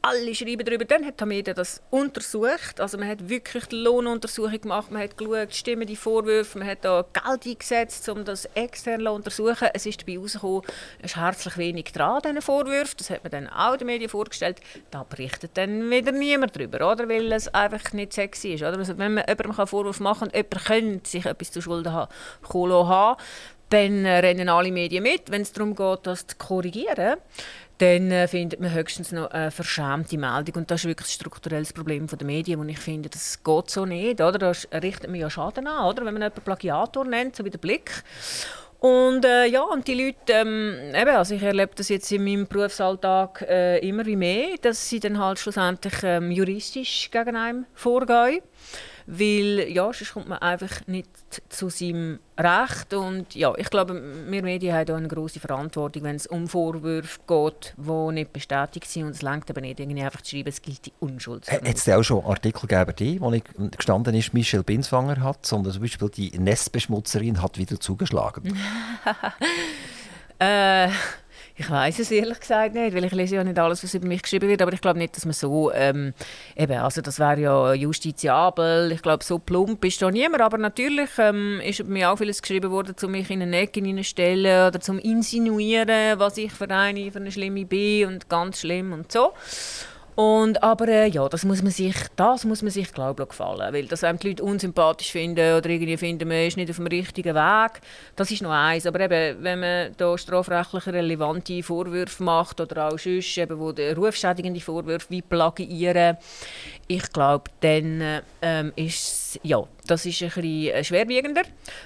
alle 0.03 0.35
schreiben 0.35 0.65
darüber. 0.65 0.85
Dann 0.85 1.05
hat 1.05 1.19
Tamedia 1.19 1.55
das 1.55 1.83
untersucht. 1.91 2.81
Also 2.81 2.99
man 2.99 3.09
hat 3.09 3.29
wirklich 3.29 3.67
die 3.67 3.77
Lohnuntersuchung 3.77 4.61
gemacht, 4.61 4.91
man 4.91 5.03
hat 5.03 5.17
geschaut, 5.17 5.55
stimmen 5.55 5.87
die 5.87 5.97
Vorwürfe, 5.97 6.59
man 6.59 6.69
hat 6.69 6.85
da 6.85 7.05
Geld 7.13 7.47
eingesetzt, 7.47 8.09
um 8.09 8.25
das 8.25 8.47
extern 8.55 9.05
zu 9.05 9.13
untersuchen. 9.13 9.69
Es 9.75 9.87
ist 9.87 10.01
dabei 10.01 10.13
herausgekommen, 10.15 10.63
es 11.01 11.13
ist 11.13 11.17
herzlich 11.17 11.57
wenig 11.57 11.93
dran, 11.93 12.23
diesen 12.25 12.43
Vorwürfen. 12.43 12.95
Das 12.99 13.11
hat 13.11 13.25
man 13.25 13.31
dann 13.31 13.49
auch 13.49 13.77
den 13.77 13.87
Medien 13.87 14.09
vorgestellt. 14.09 14.61
Da 14.91 15.03
berichtet 15.03 15.53
dann 15.55 15.91
wieder 15.91 16.13
niemand 16.13 16.57
darüber, 16.57 16.93
oder? 16.93 17.09
weil 17.09 17.33
es 17.33 17.49
einfach 17.49 17.93
nicht 17.93 18.13
sexy 18.13 18.55
ist. 18.55 18.63
Oder? 18.63 18.79
Also 18.79 18.99
wenn 18.99 19.15
man 19.15 19.25
jemandem 19.29 19.67
Vorwürfe 19.67 20.03
machen 20.03 20.21
kann 20.21 20.29
und 20.29 20.37
jemand 20.37 20.65
könnte 20.65 21.11
sich 21.11 21.27
etwas 21.27 21.51
zu 21.51 21.61
Schulden 21.61 21.93
haben 21.93 23.17
dann 23.71 24.07
rennen 24.07 24.49
alle 24.49 24.73
Medien 24.73 25.03
mit, 25.03 25.31
wenn 25.31 25.43
es 25.43 25.53
darum 25.53 25.75
geht, 25.75 26.01
das 26.07 26.27
zu 26.27 26.37
korrigieren 26.37 27.17
dann 27.79 28.11
äh, 28.11 28.27
findet 28.29 28.61
man 28.61 28.75
höchstens 28.75 29.13
noch 29.13 29.31
eine 29.31 29.51
verschämte 29.51 30.19
Meldung. 30.19 30.57
Und 30.57 30.71
das 30.71 30.81
ist 30.81 30.89
wirklich 30.89 31.09
ein 31.09 31.13
strukturelles 31.13 31.73
Problem 31.73 32.07
der 32.07 32.27
Medien, 32.27 32.61
und 32.61 32.69
ich 32.69 32.79
finde, 32.79 33.09
das 33.09 33.43
geht 33.43 33.71
so 33.71 33.87
nicht. 33.87 34.21
Oder? 34.21 34.39
Da 34.39 34.53
richtet 34.79 35.09
man 35.09 35.15
ja 35.15 35.31
Schaden 35.31 35.67
an, 35.67 35.87
oder? 35.87 36.05
wenn 36.05 36.15
man 36.15 36.23
jemanden 36.23 36.43
Plagiator 36.43 37.05
nennt, 37.05 37.37
so 37.37 37.45
wie 37.45 37.51
der 37.51 37.59
Blick. 37.59 38.03
Und 38.81 39.25
äh, 39.25 39.47
ja, 39.47 39.63
und 39.63 39.89
die 39.89 39.95
Leute, 39.95 40.33
ähm, 40.33 40.75
eben, 40.95 41.17
also 41.17 41.35
ich 41.35 41.43
erlebe 41.43 41.73
das 41.75 41.89
jetzt 41.89 42.13
in 42.13 42.23
meinem 42.23 42.47
Berufsalltag 42.47 43.43
äh, 43.49 43.79
immer 43.79 44.07
wie 44.07 44.15
mehr, 44.15 44.51
dass 44.63 44.89
sie 44.89 45.01
dann 45.01 45.19
halt 45.19 45.41
schlussendlich 45.41 45.95
ähm, 46.05 46.31
juristisch 46.31 47.11
gegen 47.11 47.35
einen 47.35 47.67
vorgehen. 47.75 48.41
Weil 49.11 49.71
ja, 49.71 49.85
sonst 49.85 50.13
kommt 50.13 50.29
man 50.29 50.37
einfach 50.41 50.87
nicht 50.87 51.09
zu 51.49 51.71
seinem 51.71 52.19
Recht. 52.39 52.93
Und 52.93 53.35
ja, 53.35 53.55
ich 53.57 53.71
glaube, 53.71 53.95
wir 53.95 54.43
Medien 54.43 54.77
haben 54.77 54.95
eine 54.95 55.09
große 55.09 55.41
Verantwortung, 55.41 56.03
wenn 56.03 56.17
es 56.17 56.27
um 56.27 56.47
Vorwürfe 56.47 57.19
geht, 57.27 57.75
die 57.79 58.13
nicht 58.13 58.35
bestätigt 58.35 58.87
sind. 58.87 59.05
Und 59.05 59.11
es 59.13 59.23
längt 59.23 59.49
aber 59.49 59.63
nicht, 59.63 59.81
irgendwie 59.81 60.03
einfach 60.03 60.21
zu 60.21 60.37
schreiben, 60.37 60.51
es 60.51 60.61
gilt 60.61 60.85
die 60.85 60.93
Unschuld. 61.01 61.51
Hat 61.51 61.65
es 61.67 61.89
auch 61.89 62.03
schon 62.03 62.23
Artikel 62.23 62.67
gegeben, 62.67 63.21
wo 63.23 63.33
ich 63.33 63.45
gestanden 63.79 64.15
ist, 64.15 64.35
Michelle 64.35 64.63
Binswanger 64.63 65.23
hat, 65.23 65.47
sondern 65.47 65.73
zum 65.73 65.81
Beispiel 65.81 66.11
die 66.11 66.39
Nestbeschmutzerin 66.39 67.41
hat 67.41 67.57
wieder 67.57 67.81
zugeschlagen? 67.81 68.43
äh, 70.39 70.89
ich 71.61 71.69
weiß 71.69 71.99
es 71.99 72.13
ehrlich 72.13 72.39
gesagt 72.39 72.75
nicht, 72.75 72.95
weil 72.95 73.05
ich 73.05 73.13
lese 73.13 73.35
ja 73.35 73.43
nicht 73.43 73.59
alles, 73.59 73.83
was 73.83 73.93
über 73.93 74.07
mich 74.07 74.23
geschrieben 74.23 74.49
wird, 74.49 74.63
aber 74.63 74.73
ich 74.73 74.81
glaube 74.81 74.99
nicht, 74.99 75.17
dass 75.17 75.25
man 75.25 75.35
so, 75.35 75.73
ähm, 75.73 76.15
eben, 76.57 76.79
also 76.79 77.03
das 77.03 77.19
wäre 77.19 77.41
ja 77.41 77.75
justiziabel, 77.75 78.93
ich 78.93 79.03
glaube, 79.03 79.25
so 79.25 79.41
plump 79.41 79.85
ist 79.85 80.01
da 80.01 80.09
niemand, 80.09 80.41
aber 80.41 80.57
natürlich 80.57 81.11
ähm, 81.19 81.61
ist 81.65 81.85
mir 81.85 82.13
auch 82.13 82.17
vieles 82.17 82.43
geschrieben 82.43 82.71
worden, 82.71 82.95
um 83.03 83.11
mich 83.11 83.29
in 83.31 83.43
eine 83.43 83.59
Ecke 83.59 83.81
hineinstellen 83.81 84.69
oder 84.69 84.81
zum 84.81 85.01
insinuieren, 85.01 86.21
was 86.21 86.37
ich 86.37 86.53
für 86.53 86.71
eine, 86.71 87.11
für 87.11 87.19
eine 87.19 87.33
schlimme 87.33 87.67
bin 87.67 88.07
und 88.07 88.29
ganz 88.29 88.61
schlimm 88.61 88.93
und 88.93 89.11
so. 89.11 89.33
Und, 90.19 90.65
aber 90.65 90.89
äh, 90.89 91.07
ja, 91.07 91.29
das 91.29 91.45
muss 91.45 91.63
man 91.63 91.71
sich, 91.71 91.95
das 92.17 92.45
muss 92.45 92.63
man 92.63 92.73
sich 92.73 92.93
glaube 92.93 93.23
ich, 93.23 93.29
gefallen. 93.29 93.73
Weil 93.73 93.87
das, 93.87 94.03
wenn 94.03 94.17
die 94.17 94.31
Leute 94.31 94.43
unsympathisch 94.43 95.13
finden 95.13 95.55
oder 95.55 95.71
irgendwie 95.71 95.97
finden, 95.97 96.27
man 96.27 96.39
ist 96.45 96.57
nicht 96.57 96.69
auf 96.71 96.75
dem 96.75 96.89
richtigen 96.89 97.37
Weg, 97.37 97.81
das 98.17 98.33
ist 98.33 98.43
noch 98.43 98.51
eins. 98.51 98.85
Aber 98.85 98.99
eben, 98.99 99.45
wenn 99.45 99.61
man 99.61 99.93
da 99.97 100.19
strafrechtlich 100.19 100.89
relevante 100.89 101.63
Vorwürfe 101.63 102.25
macht 102.25 102.61
oder 102.61 102.89
auch 102.89 102.99
sonst, 102.99 103.39
eben, 103.39 103.61
wo 103.61 103.71
der 103.71 103.97
rufschädigende 103.97 104.59
Vorwürfe 104.59 105.07
wie 105.11 105.23
Plagiieren, 105.23 106.17
ich 106.89 107.13
glaube, 107.13 107.53
dann 107.61 108.23
ähm, 108.43 108.73
ist 108.75 109.28
ja, 109.43 109.63
Das 109.87 110.07
ist 110.07 110.19
bisschen 110.21 110.45
äh, 110.45 110.85
schwerwiegender. 110.85 111.43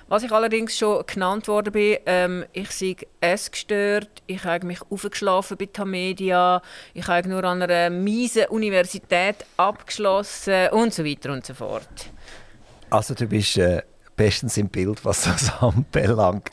Was 0.09 0.23
ich 0.23 0.33
allerdings 0.33 0.77
schon 0.77 1.05
genannt 1.07 1.49
worden 1.49 1.73
bin, 1.73 1.99
ähm, 2.07 2.45
ich 2.53 2.71
sei 2.71 2.97
essgestört, 3.21 4.23
ich 4.27 4.45
habe 4.45 4.67
mich 4.67 4.81
aufgeschlafen 4.91 5.57
bei 5.57 5.67
Tamedia, 5.67 6.63
ich 6.95 7.07
habe 7.07 7.29
nur 7.29 7.45
an 7.45 7.63
einer 7.63 7.91
miesen 7.91 8.47
Universität 8.47 9.37
abgeschlossen 9.57 10.69
und 10.71 10.93
so 10.93 11.05
weiter 11.05 11.33
und 11.33 11.47
so 11.47 11.55
fort. 11.55 12.11
Also 12.91 13.15
du 13.15 13.27
bist 13.27 13.57
äh, 13.57 13.83
bestens 14.17 14.57
im 14.57 14.69
Bild, 14.69 15.05
was 15.05 15.25
das 15.25 15.53
anbelangt. 15.61 16.51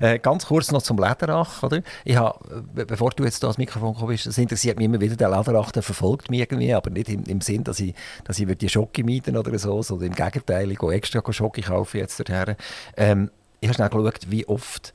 Äh, 0.00 0.18
ganz 0.18 0.46
kurz 0.46 0.70
noch 0.72 0.82
zum 0.82 0.98
Lederach. 0.98 1.62
Oder? 1.62 1.82
Ich 2.04 2.16
hab, 2.16 2.40
bevor 2.74 3.10
du 3.10 3.24
jetzt 3.24 3.42
ans 3.44 3.58
Mikrofon 3.58 3.94
kommst, 3.94 4.26
das 4.26 4.38
interessiert 4.38 4.78
mich 4.78 4.86
immer 4.86 5.00
wieder, 5.00 5.16
der 5.16 5.30
Lederach 5.30 5.72
der 5.72 5.82
verfolgt 5.82 6.30
mich 6.30 6.40
irgendwie, 6.40 6.72
aber 6.72 6.90
nicht 6.90 7.08
im, 7.08 7.24
im 7.24 7.40
Sinn, 7.40 7.64
dass 7.64 7.80
ich, 7.80 7.94
dass 8.24 8.38
ich 8.38 8.46
die 8.56 8.68
Schocke 8.68 9.04
mieten 9.04 9.36
oder 9.36 9.56
so, 9.58 9.82
sondern 9.82 10.08
im 10.08 10.14
Gegenteil, 10.14 10.70
ich 10.70 10.78
gehe 10.78 10.92
extra 10.92 11.22
Schocke 11.32 11.62
kaufen 11.62 11.98
jetzt 11.98 12.18
dorthin. 12.18 12.56
Ähm, 12.96 13.30
ich 13.60 13.68
habe 13.68 13.74
schnell 13.74 13.88
geschaut, 13.88 14.30
wie 14.30 14.46
oft 14.46 14.92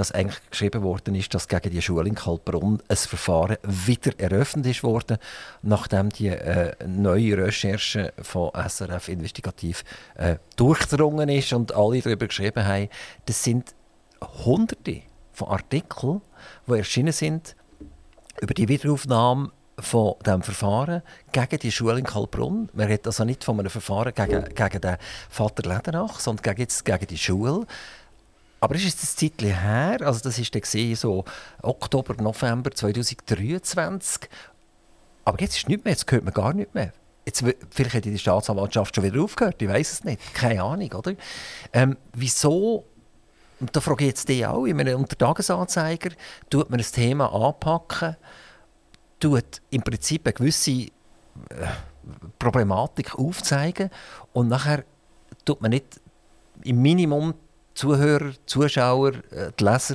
dass 0.00 0.12
eigentlich 0.12 0.40
geschrieben 0.48 0.82
worden 0.82 1.14
ist, 1.14 1.34
dass 1.34 1.46
gegen 1.46 1.68
die 1.68 1.82
Schule 1.82 2.08
in 2.08 2.14
Kaltbrunn 2.14 2.82
ein 2.88 2.96
Verfahren 2.96 3.58
wieder 3.62 4.18
eröffnet 4.18 4.64
ist 4.64 4.82
worden, 4.82 5.18
nachdem 5.60 6.08
die 6.08 6.28
äh, 6.28 6.74
neue 6.86 7.36
Recherche 7.36 8.14
von 8.22 8.50
SRF 8.54 9.08
Investigativ 9.08 9.84
äh, 10.14 10.36
durchdrungen 10.56 11.28
ist 11.28 11.52
und 11.52 11.74
alle 11.74 12.00
darüber 12.00 12.28
geschrieben 12.28 12.64
haben. 12.64 12.88
Das 13.26 13.44
sind 13.44 13.74
Hunderte 14.42 15.02
von 15.32 15.48
Artikeln, 15.48 16.22
die 16.66 16.78
erschienen 16.78 17.12
sind 17.12 17.54
über 18.40 18.54
die 18.54 18.68
Wiederaufnahme 18.68 19.50
von 19.78 20.14
diesem 20.24 20.42
Verfahren 20.42 21.02
gegen 21.32 21.58
die 21.58 21.72
Schule 21.72 21.98
in 21.98 22.04
Kalbrunn. 22.04 22.70
Man 22.72 22.86
redet 22.86 23.06
also 23.06 23.24
nicht 23.24 23.44
von 23.44 23.58
einem 23.60 23.68
Verfahren 23.68 24.14
gegen, 24.14 24.44
gegen 24.54 24.80
den 24.80 24.96
Vater 25.28 25.68
Lederach, 25.68 26.20
sondern 26.20 26.42
gegen, 26.42 26.60
jetzt, 26.62 26.86
gegen 26.86 27.06
die 27.06 27.18
Schule. 27.18 27.66
Aber 28.60 28.74
ist 28.74 28.84
es 28.84 29.02
ein 29.02 29.16
Zeitchen 29.16 29.58
her, 29.58 29.98
also 30.02 30.20
das 30.20 30.38
war 30.38 30.60
dann 30.60 30.94
so 30.94 31.24
Oktober, 31.62 32.14
November 32.22 32.70
2023. 32.70 34.28
Aber 35.24 35.40
jetzt 35.40 35.56
ist 35.56 35.62
es 35.62 35.68
nicht 35.68 35.84
mehr, 35.84 35.92
jetzt 35.92 36.10
hört 36.10 36.24
man 36.24 36.34
gar 36.34 36.52
nicht 36.52 36.74
mehr. 36.74 36.92
Jetzt, 37.24 37.42
vielleicht 37.70 37.94
hat 37.94 38.04
die 38.04 38.18
Staatsanwaltschaft 38.18 38.94
schon 38.94 39.04
wieder 39.04 39.22
aufgehört, 39.22 39.60
ich 39.60 39.68
weiß 39.68 39.92
es 39.92 40.04
nicht. 40.04 40.34
Keine 40.34 40.62
Ahnung, 40.62 40.92
oder? 40.92 41.14
Ähm, 41.72 41.96
wieso, 42.12 42.84
und 43.60 43.74
da 43.74 43.80
frage 43.80 44.04
ich 44.04 44.08
jetzt 44.10 44.28
dich 44.28 44.44
auch, 44.46 44.66
in 44.66 44.78
einem 44.78 45.00
Untertagesanzeiger 45.00 46.10
tut 46.50 46.70
man 46.70 46.80
ein 46.80 46.86
Thema 46.86 47.32
anpacken, 47.32 48.16
tut 49.20 49.62
im 49.70 49.82
Prinzip 49.82 50.26
eine 50.26 50.32
gewisse 50.32 50.70
äh, 50.70 50.90
Problematik 52.38 53.18
aufzeigen 53.18 53.90
und 54.32 54.48
nachher 54.48 54.84
tut 55.44 55.62
man 55.62 55.70
nicht 55.70 56.00
im 56.62 56.82
Minimum 56.82 57.34
Zuhörer, 57.80 58.32
Zuschauer, 58.44 59.12
äh, 59.30 59.52
die 59.58 59.64
Leser 59.64 59.94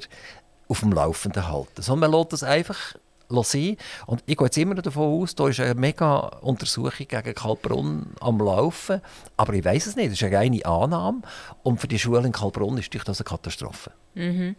auf 0.67 0.79
dem 0.79 0.91
Laufenden 0.91 1.47
halten. 1.47 1.83
Sondern 1.83 2.09
man 2.09 2.19
lässt 2.19 2.33
das 2.33 2.43
einfach 2.43 2.95
sein. 3.29 3.77
Und 4.07 4.23
ich 4.25 4.37
gehe 4.37 4.47
jetzt 4.47 4.57
immer 4.57 4.73
davon 4.73 5.21
aus, 5.21 5.35
da 5.35 5.47
ist 5.47 5.59
eine 5.59 5.75
mega 5.75 6.19
Untersuchung 6.41 7.07
gegen 7.07 7.35
Kalbrunn 7.35 8.07
am 8.19 8.39
Laufen. 8.39 9.01
Aber 9.37 9.53
ich 9.53 9.63
weiß 9.63 9.85
es 9.85 9.95
nicht, 9.95 10.07
das 10.07 10.13
ist 10.13 10.23
eine 10.23 10.35
reine 10.35 10.65
Annahme. 10.65 11.21
Und 11.61 11.79
für 11.79 11.87
die 11.87 11.99
Schule 11.99 12.25
in 12.25 12.31
Kalbrunn 12.31 12.77
ist 12.79 12.89
das 12.93 13.19
eine 13.19 13.25
Katastrophe. 13.25 13.91
Mhm. 14.15 14.55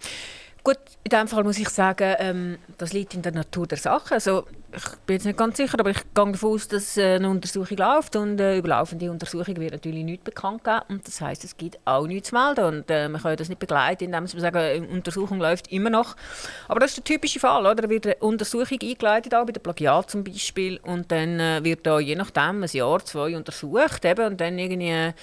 Gut, 0.67 0.79
in 1.05 1.11
diesem 1.11 1.29
Fall 1.29 1.45
muss 1.45 1.59
ich 1.59 1.69
sagen, 1.69 2.17
ähm, 2.19 2.59
das 2.77 2.93
liegt 2.93 3.15
in 3.15 3.23
der 3.23 3.31
Natur 3.31 3.69
der 3.69 3.79
Sache. 3.79 4.15
Also, 4.15 4.47
ich 4.75 4.97
bin 5.07 5.15
jetzt 5.15 5.25
nicht 5.25 5.39
ganz 5.39 5.59
sicher, 5.59 5.79
aber 5.79 5.91
ich 5.91 5.99
gehe 6.13 6.33
davon 6.33 6.55
aus, 6.55 6.67
dass 6.67 6.97
äh, 6.97 7.15
eine 7.15 7.31
Untersuchung 7.31 7.77
läuft 7.77 8.17
und 8.17 8.41
äh, 8.41 8.59
über 8.59 8.71
laufende 8.71 9.09
Untersuchung 9.09 9.57
wird 9.59 9.71
natürlich 9.71 10.03
nichts 10.03 10.25
bekannt 10.25 10.65
geben. 10.65 10.81
Und 10.89 11.07
das 11.07 11.21
heisst, 11.21 11.45
es 11.45 11.57
gibt 11.57 11.79
auch 11.85 12.09
nichts 12.09 12.31
zu 12.31 12.35
melden. 12.35 12.65
Und 12.65 12.91
äh, 12.91 13.09
man 13.09 13.23
kann 13.23 13.37
das 13.37 13.49
nicht 13.49 13.61
begleiten, 13.61 14.07
indem 14.07 14.25
man 14.25 14.27
sagen, 14.27 14.57
eine 14.57 14.89
Untersuchung 14.89 15.39
läuft 15.39 15.71
immer 15.71 15.89
noch. 15.89 16.17
Aber 16.67 16.81
das 16.81 16.91
ist 16.91 16.97
der 16.97 17.05
typische 17.05 17.39
Fall. 17.39 17.61
Oder? 17.61 17.77
Da 17.77 17.89
wird 17.89 18.05
eine 18.05 18.17
Untersuchung 18.17 18.79
eingeleitet, 18.83 19.37
auch 19.37 19.47
bei 19.47 19.53
der 19.53 19.61
Plagiat 19.61 20.11
zum 20.11 20.25
Beispiel. 20.25 20.81
Und 20.83 21.13
dann 21.13 21.39
äh, 21.39 21.63
wird 21.63 21.87
da 21.87 22.01
je 22.01 22.17
nachdem 22.17 22.65
ein 22.65 22.71
Jahr, 22.73 23.05
zwei 23.05 23.37
untersucht. 23.37 24.05
Eben, 24.05 24.27
und 24.27 24.41
dann 24.41 24.59
irgendwie 24.59 25.15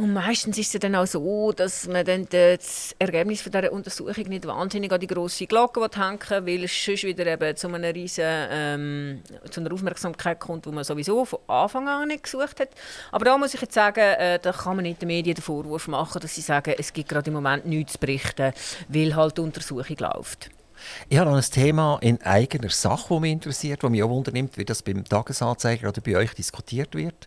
und 0.00 0.12
meistens 0.12 0.56
ist 0.56 0.72
es 0.72 0.80
dann 0.80 0.94
auch 0.94 1.06
so, 1.06 1.50
dass 1.50 1.88
man 1.88 2.04
dann 2.04 2.28
das 2.30 2.94
Ergebnis 3.00 3.42
von 3.42 3.50
dieser 3.50 3.72
Untersuchung 3.72 4.28
nicht 4.28 4.46
wahnsinnig 4.46 4.92
an 4.92 5.00
die 5.00 5.08
grosse 5.08 5.48
Glocke 5.48 5.80
hängen 5.80 6.46
weil 6.46 6.64
es 6.64 6.84
sonst 6.84 7.02
wieder 7.02 7.26
eben 7.26 7.56
zu 7.56 7.66
einer 7.66 7.92
riesen 7.92 8.24
ähm, 8.24 9.22
zu 9.50 9.60
einer 9.60 9.72
Aufmerksamkeit 9.72 10.38
kommt, 10.38 10.66
die 10.66 10.70
man 10.70 10.84
sowieso 10.84 11.24
von 11.24 11.40
Anfang 11.48 11.88
an 11.88 12.06
nicht 12.06 12.22
gesucht 12.22 12.60
hat. 12.60 12.68
Aber 13.10 13.24
da 13.24 13.36
muss 13.36 13.54
ich 13.54 13.60
jetzt 13.60 13.74
sagen, 13.74 13.98
äh, 13.98 14.38
da 14.38 14.52
kann 14.52 14.76
man 14.76 14.84
nicht 14.84 15.02
den 15.02 15.08
Medien 15.08 15.34
den 15.34 15.42
Vorwurf 15.42 15.88
machen, 15.88 16.20
dass 16.20 16.32
sie 16.32 16.42
sagen, 16.42 16.74
es 16.78 16.92
gibt 16.92 17.08
gerade 17.08 17.26
im 17.26 17.34
Moment 17.34 17.66
nichts 17.66 17.94
zu 17.94 17.98
berichten, 17.98 18.52
weil 18.86 19.16
halt 19.16 19.36
die 19.36 19.40
Untersuchung 19.40 19.96
läuft. 19.98 20.50
Ich 21.08 21.18
habe 21.18 21.28
noch 21.28 21.36
ein 21.36 21.42
Thema 21.42 21.98
in 22.02 22.22
eigener 22.22 22.70
Sache, 22.70 23.14
das 23.14 23.20
mich 23.20 23.32
interessiert, 23.32 23.82
das 23.82 23.90
mich 23.90 24.04
auch 24.04 24.10
wundernimmt, 24.10 24.58
wie 24.58 24.64
das 24.64 24.80
beim 24.80 25.04
Tagesanzeiger 25.04 25.88
oder 25.88 26.00
bei 26.00 26.16
euch 26.16 26.34
diskutiert 26.34 26.94
wird. 26.94 27.26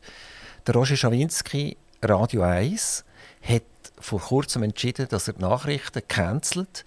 Der 0.65 0.73
Roger 0.73 0.95
Schawinski 0.95 1.75
Radio 2.01 2.41
1 2.43 3.05
hat 3.41 3.63
vor 3.99 4.19
kurzem 4.19 4.63
entschieden, 4.63 5.07
dass 5.09 5.27
er 5.27 5.35
die 5.35 5.41
Nachrichten 5.41 6.01
cancelt, 6.07 6.85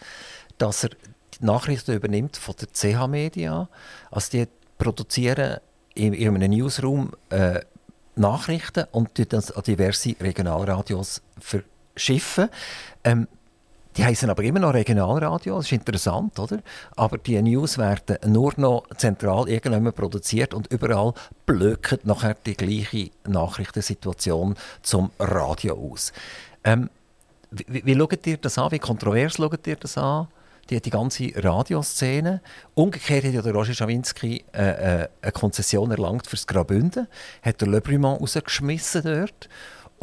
dass 0.59 0.85
er 0.85 0.91
die 0.91 1.45
Nachrichten 1.45 1.95
übernimmt 1.95 2.37
von 2.37 2.55
der 2.61 2.69
CH 2.69 3.07
Media. 3.09 3.69
Also 4.11 4.31
die 4.33 4.49
produzieren 4.79 5.59
in, 5.95 6.13
in 6.13 6.35
einem 6.35 6.51
Newsroom 6.51 7.13
äh, 7.31 7.61
Nachrichten 8.17 8.87
und 8.93 9.11
das 9.33 9.51
an 9.51 9.63
diverse 9.63 10.15
Regionalradios 10.21 11.23
verschiffen. 11.41 12.49
Ähm, 13.03 13.29
die 13.97 14.05
heißen 14.05 14.29
aber 14.29 14.43
immer 14.43 14.59
noch 14.59 14.75
Regionalradio, 14.75 15.57
das 15.57 15.67
ist 15.67 15.73
interessant, 15.73 16.39
oder? 16.39 16.61
Aber 16.97 17.19
die 17.19 17.41
News 17.41 17.79
werden 17.79 18.19
nur 18.27 18.53
noch 18.57 18.85
zentral 18.97 19.49
irgendwann 19.49 19.93
produziert 19.93 20.53
und 20.53 20.67
überall 20.73 21.15
blökt 21.47 22.05
nachher 22.05 22.35
die 22.35 22.57
gleiche 22.57 23.11
Nachrichtensituation 23.27 24.57
zum 24.83 25.11
Radio 25.19 25.75
aus. 25.75 26.13
Ähm, 26.65 26.91
wie, 27.51 27.85
wie 27.85 27.95
schaut 27.95 28.27
ihr 28.27 28.37
das 28.37 28.59
an? 28.59 28.73
Wie 28.73 28.79
kontrovers 28.79 29.35
schaut 29.35 29.67
ihr 29.67 29.77
das 29.77 29.97
an? 29.97 30.27
Die, 30.71 30.81
die 30.81 30.91
ganze 30.91 31.31
Radioszene. 31.37 32.41
Umgekehrt 32.75 33.25
hat 33.25 33.35
ja 33.35 33.43
der 33.43 33.53
Roger 33.53 33.75
Schawinski 33.75 34.45
äh, 34.53 35.03
äh, 35.03 35.09
eine 35.21 35.33
Konzession 35.33 35.91
erlangt 35.91 36.27
fürs 36.27 36.47
Graubünden, 36.47 37.07
hat 37.43 37.61
der 37.61 37.69
Le 37.69 37.81
Brumont 37.83 38.21
rausgeschmissen 38.21 39.03
dort 39.03 39.49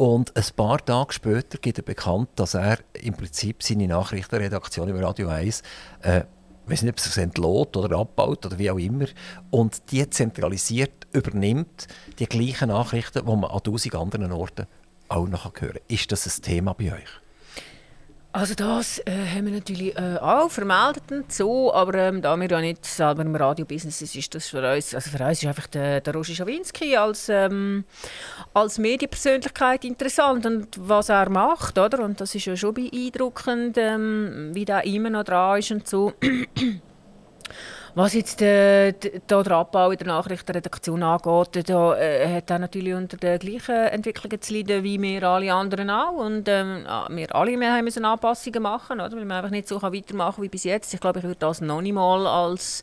und 0.02 0.36
ein 0.36 0.44
paar 0.56 0.84
Tage 0.84 1.12
später 1.12 1.58
gibt 1.58 1.78
er 1.78 1.84
bekannt, 1.84 2.30
dass 2.34 2.54
er 2.54 2.78
im 2.94 3.14
Prinzip 3.14 3.62
seine 3.62 3.86
Nachrichtenredaktion 3.86 4.88
über 4.88 5.00
Radio 5.00 5.28
1 5.28 5.62
äh, 6.00 6.22
weiß 6.66 6.82
nicht, 6.82 6.94
ob 6.94 6.98
es 6.98 7.16
entlohnt 7.16 7.76
oder 7.76 7.96
abbaut 7.96 8.44
oder 8.44 8.58
wie 8.58 8.68
auch 8.72 8.80
immer, 8.80 9.06
und 9.50 9.92
die 9.92 10.10
zentralisiert 10.10 11.06
übernimmt 11.12 11.86
die 12.18 12.26
gleichen 12.26 12.70
Nachrichten, 12.70 13.24
die 13.24 13.36
man 13.36 13.44
an 13.44 13.62
tausend 13.62 13.94
anderen 13.94 14.32
Orten 14.32 14.66
auch 15.08 15.28
noch 15.28 15.44
hören 15.44 15.74
kann. 15.74 15.82
Ist 15.86 16.10
das 16.10 16.26
ein 16.26 16.42
Thema 16.42 16.72
bei 16.72 16.94
euch? 16.94 17.21
Also 18.34 18.54
das 18.54 18.98
äh, 19.00 19.10
haben 19.10 19.44
wir 19.44 19.52
natürlich 19.52 19.94
äh, 19.94 20.16
auch 20.16 20.50
vermeldet 20.50 21.30
so, 21.30 21.72
aber 21.74 21.94
ähm, 21.98 22.22
da 22.22 22.34
wir 22.34 22.48
ja 22.48 22.62
nicht 22.62 22.86
selber 22.86 23.20
im 23.20 23.36
Radiobusiness 23.36 23.98
sind, 23.98 24.14
ist 24.14 24.34
das 24.34 24.48
für 24.48 24.72
uns, 24.72 24.94
also 24.94 25.10
für 25.10 25.22
uns 25.22 25.42
ist 25.42 25.48
einfach 25.48 25.66
der, 25.66 26.00
der 26.00 26.14
Roger 26.14 26.34
Schawinski 26.34 26.96
als, 26.96 27.28
ähm, 27.28 27.84
als 28.54 28.78
Medienpersönlichkeit 28.78 29.84
interessant 29.84 30.46
und 30.46 30.68
was 30.78 31.10
er 31.10 31.28
macht, 31.28 31.76
oder? 31.76 32.02
Und 32.02 32.22
das 32.22 32.34
ist 32.34 32.46
ja 32.46 32.56
schon 32.56 32.72
beeindruckend, 32.72 33.76
ähm, 33.76 34.50
wie 34.54 34.64
der 34.64 34.86
immer 34.86 35.10
noch 35.10 35.24
dran 35.24 35.58
ist 35.58 35.70
und 35.70 35.86
so. 35.86 36.14
Was 37.94 38.14
jetzt 38.14 38.40
äh, 38.40 38.92
der 38.92 39.50
Abbau 39.52 39.90
in 39.90 39.98
der 39.98 40.06
Nachrichtenredaktion 40.06 41.02
angeht, 41.02 41.68
da 41.68 41.94
äh, 41.94 42.36
hat 42.36 42.50
er 42.50 42.58
natürlich 42.58 42.94
unter 42.94 43.18
den 43.18 43.38
gleichen 43.38 43.74
Entwicklungen 43.74 44.40
zu 44.40 44.54
leiden 44.54 44.82
wie 44.82 45.00
wir 45.00 45.22
alle 45.24 45.52
anderen 45.52 45.90
auch. 45.90 46.14
Und 46.14 46.48
ähm, 46.48 46.86
wir 47.10 47.34
alle 47.34 47.60
wir 47.60 47.82
müssen 47.82 48.06
Anpassungen 48.06 48.62
machen, 48.62 48.98
oder? 48.98 49.14
weil 49.14 49.26
man 49.26 49.38
einfach 49.38 49.50
nicht 49.50 49.68
so 49.68 49.78
kann 49.78 49.92
weitermachen 49.92 50.42
wie 50.42 50.48
bis 50.48 50.64
jetzt. 50.64 50.94
Ich 50.94 51.00
glaube, 51.00 51.18
ich 51.18 51.24
würde 51.24 51.40
das 51.40 51.60
noch 51.60 51.82
nicht 51.82 51.92
mal 51.92 52.26
als 52.26 52.82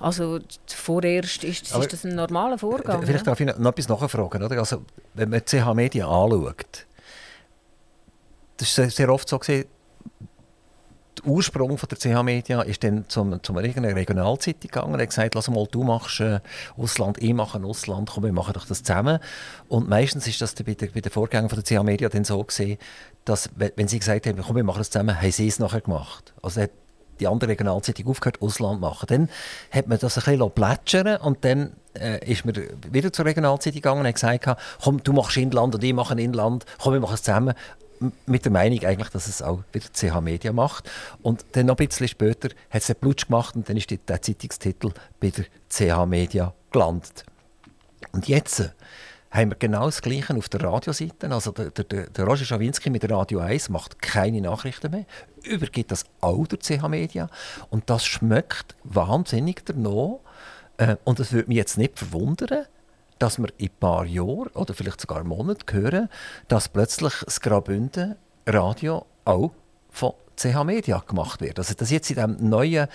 also 0.00 0.38
vorerst 0.66 1.44
ist, 1.44 1.74
ist 1.74 1.92
das 1.92 2.04
ein 2.04 2.14
normaler 2.14 2.56
Vorgang. 2.56 3.02
Vielleicht 3.04 3.26
darf 3.26 3.40
ich 3.40 3.46
noch 3.46 3.70
etwas 3.70 3.88
nachfragen. 3.88 4.42
Oder? 4.42 4.58
Also, 4.58 4.82
wenn 5.14 5.28
man 5.28 5.44
CH 5.44 5.74
Media 5.74 6.06
anschaut, 6.06 6.86
das 8.56 8.78
ist 8.78 8.96
sehr 8.96 9.12
oft 9.12 9.28
so 9.28 9.38
gesehen, 9.38 9.66
Ursprung 11.28 11.78
von 11.78 11.88
der 11.88 11.98
CH 11.98 12.22
Media 12.22 12.62
ist 12.62 12.82
dann 12.84 13.04
zum, 13.08 13.42
zum 13.42 13.58
irgendeiner 13.58 13.94
Regionalzeitung 13.94 14.62
gegangen. 14.62 14.94
Er 14.94 15.02
hat 15.02 15.08
gesagt, 15.08 15.34
lass 15.34 15.48
mal, 15.48 15.66
du 15.70 15.84
machst 15.84 16.20
äh, 16.20 16.40
Ausland, 16.76 17.18
ich 17.22 17.34
mache 17.34 17.62
Ausland, 17.62 18.10
komm, 18.12 18.24
wir 18.24 18.32
machen 18.32 18.54
doch 18.54 18.66
das 18.66 18.82
zusammen. 18.82 19.18
Und 19.68 19.88
meistens 19.88 20.26
ist 20.26 20.40
das 20.40 20.54
bei, 20.54 20.74
bei 20.74 21.00
den 21.00 21.12
Vorgängern 21.12 21.48
von 21.48 21.62
der 21.62 21.64
CH 21.64 21.82
Media 21.82 22.08
dann 22.08 22.24
so 22.24 22.42
gesehen, 22.42 22.78
dass, 23.24 23.50
wenn 23.56 23.88
sie 23.88 23.98
gesagt 23.98 24.26
haben, 24.26 24.42
komm, 24.42 24.56
wir 24.56 24.64
machen 24.64 24.78
das 24.78 24.90
zusammen, 24.90 25.20
haben 25.20 25.32
sie 25.32 25.48
es 25.48 25.58
nachher 25.58 25.80
gemacht. 25.80 26.32
Also 26.42 26.66
die 27.20 27.26
andere 27.26 27.50
Regionalzeitung 27.50 28.06
aufgehört, 28.06 28.40
Ausland 28.40 28.80
machen. 28.80 29.06
Dann 29.08 29.28
hat 29.70 29.88
man 29.88 29.98
das 29.98 30.16
ein 30.18 30.24
bisschen 30.24 30.50
plätschern 30.50 31.20
und 31.20 31.44
dann 31.44 31.72
äh, 31.94 32.24
ist 32.30 32.44
man 32.44 32.54
wieder 32.90 33.12
zur 33.12 33.24
Regionalzeitung 33.24 33.80
gegangen 33.80 34.00
und 34.00 34.06
hat 34.06 34.14
gesagt, 34.14 34.46
komm, 34.82 35.02
du 35.02 35.12
machst 35.12 35.36
Inland 35.36 35.74
und 35.74 35.84
ich 35.84 35.92
mache 35.92 36.18
Inland, 36.20 36.64
komm, 36.78 36.94
wir 36.94 37.00
machen 37.00 37.14
es 37.14 37.22
zusammen. 37.22 37.54
Mit 38.26 38.44
der 38.44 38.52
Meinung 38.52 38.84
eigentlich, 38.84 39.08
dass 39.08 39.26
es 39.26 39.42
auch 39.42 39.62
wieder 39.72 39.86
CH 39.92 40.20
Media 40.20 40.52
macht. 40.52 40.90
Und 41.22 41.44
dann 41.52 41.66
noch 41.66 41.78
ein 41.78 41.88
bisschen 41.88 42.08
später 42.08 42.48
hat 42.70 42.82
es 42.82 42.90
einen 42.90 43.00
Plutsch 43.00 43.26
gemacht 43.26 43.56
und 43.56 43.68
dann 43.68 43.76
ist 43.76 43.90
der 43.90 44.22
Zeitungstitel 44.22 44.92
bei 45.20 45.30
der 45.30 45.46
CH 45.68 46.06
Media 46.06 46.52
gelandet. 46.70 47.24
Und 48.12 48.28
jetzt 48.28 48.72
haben 49.30 49.50
wir 49.50 49.56
genau 49.56 49.86
das 49.86 50.00
Gleiche 50.00 50.34
auf 50.34 50.48
der 50.48 50.62
Radioseite. 50.62 51.30
Also 51.30 51.52
der, 51.52 51.70
der, 51.70 52.08
der 52.08 52.24
Roger 52.24 52.44
Schawinski 52.44 52.90
mit 52.90 53.10
Radio 53.10 53.40
1 53.40 53.68
macht 53.68 54.00
keine 54.00 54.40
Nachrichten 54.40 54.90
mehr, 54.90 55.06
übergibt 55.42 55.90
das 55.90 56.04
auch 56.20 56.46
der 56.46 56.58
CH 56.58 56.88
Media 56.88 57.28
und 57.70 57.90
das 57.90 58.06
schmeckt 58.06 58.76
wahnsinnig 58.84 59.64
danach. 59.64 60.20
Äh, 60.78 60.96
und 61.04 61.20
es 61.20 61.32
würde 61.32 61.48
mich 61.48 61.56
jetzt 61.56 61.76
nicht 61.76 61.98
verwundern, 61.98 62.66
dass 63.18 63.38
wir 63.38 63.48
in 63.58 63.66
ein 63.66 63.72
paar 63.80 64.04
Jahren 64.04 64.48
oder 64.54 64.74
vielleicht 64.74 65.00
sogar 65.00 65.24
Monaten 65.24 65.64
hören, 65.72 66.08
dass 66.48 66.68
plötzlich 66.68 67.14
das 67.24 67.40
Graubünden 67.40 68.16
Radio 68.46 69.06
auch 69.24 69.52
von 69.90 70.12
CH 70.36 70.64
Media 70.64 71.02
gemacht 71.06 71.40
wird. 71.40 71.58
Also 71.58 71.74
dass 71.74 71.90
jetzt 71.90 72.10
in 72.10 72.16
diesem 72.16 72.48
neuen 72.48 72.86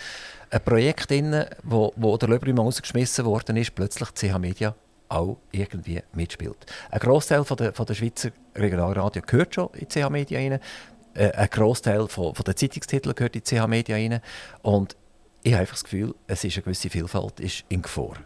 äh, 0.50 0.60
Projekt, 0.60 1.10
drin, 1.12 1.46
wo, 1.64 1.94
wo 1.96 2.18
der 2.18 2.30
Löbrimann 2.30 2.66
ausgeschmissen 2.66 3.26
worden 3.26 3.58
ist, 3.58 3.76
plötzlich 3.76 4.10
CH 4.14 4.38
Media 4.40 4.76
auch 5.10 5.38
irgendwie 5.52 6.02
mitspielt. 6.14 6.66
Ein 6.90 7.00
Großteil 7.00 7.44
von 7.44 7.58
der, 7.58 7.74
von 7.74 7.86
der 7.86 7.94
Schweizer 7.94 8.32
Regionalradio 8.56 9.22
gehört 9.22 9.54
schon 9.54 9.70
in 9.74 9.88
CH 9.88 10.10
Media 10.10 10.40
rein. 10.40 10.60
Äh, 11.14 11.32
ein 11.32 11.50
Großteil 11.50 12.08
von, 12.08 12.34
von 12.34 12.46
der 12.46 12.56
Zeitungstitel 12.56 13.14
gehört 13.14 13.36
in 13.36 13.44
CH 13.44 13.68
Media 13.68 13.96
rein. 13.96 14.22
Und 14.62 14.96
ich 15.44 15.54
habe 15.54 15.62
einfach 15.62 15.76
das 15.76 15.84
Gefühl, 15.84 16.16
es 16.28 16.44
ist 16.44 16.56
eine 16.56 16.64
gewisse 16.64 16.90
Vielfalt 16.90 17.40
ist 17.42 17.66
in 17.70 17.82
Gefahr. 17.82 18.18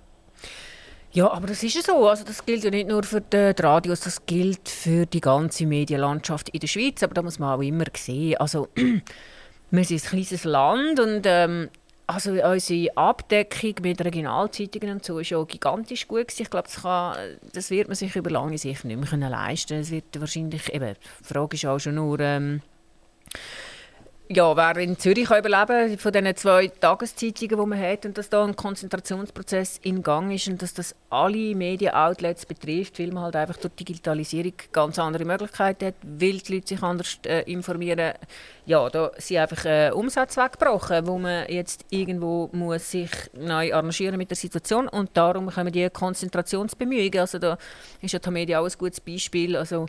Ja, 1.12 1.32
aber 1.32 1.48
das 1.48 1.64
ist 1.64 1.76
ja 1.76 1.82
so. 1.82 2.08
Also 2.08 2.24
das 2.24 2.46
gilt 2.46 2.64
ja 2.64 2.70
nicht 2.70 2.90
nur 2.90 3.04
für 3.04 3.22
die 3.22 3.54
Radios, 3.62 4.02
das 4.02 4.26
gilt 4.26 4.70
für 4.70 5.06
die 5.06 5.22
ganze 5.22 5.66
Medienlandschaft 5.66 6.50
in 6.50 6.60
der 6.60 6.68
Schweiz. 6.68 7.02
Aber 7.04 7.14
da 7.14 7.22
muss 7.22 7.40
man 7.40 7.58
auch 7.58 7.64
immer 7.64 7.86
sehen. 7.96 8.38
Also, 8.38 8.70
wir 9.72 9.84
sind 9.84 10.04
ein 10.04 10.10
kleines 10.10 10.44
Land 10.44 11.00
und 11.00 11.22
ähm, 11.26 11.70
also 12.10 12.32
unsere 12.32 12.96
Abdeckung 12.96 13.76
mit 13.82 14.04
Regionalzeitungen 14.04 14.92
und 14.92 15.06
so 15.06 15.16
war 15.16 15.24
ja 15.24 15.44
gigantisch 15.44 16.08
gut. 16.08 16.28
Ich 16.40 16.50
glaube, 16.50 16.70
das, 16.74 16.82
das, 17.52 17.70
wird 17.70 17.90
man 17.90 17.96
sich 17.96 18.16
über 18.16 18.30
lange 18.30 18.58
Sicht 18.58 18.86
nicht 18.86 19.12
mehr 19.12 19.30
leisten 19.30 19.70
können. 19.70 19.82
Es 19.82 19.92
wird 19.92 20.18
wahrscheinlich, 20.18 20.74
eben, 20.74 20.96
die 20.96 21.34
Frage 21.34 21.56
ist 21.56 21.66
auch 21.66 21.80
schon 21.80 21.96
nur, 21.96 22.20
ähm, 22.22 22.62
ja, 24.30 24.58
wer 24.58 24.78
in 24.78 25.00
Zürich 25.00 25.26
kann 25.26 25.40
überleben 25.40 25.98
von 25.98 26.12
diesen 26.12 26.36
zwei 26.36 26.68
Tageszeitungen, 26.68 27.60
die 27.60 27.66
man 27.66 27.80
hat, 27.80 28.06
und 28.06 28.18
dass 28.18 28.30
da 28.30 28.44
ein 28.44 28.56
Konzentrationsprozess 28.56 29.80
in 29.84 30.04
Gang 30.04 30.34
ist 30.34 30.48
und 30.48 30.62
dass 30.62 30.74
das 30.74 30.96
alle 31.10 31.56
Medien-Outlets 31.56 32.46
betrifft, 32.46 33.00
weil 33.00 33.12
man 33.12 33.24
halt 33.24 33.38
einfach 33.38 33.58
durch 33.58 33.74
Digitalisierung 33.76 34.54
ganz 34.74 35.00
andere 35.00 35.24
Möglichkeiten 35.24 35.88
hat, 35.88 35.96
weil 36.04 36.40
die 36.40 36.56
Leute 36.56 36.68
sich 36.68 36.84
anders 36.84 37.20
äh, 37.26 37.44
informieren. 37.52 38.14
Ja, 38.68 38.90
da 38.90 39.12
sind 39.18 39.38
einfach 39.38 39.64
äh, 39.64 39.92
Umsätze 39.92 40.42
weggebrochen, 40.42 41.08
wo 41.08 41.18
man 41.18 41.48
jetzt 41.48 41.86
irgendwo 41.90 42.50
muss 42.52 42.92
sich 42.92 43.10
neu 43.32 43.74
arrangieren 43.74 44.18
mit 44.18 44.30
der 44.30 44.36
Situation 44.36 44.90
und 44.90 45.12
darum 45.14 45.50
kommen 45.50 45.72
die 45.72 45.90
Konzentrationsbemühungen. 45.90 47.18
Also 47.18 47.40
da 47.40 47.58
ist 48.02 48.12
ja 48.12 48.20
die 48.20 48.30
Media 48.30 48.60
auch 48.60 48.66
ein 48.66 48.78
gutes 48.78 49.00
Beispiel. 49.00 49.56
Also 49.56 49.86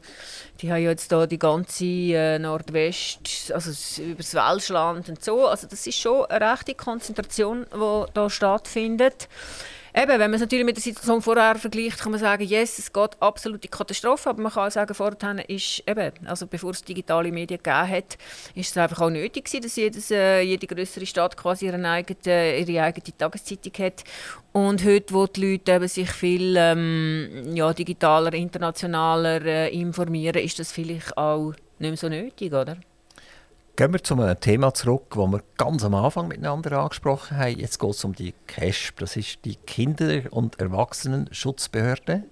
die 0.61 0.71
haben 0.71 0.83
jetzt 0.83 1.11
da 1.11 1.27
die 1.27 1.41
ganze 1.41 1.85
äh, 1.85 2.39
Nordwest, 2.39 3.51
also 3.53 4.01
über 4.01 4.19
das 4.19 4.35
Welschland 4.35 5.09
und 5.09 5.25
so. 5.25 5.49
Also 5.49 5.67
das 5.67 5.85
ist 5.85 5.99
schon 5.99 6.27
eine 6.27 6.53
rechte 6.53 6.77
Konzentration, 6.77 7.67
die 7.75 8.05
da 8.15 8.31
stattfindet. 8.31 9.29
Eben, 10.01 10.11
wenn 10.11 10.31
man 10.31 10.35
es 10.35 10.43
natürlich 10.43 10.65
mit 10.65 10.77
der 10.77 10.83
Situation 10.83 11.21
vorher 11.21 11.57
vergleicht, 11.57 11.99
kann 11.99 12.13
man 12.13 12.21
sagen, 12.21 12.45
yes, 12.45 12.79
es 12.79 12.93
geht 12.93 13.21
absolut 13.21 13.65
in 13.65 13.71
Katastrophe, 13.71 14.31
aber 14.31 14.41
man 14.43 14.53
kann 14.53 14.69
auch 14.69 14.71
sagen, 14.71 14.95
vorher 14.95 15.51
ist 15.51 15.83
eben, 15.89 16.13
also 16.25 16.47
bevor 16.47 16.71
es 16.71 16.85
digitale 16.85 17.33
Medien 17.33 17.61
gegeben 17.61 17.89
hat, 17.89 18.17
ist 18.55 18.71
es 18.71 18.77
einfach 18.77 19.01
auch 19.01 19.11
nötig 19.11 19.47
gewesen, 19.47 19.63
dass 19.63 19.75
jedes, 19.75 20.13
äh, 20.13 20.41
jede 20.43 20.69
größere 20.69 21.05
Stadt 21.05 21.37
quasi 21.37 21.67
ihre 21.67 21.85
eigene, 21.85 22.59
ihre 22.59 22.85
eigene 22.85 23.17
Tageszeitung 23.19 23.73
hat. 23.85 24.05
Und 24.53 24.85
heute, 24.85 25.13
wo 25.15 25.27
die 25.27 25.53
Leute 25.53 25.73
eben 25.73 25.89
sich 25.89 26.11
viel 26.11 26.55
ähm, 26.57 27.51
ja, 27.55 27.73
digitaler, 27.73 28.35
internationaler 28.35 29.45
äh, 29.45 29.75
informieren, 29.75 30.45
ist 30.45 30.61
das 30.61 30.71
vielleicht 30.71 31.19
auch 31.19 31.55
nicht 31.81 31.91
mehr 31.91 31.97
so 31.97 32.09
nötig, 32.09 32.53
oder? 32.53 32.77
Gehen 33.79 33.93
wir 33.93 34.03
zu 34.03 34.15
einem 34.15 34.41
Thema 34.41 34.75
zurück, 34.75 35.15
das 35.15 35.31
wir 35.31 35.41
ganz 35.57 35.85
am 35.85 35.95
Anfang 35.95 36.27
miteinander 36.27 36.81
angesprochen 36.81 37.37
haben. 37.37 37.61
Jetzt 37.61 37.79
geht 37.79 37.91
es 37.91 38.05
um 38.05 38.13
die 38.13 38.35
CASP, 38.49 38.99
das 38.99 39.15
ist 39.15 39.45
die 39.45 39.55
Kinder- 39.55 40.33
und 40.33 40.59
Erwachsenenschutzbehörde. 40.59 42.25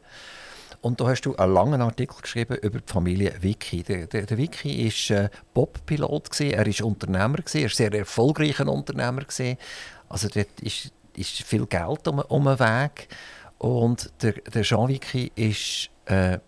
Und 0.80 1.00
da 1.00 1.06
hast 1.06 1.20
du 1.20 1.36
einen 1.36 1.54
langen 1.54 1.82
Artikel 1.82 2.20
geschrieben 2.20 2.56
über 2.56 2.80
die 2.80 2.92
Familie 2.92 3.32
Vicky. 3.38 3.84
Der, 3.84 4.08
der, 4.08 4.26
der 4.26 4.36
Vicky 4.36 4.86
war 4.86 5.16
äh, 5.16 5.28
Bob-Pilot, 5.54 6.40
er 6.40 6.66
war 6.66 6.84
Unternehmer, 6.84 7.38
er 7.38 7.62
war 7.62 7.68
sehr 7.68 7.94
erfolgreicher 7.94 8.66
Unternehmer. 8.66 9.20
Gewesen. 9.20 9.56
Also 10.08 10.26
dort 10.26 10.60
ist, 10.62 10.90
ist 11.14 11.44
viel 11.44 11.66
Geld 11.66 12.08
um, 12.08 12.18
um 12.18 12.44
den 12.44 12.58
Weg. 12.58 13.06
Und 13.58 14.10
der, 14.20 14.32
der 14.32 14.62
Jean 14.62 14.88
Vicky 14.88 15.30
ist 15.36 15.90
äh, 16.06 16.40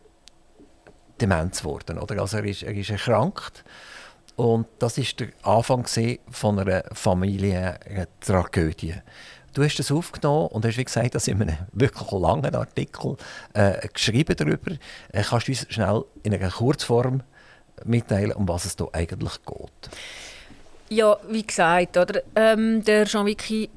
Demenz 1.21 1.61
geworden. 1.61 2.01
Oder? 2.01 2.21
Also 2.21 2.39
er 2.39 2.47
ist, 2.47 2.65
er 2.65 2.75
ist 2.75 2.91
erkrankt 2.91 3.63
und 4.39 4.67
das 4.79 4.97
ist 4.99 5.19
der 5.19 5.31
Anfang 5.43 5.85
von 6.31 6.61
einer 6.61 6.85
Familientragödie. 6.93 8.95
Du 9.53 9.65
hast 9.65 9.81
das 9.81 9.91
aufgenommen 9.91 10.47
und 10.49 10.65
hast, 10.65 10.77
wie 10.77 10.85
gesagt, 10.85 11.17
das 11.17 11.27
in 11.27 11.43
einem 11.43 11.57
wirklich 11.73 12.13
langen 12.13 12.55
Artikel 12.55 13.17
äh, 13.55 13.89
geschrieben 13.89 14.37
darüber. 14.37 14.71
Äh, 15.11 15.25
kannst 15.29 15.49
du 15.49 15.53
uns 15.53 15.67
schnell 15.71 16.05
in 16.23 16.33
einer 16.33 16.53
Kurzform 16.53 17.25
mitteilen, 17.85 18.33
um 18.33 18.47
was 18.47 18.65
es 18.65 18.77
hier 18.79 18.89
eigentlich 18.93 19.45
geht? 19.45 19.91
Ja, 20.91 21.17
wie 21.29 21.45
gesagt, 21.45 21.97
oder? 21.97 22.23
Ähm, 22.37 22.85
der 22.85 23.07
Jean-Vicky 23.07 23.71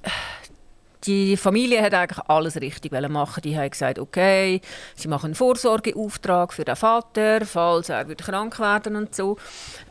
die 1.04 1.36
Familie 1.36 1.82
hat 1.82 1.94
eigentlich 1.94 2.26
alles 2.28 2.56
richtig 2.58 2.92
machen. 3.10 3.42
Die 3.42 3.58
haben 3.58 3.70
gesagt, 3.70 4.00
okay, 4.00 4.62
sie 4.96 5.08
machen 5.08 5.28
einen 5.28 5.36
Vorsorgeauftrag 5.36 6.54
für 6.54 6.64
den 6.64 6.76
Vater, 6.76 7.46
falls 7.46 7.90
er 7.90 8.08
wieder 8.08 8.24
krank 8.24 8.60
werden 8.60 8.96
und 8.96 9.16
so. 9.16 9.38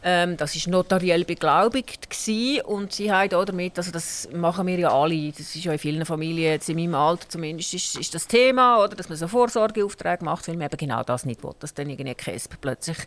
Ähm, 0.04 0.36
das 0.36 0.54
ist 0.54 0.68
notariell 0.68 1.24
beglaubigt 1.24 2.10
gewesen. 2.10 2.62
und 2.62 2.92
sie 2.92 3.12
haben 3.12 3.34
auch 3.34 3.44
damit, 3.44 3.76
also 3.76 3.90
das 3.90 4.28
machen 4.32 4.66
wir 4.66 4.78
ja 4.78 4.90
alle, 4.92 5.30
das 5.32 5.54
ist 5.54 5.64
ja 5.64 5.72
in 5.72 5.78
vielen 5.78 6.06
Familien, 6.06 6.52
jetzt 6.52 6.68
in 6.68 6.76
meinem 6.76 6.94
Alter 6.94 7.28
zumindest, 7.28 7.74
ist, 7.74 7.98
ist 7.98 8.14
das 8.14 8.26
Thema, 8.26 8.82
oder, 8.82 8.94
dass 8.94 9.08
man 9.08 9.18
so 9.18 9.28
Vorsorgeaufträge 9.28 10.24
macht, 10.24 10.46
weil 10.48 10.56
man 10.56 10.66
eben 10.66 10.76
genau 10.76 11.02
das 11.02 11.24
nicht 11.24 11.42
will, 11.42 11.54
dass 11.58 11.74
dann 11.74 11.90
irgendwie 11.90 12.14
Kesp 12.14 12.54
plötzlich 12.60 12.98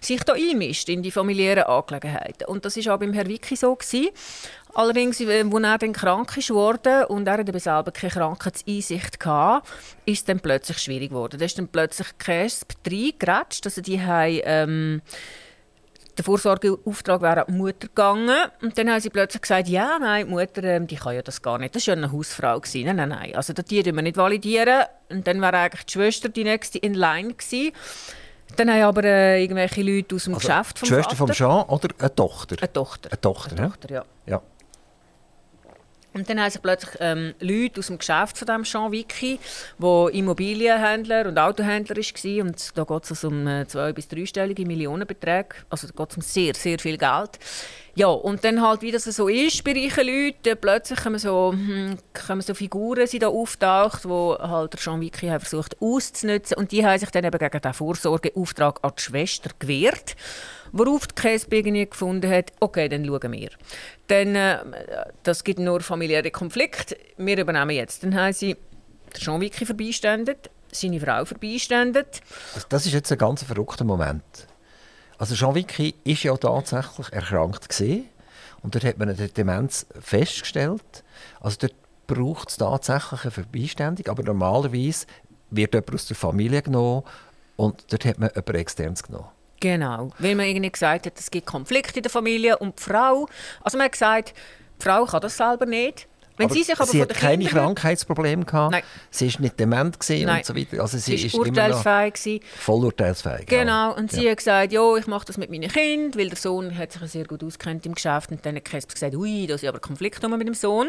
sich 0.00 0.22
da 0.22 0.34
einmischt 0.34 0.88
in 0.88 1.02
die 1.02 1.10
familiären 1.10 1.64
Angelegenheiten. 1.64 2.46
Und 2.46 2.64
das 2.64 2.76
ist 2.76 2.88
auch 2.88 2.98
beim 2.98 3.12
Herrn 3.12 3.28
Wicki 3.28 3.56
so 3.56 3.74
gewesen. 3.74 4.08
Allerdings, 4.74 5.20
als 5.20 5.28
er 5.28 5.78
dann 5.78 5.92
krank 5.92 6.36
wurde 6.48 7.08
und 7.08 7.26
er 7.26 7.38
eben 7.38 7.58
selber 7.58 7.90
keine 7.92 8.12
Krankheitseinsicht 8.12 9.24
hatte, 9.24 9.66
ist 10.06 10.18
es 10.18 10.24
dann 10.24 10.40
plötzlich 10.40 10.78
schwierig 10.78 11.10
geworden. 11.10 11.38
Da 11.38 11.44
ist 11.44 11.58
dann 11.58 11.68
plötzlich 11.68 12.18
Kesp 12.18 12.72
reingeratscht, 12.86 13.66
also 13.66 13.80
die 13.80 14.00
haben... 14.00 14.40
Ähm, 14.44 15.02
der 16.20 16.24
Vorsorgeauftrag 16.24 17.22
wäre 17.22 17.46
an 17.46 17.54
die 17.54 17.58
Mutter 17.58 17.88
gegangen. 17.88 18.36
Und 18.60 18.76
dann 18.76 18.90
haben 18.90 19.00
sie 19.00 19.08
plötzlich 19.08 19.40
gesagt, 19.40 19.68
ja, 19.68 19.98
nein, 19.98 20.26
die 20.26 20.30
Mutter 20.30 20.62
ähm, 20.64 20.86
die 20.86 20.96
kann 20.96 21.14
ja 21.14 21.22
das 21.22 21.40
gar 21.40 21.56
nicht. 21.56 21.74
Das 21.74 21.86
war 21.86 21.94
ja 21.94 22.02
eine 22.02 22.12
Hausfrau. 22.12 22.60
Gewesen. 22.60 22.84
Nein, 22.86 22.96
nein, 22.96 23.08
nein. 23.08 23.34
Also 23.34 23.54
die 23.54 23.84
wir 23.84 24.02
nicht 24.02 24.16
validieren. 24.18 24.84
Und 25.08 25.26
dann 25.26 25.40
wäre 25.40 25.56
eigentlich 25.56 25.86
die 25.86 25.92
Schwester 25.92 26.28
die 26.28 26.44
nächste 26.44 26.78
in 26.78 26.94
Line 26.94 27.32
gewesen. 27.34 27.72
Dann 28.56 28.70
haben 28.70 28.82
aber 28.82 29.04
äh, 29.04 29.42
irgendwelche 29.42 29.82
Leute 29.82 30.16
aus 30.16 30.24
dem 30.24 30.34
also 30.34 30.46
Geschäft 30.46 30.78
vom 30.78 30.88
Die 30.88 30.94
Schwester 30.94 31.16
Vater. 31.16 31.16
vom 31.16 31.30
Jean 31.32 31.62
oder 31.68 31.88
eine 31.98 32.14
Tochter? 32.14 32.56
Eine 32.58 32.72
Tochter. 32.72 33.10
Eine 33.10 33.20
Tochter, 33.20 33.56
eine 33.56 33.68
Tochter 33.68 33.90
ja. 33.90 34.04
ja. 34.26 34.42
Und 36.12 36.28
dann 36.28 36.40
haben 36.40 36.50
sich 36.50 36.60
plötzlich 36.60 36.96
ähm, 37.00 37.34
Leute 37.40 37.80
aus 37.80 37.86
dem 37.86 37.98
Geschäft 37.98 38.36
von 38.38 38.46
dem 38.46 38.64
Jean 38.64 38.90
Vicky, 38.90 39.38
der 39.78 40.08
Immobilienhändler 40.12 41.26
und 41.26 41.38
Autohändler 41.38 41.96
war, 41.96 42.44
und 42.44 42.78
da 42.78 42.84
geht 42.84 43.10
es 43.10 43.24
um 43.24 43.46
äh, 43.46 43.66
zwei- 43.68 43.92
bis 43.92 44.08
dreistellige 44.08 44.66
Millionenbeträge, 44.66 45.56
also 45.68 45.86
da 45.86 45.92
geht 45.96 46.10
es 46.10 46.16
um 46.16 46.22
sehr, 46.22 46.54
sehr 46.54 46.78
viel 46.78 46.98
Geld. 46.98 47.38
Ja, 47.94 48.06
und 48.06 48.44
dann 48.44 48.62
halt, 48.62 48.82
wie 48.82 48.92
das 48.92 49.04
so 49.04 49.28
ist 49.28 49.62
bei 49.64 49.72
reichen 49.72 50.06
Leuten, 50.06 50.58
plötzlich 50.60 51.00
kommen 51.00 51.18
so, 51.18 51.52
hm, 51.52 51.98
kommen 52.26 52.40
so 52.40 52.54
Figuren 52.54 53.06
sind 53.06 53.22
da 53.22 53.28
auftaucht, 53.28 54.04
die 54.04 54.08
halt 54.08 54.72
der 54.72 54.80
Jean 54.80 55.00
Vicky 55.00 55.28
versucht 55.28 55.76
auszunutzen 55.80 56.56
und 56.56 56.72
die 56.72 56.84
haben 56.86 56.98
sich 56.98 57.10
dann 57.10 57.24
eben 57.24 57.38
gegen 57.38 57.60
den 57.60 57.72
Vorsorgeauftrag 57.72 58.78
an 58.82 58.92
die 58.96 59.02
Schwester 59.02 59.50
gewehrt. 59.58 60.16
Worauf 60.72 61.06
die 61.06 61.14
Käsebegenie 61.14 61.88
gefunden 61.88 62.30
hat, 62.30 62.52
okay, 62.60 62.88
dann 62.88 63.04
schauen 63.04 63.32
wir. 63.32 63.50
Dann, 64.06 64.34
äh, 64.34 64.58
das 65.22 65.44
gibt 65.44 65.58
nur 65.58 65.80
familiäre 65.80 66.30
Konflikte, 66.30 66.96
wir 67.16 67.38
übernehmen 67.38 67.70
jetzt. 67.70 68.02
Dann 68.02 68.14
haben 68.14 68.32
sie 68.32 68.54
den 68.54 69.20
Jean 69.20 69.40
Vicky 69.40 69.66
verbeistandet, 69.66 70.50
seine 70.72 71.00
Frau 71.00 71.24
verbeistandet. 71.24 72.20
Also 72.54 72.66
das 72.68 72.86
ist 72.86 72.92
jetzt 72.92 73.10
ein 73.12 73.18
ganz 73.18 73.42
verrückter 73.42 73.84
Moment. 73.84 74.46
Also 75.18 75.34
Jean 75.34 75.54
Vicky 75.54 75.94
ist 76.04 76.22
ja 76.22 76.36
tatsächlich 76.36 77.12
erkrankt 77.12 77.68
gesehen 77.68 78.06
Und 78.62 78.74
dort 78.74 78.84
hat 78.84 78.98
man 78.98 79.08
eine 79.08 79.28
Demenz 79.28 79.86
festgestellt. 80.00 81.04
Also 81.40 81.58
dort 81.60 81.74
braucht 82.06 82.50
es 82.50 82.56
tatsächlich 82.56 83.22
eine 83.22 83.30
Verbeiständung, 83.30 84.06
aber 84.08 84.22
normalerweise 84.22 85.06
wird 85.50 85.74
jemand 85.74 85.94
aus 85.94 86.06
der 86.06 86.16
Familie 86.16 86.62
genommen 86.62 87.02
und 87.56 87.84
dort 87.92 88.04
hat 88.04 88.18
man 88.18 88.30
jemand 88.30 88.56
externes 88.56 89.02
genommen. 89.02 89.28
Genau, 89.60 90.10
weil 90.18 90.34
man 90.34 90.46
irgendwie 90.46 90.72
gesagt 90.72 91.04
hat, 91.04 91.18
es 91.18 91.30
gibt 91.30 91.46
Konflikte 91.46 91.98
in 91.98 92.02
der 92.02 92.10
Familie 92.10 92.56
und 92.56 92.78
die 92.78 92.82
Frau, 92.82 93.28
also 93.62 93.76
man 93.76 93.84
hat 93.84 93.92
gesagt, 93.92 94.34
die 94.80 94.84
Frau 94.84 95.04
kann 95.04 95.20
das 95.20 95.36
selber 95.36 95.66
nicht. 95.66 96.08
Wenn 96.40 96.46
aber 96.46 96.54
sie 96.54 96.62
sich 96.64 96.74
aber 96.74 96.86
sie 96.86 97.00
hat 97.02 97.08
keine 97.14 97.44
Kindern- 97.44 97.64
Krankheitsprobleme 97.66 98.44
gehabt. 98.44 98.72
Nein. 98.72 98.82
Sie 99.10 99.26
ist 99.28 99.38
nicht 99.40 99.58
dement 99.60 99.98
gewesen 100.00 100.26
Nein. 100.26 100.38
und 100.38 100.46
so 100.46 100.56
weiter. 100.56 100.80
Also 100.82 100.98
sie, 100.98 101.16
Sie 101.16 101.26
ist 101.26 101.34
noch 101.34 101.46
urteilsfähig. 101.46 102.14
gewesen. 102.14 102.40
voll 102.58 102.84
urteilsfähig. 102.84 103.46
Genau, 103.46 103.94
und 103.94 104.10
sie 104.10 104.24
Ja. 104.24 104.30
hat 104.32 104.38
gesagt, 104.38 104.72
ja, 104.72 104.96
ich 104.96 105.06
mache 105.06 105.26
das 105.26 105.36
mit 105.38 105.50
meinen 105.50 105.70
Kindern, 105.70 106.18
weil 106.20 106.28
der 106.28 106.38
Sohn 106.38 106.76
hat 106.76 106.92
sich 106.92 107.02
sehr 107.10 107.24
gut 107.26 107.44
auskennt 107.44 107.86
im 107.86 107.94
Geschäft 107.94 108.30
und 108.30 108.44
dann 108.44 108.56
hat 108.56 108.64
Kesp 108.64 108.92
gesagt, 108.92 109.14
ui, 109.14 109.46
da 109.46 109.54
ist 109.54 109.64
aber 109.64 109.78
Konflikt 109.80 110.22
mit 110.28 110.46
dem 110.46 110.54
Sohn. 110.54 110.88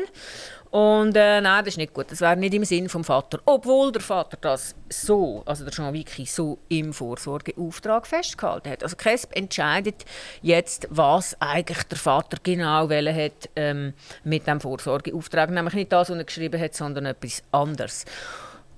Und 0.72 1.18
äh, 1.18 1.41
nein, 1.41 1.66
das 1.66 1.74
ist 1.74 1.78
nicht 1.78 1.93
gut, 1.93 2.06
das 2.12 2.22
wäre 2.22 2.38
nicht 2.38 2.54
im 2.54 2.64
Sinn 2.64 2.88
vom 2.88 3.04
Vater. 3.04 3.39
Obwohl 3.45 3.91
der 3.91 4.02
Vater 4.02 4.38
das 4.39 4.74
so, 4.89 5.43
also 5.45 5.66
der 5.66 5.74
Jean 5.74 5.93
Vicky, 5.93 6.26
so 6.26 6.60
im 6.70 6.93
Vorsorgeauftrag 6.93 8.08
festgehalten 8.08 8.70
hat. 8.70 8.82
Also 8.84 8.95
Kesp 8.95 9.36
entscheidet 9.36 10.06
jetzt, 10.41 10.88
was 10.89 11.36
eigentlich 11.41 11.84
der 11.84 11.97
Vater 11.97 12.38
genau 12.41 12.89
wollen 12.89 13.14
hat 13.14 13.49
ähm, 13.58 13.93
mit 14.24 14.47
dem 14.47 14.62
Vorsorgeauftrag. 14.62 15.41
Nämlich 15.50 15.74
nicht 15.74 15.92
das, 15.92 16.10
was 16.10 16.18
er 16.18 16.24
geschrieben 16.24 16.62
hat, 16.62 16.76
sondern 16.76 17.06
etwas 17.06 17.44
anderes. 17.52 18.06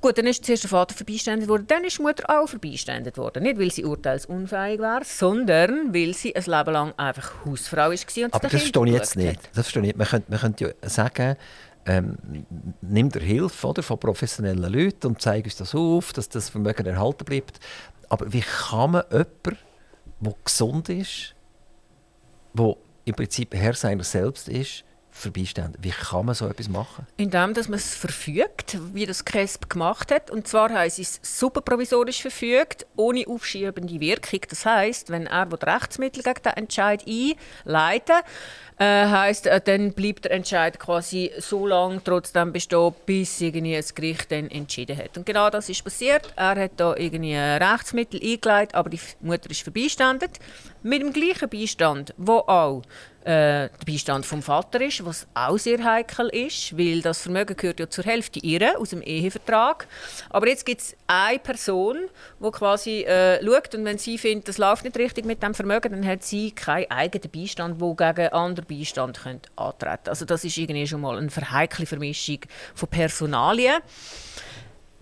Gut, 0.03 0.18
dann 0.18 0.28
ist 0.28 0.43
zuerst 0.43 0.64
der 0.64 0.70
Vater 0.70 0.93
verbeiständert 0.93 1.47
worden, 1.47 1.66
dann 1.68 1.86
ist 1.86 1.97
die 1.97 2.01
Mutter 2.01 2.26
auch 2.28 2.49
verbeiständert 2.49 3.18
worden. 3.18 3.43
Nicht, 3.43 3.57
weil 3.57 3.72
sie 3.72 3.86
urteilsunfähig 3.86 4.82
war, 4.82 5.05
sondern 5.05 5.93
weil 5.93 6.14
sie 6.14 6.36
ein 6.36 6.43
Leben 6.43 6.74
lang 6.74 6.93
einfach 6.97 7.45
Hausfrau 7.45 7.78
war 7.78 7.89
und 7.91 8.34
Aber 8.34 8.39
das 8.39 8.51
verstehe 8.51 8.86
ich 8.86 8.93
jetzt 8.93 9.16
nicht. 9.16 9.39
Das 9.53 9.66
verstehe 9.66 9.82
ich 9.82 9.88
nicht. 9.88 9.97
Man 9.97 10.07
könnte, 10.07 10.30
man 10.30 10.39
könnte 10.41 10.76
ja 10.82 10.89
sagen, 10.89 11.38
ähm, 11.86 12.18
nimm 12.82 13.09
dir 13.09 13.22
Hilfe 13.22 13.68
oder, 13.68 13.82
von 13.82 13.97
professionellen 13.97 14.72
Leuten 14.72 15.07
und 15.07 15.22
zeig 15.22 15.45
uns 15.45 15.55
das 15.55 15.74
auf, 15.74 16.11
dass 16.11 16.28
das 16.28 16.49
Vermögen 16.49 16.86
erhalten 16.86 17.24
bleibt. 17.24 17.61
Aber 18.09 18.32
wie 18.32 18.41
kann 18.41 18.91
man 18.91 19.03
jemanden, 19.09 19.57
der 20.20 20.36
gesund 20.43 20.89
ist, 20.89 21.34
der 22.53 22.76
im 23.05 23.16
Prinzip 23.16 23.53
Herr 23.55 23.74
seiner 23.74 24.03
selbst 24.03 24.49
ist, 24.49 24.84
verbeiständen? 25.14 25.82
Wie 25.82 25.91
kann 25.91 26.26
man 26.26 26.36
so 26.36 26.47
etwas 26.47 26.68
machen? 26.68 27.07
Indem 27.18 27.53
dass 27.53 27.70
man 27.70 27.78
es 27.78 27.95
verfügt, 27.95 28.78
wie 28.93 29.05
das 29.05 29.24
CRESP 29.24 29.70
gemacht 29.70 30.11
hat. 30.11 30.32
Und 30.32 30.47
zwar 30.47 30.89
sie 30.89 31.03
es 31.03 31.20
super 31.22 31.61
provisorisch 31.61 32.22
verfügt, 32.22 32.86
ohne 32.95 33.26
aufschiebende 33.28 33.99
Wirkung. 33.99 34.41
Das 34.49 34.66
heißt, 34.66 35.09
wenn 35.09 35.28
er 35.28 35.51
will 35.51 35.59
Rechtsmittel 35.59 36.24
gegen 36.24 36.41
den 36.43 36.53
Entscheid 36.53 37.05
einleiten 37.07 38.22
äh, 38.80 39.07
heisst, 39.07 39.45
äh, 39.45 39.61
dann 39.61 39.93
bleibt 39.93 40.26
der 40.26 40.32
Entscheid 40.32 40.80
quasi 40.80 41.32
so 41.38 41.68
lange 41.68 42.03
trotzdem 42.03 42.51
bestehen, 42.51 42.93
bis 43.05 43.39
irgendwie 43.39 43.76
das 43.76 43.93
Gericht 43.93 44.32
dann 44.32 44.49
entschieden 44.49 44.97
hat. 44.97 45.16
Und 45.18 45.26
genau 45.26 45.49
das 45.49 45.70
ist 45.70 45.84
passiert. 45.84 46.34
Er 46.36 46.55
hat 46.55 46.72
da 46.78 46.95
irgendwie 46.95 47.36
Rechtsmittel 47.36 48.20
eingeleitet, 48.22 48.76
aber 48.76 48.89
die 48.89 48.99
Mutter 49.22 49.49
ist 49.49 49.61
verbeistandet. 49.61 50.32
Mit 50.82 51.01
dem 51.01 51.14
gleichen 51.14 51.49
Beistand, 51.49 52.14
wo 52.18 52.39
auch 52.39 52.82
der 53.26 53.69
Beistand 53.86 54.26
vom 54.26 54.41
Vater 54.41 54.82
ist, 54.82 55.05
was 55.05 55.28
auch 55.34 55.57
sehr 55.57 55.84
heikel 55.84 56.28
ist, 56.30 56.78
weil 56.78 57.01
das 57.01 57.21
Vermögen 57.21 57.55
gehört 57.55 57.80
ja 57.80 57.89
zur 57.89 58.03
Hälfte 58.03 58.39
ihr 58.39 58.80
aus 58.80 58.89
dem 58.89 59.01
Ehevertrag. 59.01 59.88
Aber 60.30 60.47
jetzt 60.47 60.65
gibt 60.65 60.82
es 60.82 60.95
eine 61.07 61.39
Person, 61.39 61.97
die 62.39 62.51
quasi 62.51 63.01
äh, 63.01 63.43
schaut 63.43 63.76
und 63.76 63.86
wenn 63.86 63.97
sie 63.97 64.17
findet, 64.17 64.47
das 64.47 64.57
läuft 64.57 64.84
nicht 64.84 64.97
richtig 64.97 65.26
mit 65.26 65.41
dem 65.41 65.53
Vermögen, 65.53 65.91
dann 65.91 66.05
hat 66.05 66.24
sie 66.24 66.51
keinen 66.51 66.89
eigenen 66.91 67.30
Beistand, 67.32 67.80
wo 67.80 67.93
gegen 67.93 68.30
anderen 68.30 68.67
Beistand 68.67 69.21
könnte 69.21 69.49
antreten. 69.55 70.09
Also 70.09 70.26
das 70.26 70.43
ist 70.43 70.57
irgendwie 70.57 70.88
schon 70.88 71.01
mal 71.01 71.17
eine 71.17 71.30
verheikle 71.30 71.86
Vermischung 71.86 72.39
von 72.76 72.89
Personalien. 72.89 73.82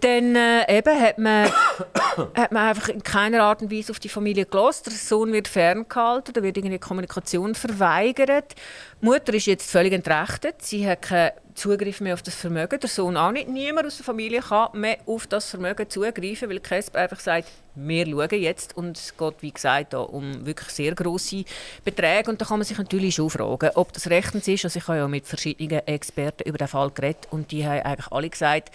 Dann 0.02 0.36
äh, 0.36 0.78
eben 0.78 1.00
hat 1.00 1.18
man, 1.18 1.48
hat 2.36 2.52
man 2.52 2.68
einfach 2.68 2.90
in 2.90 3.04
keiner 3.04 3.44
Art 3.44 3.62
und 3.62 3.72
Weise 3.72 3.92
auf 3.92 4.00
die 4.00 4.10
Familie 4.10 4.46
gelost. 4.46 4.88
Der 4.88 4.94
Sohn 4.94 5.32
wird 5.32 5.48
ferngehalten, 5.48 6.34
da 6.34 6.44
wird 6.44 6.58
irgendwie 6.58 6.80
Kommunikation 6.80 7.56
verweigert. 7.56 8.56
Die 9.02 9.06
Mutter 9.06 9.34
ist 9.34 9.46
jetzt 9.46 9.70
völlig 9.72 9.94
entrechtet. 9.94 10.62
Sie 10.62 10.88
hat 10.88 11.04
keinen 11.04 11.32
Zugriff 11.54 12.02
mehr 12.02 12.14
auf 12.14 12.22
das 12.22 12.36
Vermögen. 12.36 12.80
Der 12.80 12.90
Sohn 12.90 13.18
auch 13.18 13.32
nicht. 13.32 13.48
Niemand 13.48 13.88
aus 13.88 13.98
der 13.98 14.06
Familie 14.06 14.42
kann 14.42 14.70
mehr 14.74 14.98
auf 15.06 15.28
das 15.28 15.50
Vermögen 15.50 15.90
zugreifen, 15.90 16.50
weil 16.50 16.60
Kesp 16.60 16.96
einfach 16.96 17.20
sagt, 17.20 17.48
wir 17.76 18.06
schauen 18.06 18.42
jetzt. 18.42 18.76
Und 18.76 18.98
es 18.98 19.16
geht, 19.16 19.36
wie 19.42 19.52
gesagt, 19.52 19.94
um 19.94 20.46
wirklich 20.46 20.70
sehr 20.70 20.94
grosse 20.96 21.46
Beträge. 21.84 22.30
Und 22.30 22.42
da 22.42 22.46
kann 22.46 22.60
man 22.60 22.66
sich 22.66 22.78
natürlich 22.78 23.16
schon 23.16 23.30
fragen, 23.30 23.70
ob 23.76 23.94
das 23.94 24.10
rechtens 24.10 24.48
ist. 24.48 24.66
Also 24.66 24.80
ich 24.80 24.88
habe 24.88 25.00
ja 25.00 25.08
mit 25.08 25.26
verschiedenen 25.26 25.86
Experten 25.88 26.48
über 26.48 26.58
den 26.58 26.68
Fall 26.68 26.92
geredet 26.92 27.28
und 27.32 27.52
die 27.52 27.66
haben 27.66 27.82
eigentlich 27.82 28.12
alle 28.12 28.30
gesagt, 28.30 28.72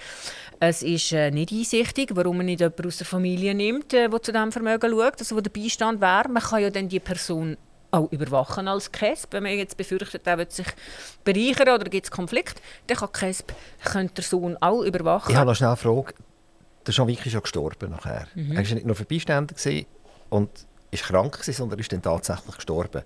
es 0.59 0.83
ist 0.83 1.13
äh, 1.13 1.31
nicht 1.31 1.53
einsichtig, 1.53 2.11
warum 2.15 2.39
man 2.39 2.47
nicht 2.47 2.61
jemanden 2.61 2.87
aus 2.87 2.97
der 2.97 3.07
Familie 3.07 3.55
nimmt, 3.55 3.93
äh, 3.93 4.09
der 4.09 4.23
zu 4.23 4.33
diesem 4.33 4.53
Vermögen 4.53 4.91
schaut, 4.91 5.19
also 5.19 5.37
wo 5.37 5.41
der 5.41 5.51
Beistand 5.51 6.01
wäre. 6.01 6.29
Man 6.29 6.43
kann 6.43 6.63
ja 6.63 6.71
dann 6.71 6.89
die 6.89 7.01
Person 7.01 7.57
auch 7.91 8.11
überwachen 8.13 8.69
als 8.69 8.93
KESB. 8.93 9.33
Wenn 9.33 9.43
man 9.43 9.53
jetzt 9.53 9.77
befürchtet, 9.77 10.27
er 10.27 10.39
wird 10.39 10.53
sich 10.53 10.67
bereichern 11.25 11.69
oder 11.75 11.85
gibt 11.91 12.07
es 12.07 12.11
Konflikt, 12.11 12.61
dann 12.87 12.97
kann 12.97 13.13
KESB 13.13 13.53
könnte 13.85 14.15
der 14.15 14.25
Sohn 14.25 14.57
auch 14.61 14.83
überwachen. 14.83 15.31
Ich 15.31 15.37
habe 15.37 15.47
noch 15.51 15.57
schnell 15.57 15.69
eine 15.71 15.77
Frage. 15.77 16.15
Der 16.87 16.95
Jean 16.95 17.09
Vicky 17.09 17.29
ist 17.29 17.35
ja 17.35 17.41
gestorben 17.41 17.91
nachher. 17.91 18.27
Mhm. 18.35 18.53
Er 18.53 18.57
war 18.69 18.75
nicht 18.75 18.87
nur 18.87 18.95
verbeiständert 18.95 19.59
gewesen 19.59 19.87
und 20.31 20.51
ist 20.91 21.05
krank, 21.05 21.33
gewesen, 21.33 21.53
sondern 21.53 21.79
ist 21.79 21.93
dann 21.93 22.03
tatsächlich 22.03 22.55
gestorben. 22.55 23.03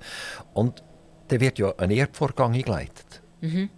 Und 0.52 0.82
dann 1.28 1.40
wird 1.40 1.58
ja 1.58 1.72
ein 1.78 1.90
Erbvorgang 1.90 2.54
eingeleitet. 2.54 3.22
Mhm. 3.40 3.70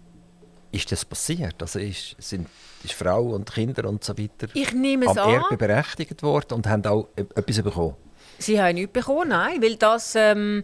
Ist 0.71 0.91
das 0.91 1.05
passiert? 1.05 1.61
Also 1.61 1.79
ist, 1.79 2.15
sind, 2.17 2.49
ist 2.83 2.93
Frau 2.93 3.21
und 3.29 3.51
Kinder 3.53 3.87
und 3.87 4.03
so 4.03 4.17
weiter 4.17 4.47
Ich 4.55 4.73
nehme 4.73 5.05
es 5.05 5.17
am 5.17 5.29
an. 5.29 5.35
Erbe 5.35 5.55
berechtigt 5.55 6.23
worden 6.23 6.55
und 6.55 6.67
haben 6.67 6.83
auch 6.85 7.07
e- 7.15 7.21
etwas 7.35 7.61
bekommen? 7.61 7.95
Sie 8.37 8.61
haben 8.61 8.75
nichts 8.75 8.93
bekommen, 8.93 9.29
nein, 9.29 9.61
weil 9.61 9.75
das... 9.75 10.15
Ähm, 10.15 10.63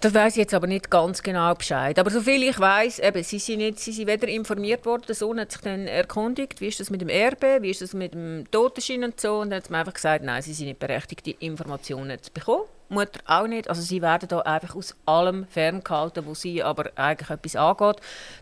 das 0.00 0.12
weiß 0.12 0.34
ich 0.34 0.40
jetzt 0.40 0.52
aber 0.52 0.66
nicht 0.66 0.90
ganz 0.90 1.22
genau 1.22 1.54
Bescheid. 1.54 1.98
Aber 1.98 2.10
soviel 2.10 2.42
ich 2.42 2.60
weiß, 2.60 2.98
eben, 2.98 3.22
sie 3.22 3.38
sind 3.38 3.58
nicht, 3.58 3.80
sie 3.80 3.92
sind 3.92 4.06
weder 4.06 4.28
informiert 4.28 4.84
worden. 4.84 5.04
Der 5.08 5.14
Sohn 5.14 5.40
hat 5.40 5.52
sich 5.52 5.62
dann 5.62 5.86
erkundigt, 5.86 6.60
wie 6.60 6.68
ist 6.68 6.80
das 6.80 6.90
mit 6.90 7.00
dem 7.00 7.08
Erbe, 7.08 7.58
wie 7.62 7.70
ist 7.70 7.80
das 7.80 7.94
mit 7.94 8.12
dem 8.12 8.44
Totenschein 8.50 9.04
und 9.04 9.18
so. 9.18 9.38
Und 9.38 9.50
dann 9.50 9.62
hat 9.62 9.70
man 9.70 9.80
einfach 9.80 9.94
gesagt, 9.94 10.22
nein, 10.22 10.42
sie 10.42 10.52
sind 10.52 10.66
nicht 10.66 10.78
berechtigt, 10.78 11.24
die 11.24 11.36
Informationen 11.40 12.22
zu 12.22 12.30
bekommen. 12.30 12.64
Mutter 12.88 13.20
auch 13.26 13.46
nicht. 13.46 13.68
Also 13.68 13.80
sie 13.80 14.02
werden 14.02 14.28
da 14.28 14.40
einfach 14.40 14.76
aus 14.76 14.94
allem 15.06 15.46
ferngehalten, 15.46 16.26
wo 16.26 16.34
sie 16.34 16.62
aber 16.62 16.90
eigentlich 16.94 17.30
etwas 17.30 17.56
angeht. 17.56 17.96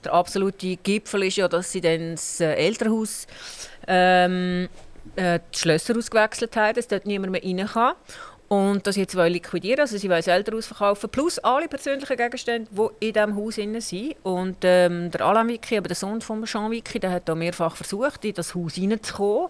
Der 0.04 0.12
absolute 0.12 0.76
Gipfel 0.76 1.22
ist 1.22 1.36
ja, 1.36 1.48
dass 1.48 1.72
sie 1.72 1.80
dann 1.80 2.12
das 2.12 2.40
äh, 2.40 2.52
Elternhaus 2.54 3.26
ähm, 3.86 4.68
äh, 5.16 5.40
die 5.54 5.58
Schlösser 5.58 5.96
ausgewechselt 5.96 6.56
haben, 6.56 6.74
dass 6.74 6.88
dort 6.88 7.06
niemand 7.06 7.32
mehr 7.32 7.42
rein 7.42 7.66
kann. 7.66 7.94
Und 8.48 8.86
das 8.86 8.96
jetzt 8.96 9.16
wollen 9.16 9.32
liquidieren, 9.32 9.80
also 9.80 9.96
sie 9.96 10.08
wollen 10.08 10.18
das 10.18 10.26
Elternhaus 10.26 10.66
verkaufen, 10.66 11.08
plus 11.08 11.38
alle 11.38 11.66
persönlichen 11.66 12.16
Gegenstände, 12.16 12.68
die 12.70 13.06
in 13.06 13.12
diesem 13.14 13.36
Haus 13.36 13.54
drin 13.56 13.80
sind. 13.80 14.16
Und 14.22 14.58
ähm, 14.62 15.10
der 15.10 15.22
Alain 15.22 15.48
Vicky, 15.48 15.78
aber 15.78 15.88
der 15.88 15.96
Sohn 15.96 16.20
von 16.20 16.44
Jean 16.44 16.70
Vicky, 16.70 17.00
der 17.00 17.10
hat 17.10 17.28
da 17.28 17.34
mehrfach 17.34 17.74
versucht, 17.74 18.24
in 18.24 18.34
das 18.34 18.54
Haus 18.54 18.74
hineinzukommen. 18.74 19.48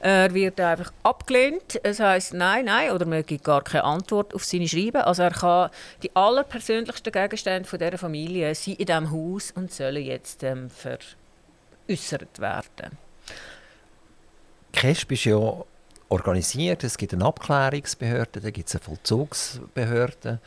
Er 0.00 0.32
wird 0.32 0.60
einfach 0.60 0.92
abgelehnt. 1.02 1.80
Es 1.82 1.98
heisst 1.98 2.32
nein, 2.32 2.66
nein, 2.66 2.92
oder 2.92 3.06
man 3.06 3.26
gibt 3.26 3.44
gar 3.44 3.62
keine 3.62 3.84
Antwort 3.84 4.32
auf 4.34 4.44
seine 4.44 4.68
Schreiben. 4.68 5.02
Also 5.02 5.24
er 5.24 5.32
kann 5.32 5.70
die 6.04 6.14
allerpersönlichsten 6.14 7.12
Gegenstände 7.12 7.68
von 7.68 7.78
dieser 7.78 7.98
Familie 7.98 8.54
sind 8.54 8.78
in 8.78 8.86
diesem 8.86 9.10
Haus 9.10 9.50
und 9.50 9.72
sollen 9.72 10.04
jetzt 10.04 10.44
ähm, 10.44 10.70
veräußert 10.70 12.38
werden. 12.38 13.07
KESB 14.72 15.12
ist 15.12 15.24
ja 15.24 15.64
organisiert. 16.08 16.84
Es 16.84 16.96
gibt 16.96 17.12
eine 17.14 17.24
Abklärungsbehörde, 17.24 18.40
dann 18.40 18.52
gibt 18.52 18.68
es 18.68 18.74
eine 18.74 18.84
Vollzugsbehörde 18.84 20.40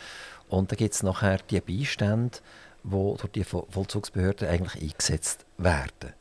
und 0.50 0.72
dann 0.72 0.78
gibt 0.78 0.94
es 0.94 1.04
nachher 1.04 1.40
die 1.50 1.62
Beistände, 1.62 2.38
die 2.84 2.90
durch 2.90 3.32
die 3.34 3.46
Vo- 3.46 3.68
Vollzugsbehörde 3.70 4.50
eigentlich 4.50 4.82
eingesetzt 4.82 5.46
werden. 5.58 6.14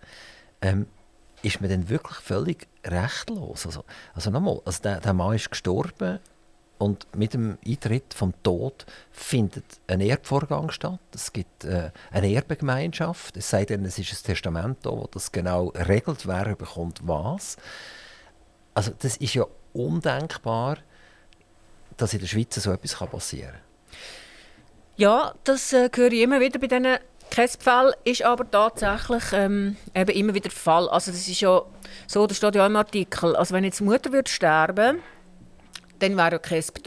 Ähm, 0.60 0.86
ist 1.42 1.60
man 1.60 1.70
dann 1.70 1.88
wirklich 1.88 2.18
völlig 2.18 2.66
rechtlos? 2.84 3.64
Also, 3.64 3.84
also 4.14 4.30
nochmal, 4.30 4.60
also 4.64 4.82
der, 4.82 5.00
der 5.00 5.14
Mann 5.14 5.34
ist 5.36 5.50
gestorben 5.50 6.18
und 6.80 7.06
mit 7.14 7.34
dem 7.34 7.58
Eintritt 7.66 8.14
vom 8.14 8.32
Tod 8.42 8.86
findet 9.12 9.64
ein 9.86 10.00
Erbvorgang 10.00 10.70
statt. 10.70 10.98
Es 11.14 11.30
gibt 11.30 11.64
äh, 11.64 11.90
eine 12.10 12.32
Erbegemeinschaft. 12.32 13.36
Es 13.36 13.50
sei 13.50 13.66
denn, 13.66 13.84
es 13.84 13.98
ist 13.98 14.10
ein 14.12 14.24
Testament, 14.24 14.78
da, 14.82 14.90
wo 14.90 15.06
das 15.12 15.30
genau 15.30 15.68
regelt, 15.76 16.26
wer 16.26 16.56
bekommt 16.56 17.00
was. 17.02 17.58
Also 18.72 18.92
das 18.98 19.18
ist 19.18 19.34
ja 19.34 19.44
undenkbar, 19.74 20.78
dass 21.98 22.14
in 22.14 22.20
der 22.20 22.28
Schweiz 22.28 22.54
so 22.54 22.72
etwas 22.72 22.94
passieren 23.10 23.52
kann. 23.52 23.60
Ja, 24.96 25.34
das 25.44 25.74
äh, 25.74 25.90
höre 25.94 26.12
ich 26.12 26.22
immer 26.22 26.40
wieder 26.40 26.58
bei 26.58 26.66
diesen 26.66 26.96
Käsefällen, 27.30 27.92
ist 28.04 28.22
aber 28.22 28.50
tatsächlich 28.50 29.24
ähm, 29.34 29.76
eben 29.94 30.10
immer 30.12 30.32
wieder 30.32 30.48
der 30.48 30.58
Fall. 30.58 30.88
Also 30.88 31.10
das 31.10 31.28
ist 31.28 31.42
ja 31.42 31.62
so, 32.06 32.26
das 32.26 32.38
steht 32.38 32.54
ja 32.54 32.64
im 32.64 32.76
Artikel, 32.76 33.36
also 33.36 33.54
wenn 33.54 33.64
jetzt 33.64 33.82
Mutter 33.82 34.12
würde 34.12 34.30
sterben 34.30 35.02
dann 36.00 36.16
wäre 36.16 36.32
ja 36.32 36.38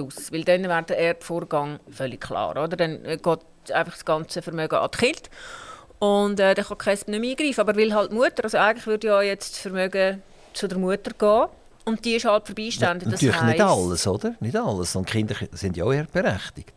aus, 0.02 0.32
weil 0.32 0.44
dann 0.44 0.64
wäre 0.64 0.84
der 0.84 1.00
Erbvorgang 1.00 1.80
völlig 1.90 2.22
klar. 2.22 2.52
Oder? 2.52 2.68
Dann 2.68 3.06
äh, 3.06 3.18
geht 3.18 3.40
einfach 3.72 3.94
das 3.94 4.06
ganze 4.06 4.42
Vermögen 4.42 4.76
an 4.76 4.90
die 4.92 4.98
Kinder. 4.98 5.22
Und 6.00 6.40
äh, 6.40 6.54
dann 6.54 6.66
kann 6.66 6.78
KESB 6.78 7.08
nicht 7.10 7.22
mehr 7.22 7.32
eingreifen. 7.32 7.62
Aber 7.62 7.76
will 7.76 7.94
halt 7.94 8.12
Mutter, 8.12 8.44
also 8.44 8.58
eigentlich 8.58 8.88
würde 8.88 9.08
ja 9.08 9.22
jetzt 9.22 9.54
das 9.54 9.60
Vermögen 9.60 10.22
zu 10.54 10.68
der 10.68 10.78
Mutter 10.78 11.12
gehen. 11.18 11.50
Und 11.86 12.06
die 12.06 12.16
ist 12.16 12.26
halt 12.26 12.46
vorbeiständen. 12.46 13.12
Das 13.12 13.22
Natürlich 13.22 13.42
heisst, 13.42 13.58
nicht 13.58 13.62
alles, 13.62 14.08
oder? 14.08 14.36
Nicht 14.40 14.56
alles. 14.56 14.96
Und 14.96 15.06
Kinder 15.06 15.36
sind 15.52 15.76
ja 15.76 15.84
auch 15.84 15.92
eher 15.92 16.06
berechtigt. 16.06 16.74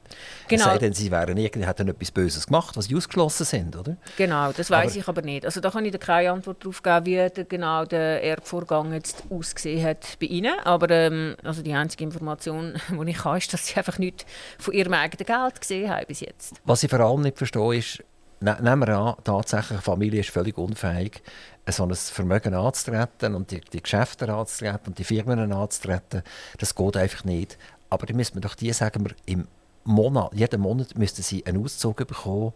Genau. 0.48 0.64
Es 0.64 0.70
sei 0.70 0.78
denn, 0.78 0.92
sie 0.92 1.10
wären 1.10 1.36
irgendwie, 1.36 1.66
hätten 1.66 1.88
etwas 1.88 2.10
Böses 2.10 2.46
gemacht, 2.46 2.76
was 2.76 2.86
sie 2.86 2.96
ausgeschlossen 2.96 3.44
sind, 3.44 3.76
oder? 3.76 3.96
Genau, 4.16 4.52
das 4.52 4.70
weiß 4.70 4.96
ich 4.96 5.06
aber 5.06 5.22
nicht. 5.22 5.44
Also 5.44 5.60
da 5.60 5.70
kann 5.70 5.84
ich 5.84 5.92
dir 5.92 5.98
keine 5.98 6.32
Antwort 6.32 6.62
darauf 6.62 6.82
geben, 6.82 7.06
wie 7.06 7.14
der, 7.14 7.44
genau 7.44 7.84
der 7.84 8.22
Erbvorgang 8.22 8.92
jetzt 8.92 9.24
ausgesehen 9.30 9.84
hat 9.84 10.18
bei 10.20 10.26
ihnen. 10.26 10.58
Aber 10.64 10.90
ähm, 10.90 11.36
also 11.44 11.62
die 11.62 11.72
einzige 11.72 12.04
Information, 12.04 12.74
die 12.88 13.10
ich 13.10 13.24
habe, 13.24 13.38
ist, 13.38 13.52
dass 13.52 13.66
sie 13.66 13.76
einfach 13.76 13.98
nichts 13.98 14.24
von 14.58 14.74
ihrem 14.74 14.94
eigenen 14.94 15.26
Geld 15.26 15.60
gesehen 15.60 15.90
haben 15.90 16.06
bis 16.06 16.20
jetzt. 16.20 16.54
Was 16.64 16.82
ich 16.82 16.90
vor 16.90 17.00
allem 17.00 17.22
nicht 17.22 17.38
verstehe, 17.38 17.76
ist, 17.76 18.02
ne, 18.40 18.56
nehmen 18.60 18.86
wir 18.86 18.96
an, 18.96 19.14
tatsächlich, 19.24 19.72
eine 19.72 19.82
Familie 19.82 20.20
ist 20.20 20.30
völlig 20.30 20.56
unfähig, 20.58 21.22
so 21.68 21.84
ein 21.84 21.94
Vermögen 21.94 22.54
anzutreten 22.54 23.34
und 23.34 23.50
die, 23.50 23.60
die 23.60 23.82
Geschäfte 23.82 24.32
anzutreten 24.32 24.88
und 24.88 24.98
die 24.98 25.04
Firmen 25.04 25.52
anzutreten. 25.52 26.22
Das 26.58 26.74
geht 26.74 26.96
einfach 26.96 27.24
nicht. 27.24 27.58
Aber 27.90 28.06
dann 28.06 28.16
müssen 28.16 28.34
wir 28.34 28.40
doch 28.40 28.54
die, 28.54 28.72
sagen 28.72 29.04
wir, 29.04 29.14
im 29.26 29.46
Monat, 29.84 30.32
jeden 30.34 30.60
Monat 30.60 30.96
müssten 30.98 31.22
sie 31.22 31.44
einen 31.46 31.62
Auszug 31.62 31.96
bekommen. 31.96 32.52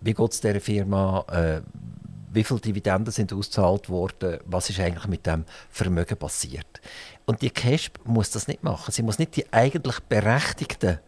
Wie 0.00 0.14
geht 0.14 0.32
es 0.32 0.40
dieser 0.40 0.60
Firma? 0.60 1.24
Äh, 1.30 1.60
wie 2.32 2.44
viele 2.44 2.60
Dividenden 2.60 3.12
sind 3.12 3.32
ausgezahlt 3.32 3.88
worden? 3.88 4.38
Was 4.46 4.70
ist 4.70 4.78
eigentlich 4.78 5.08
mit 5.08 5.26
dem 5.26 5.44
Vermögen 5.68 6.16
passiert? 6.16 6.80
Und 7.26 7.42
die 7.42 7.50
CASP 7.50 7.98
muss 8.04 8.30
das 8.30 8.46
nicht 8.46 8.62
machen. 8.62 8.92
Sie 8.92 9.02
muss 9.02 9.18
nicht 9.18 9.36
die 9.36 9.52
eigentlich 9.52 9.98
Berechtigten 10.00 11.00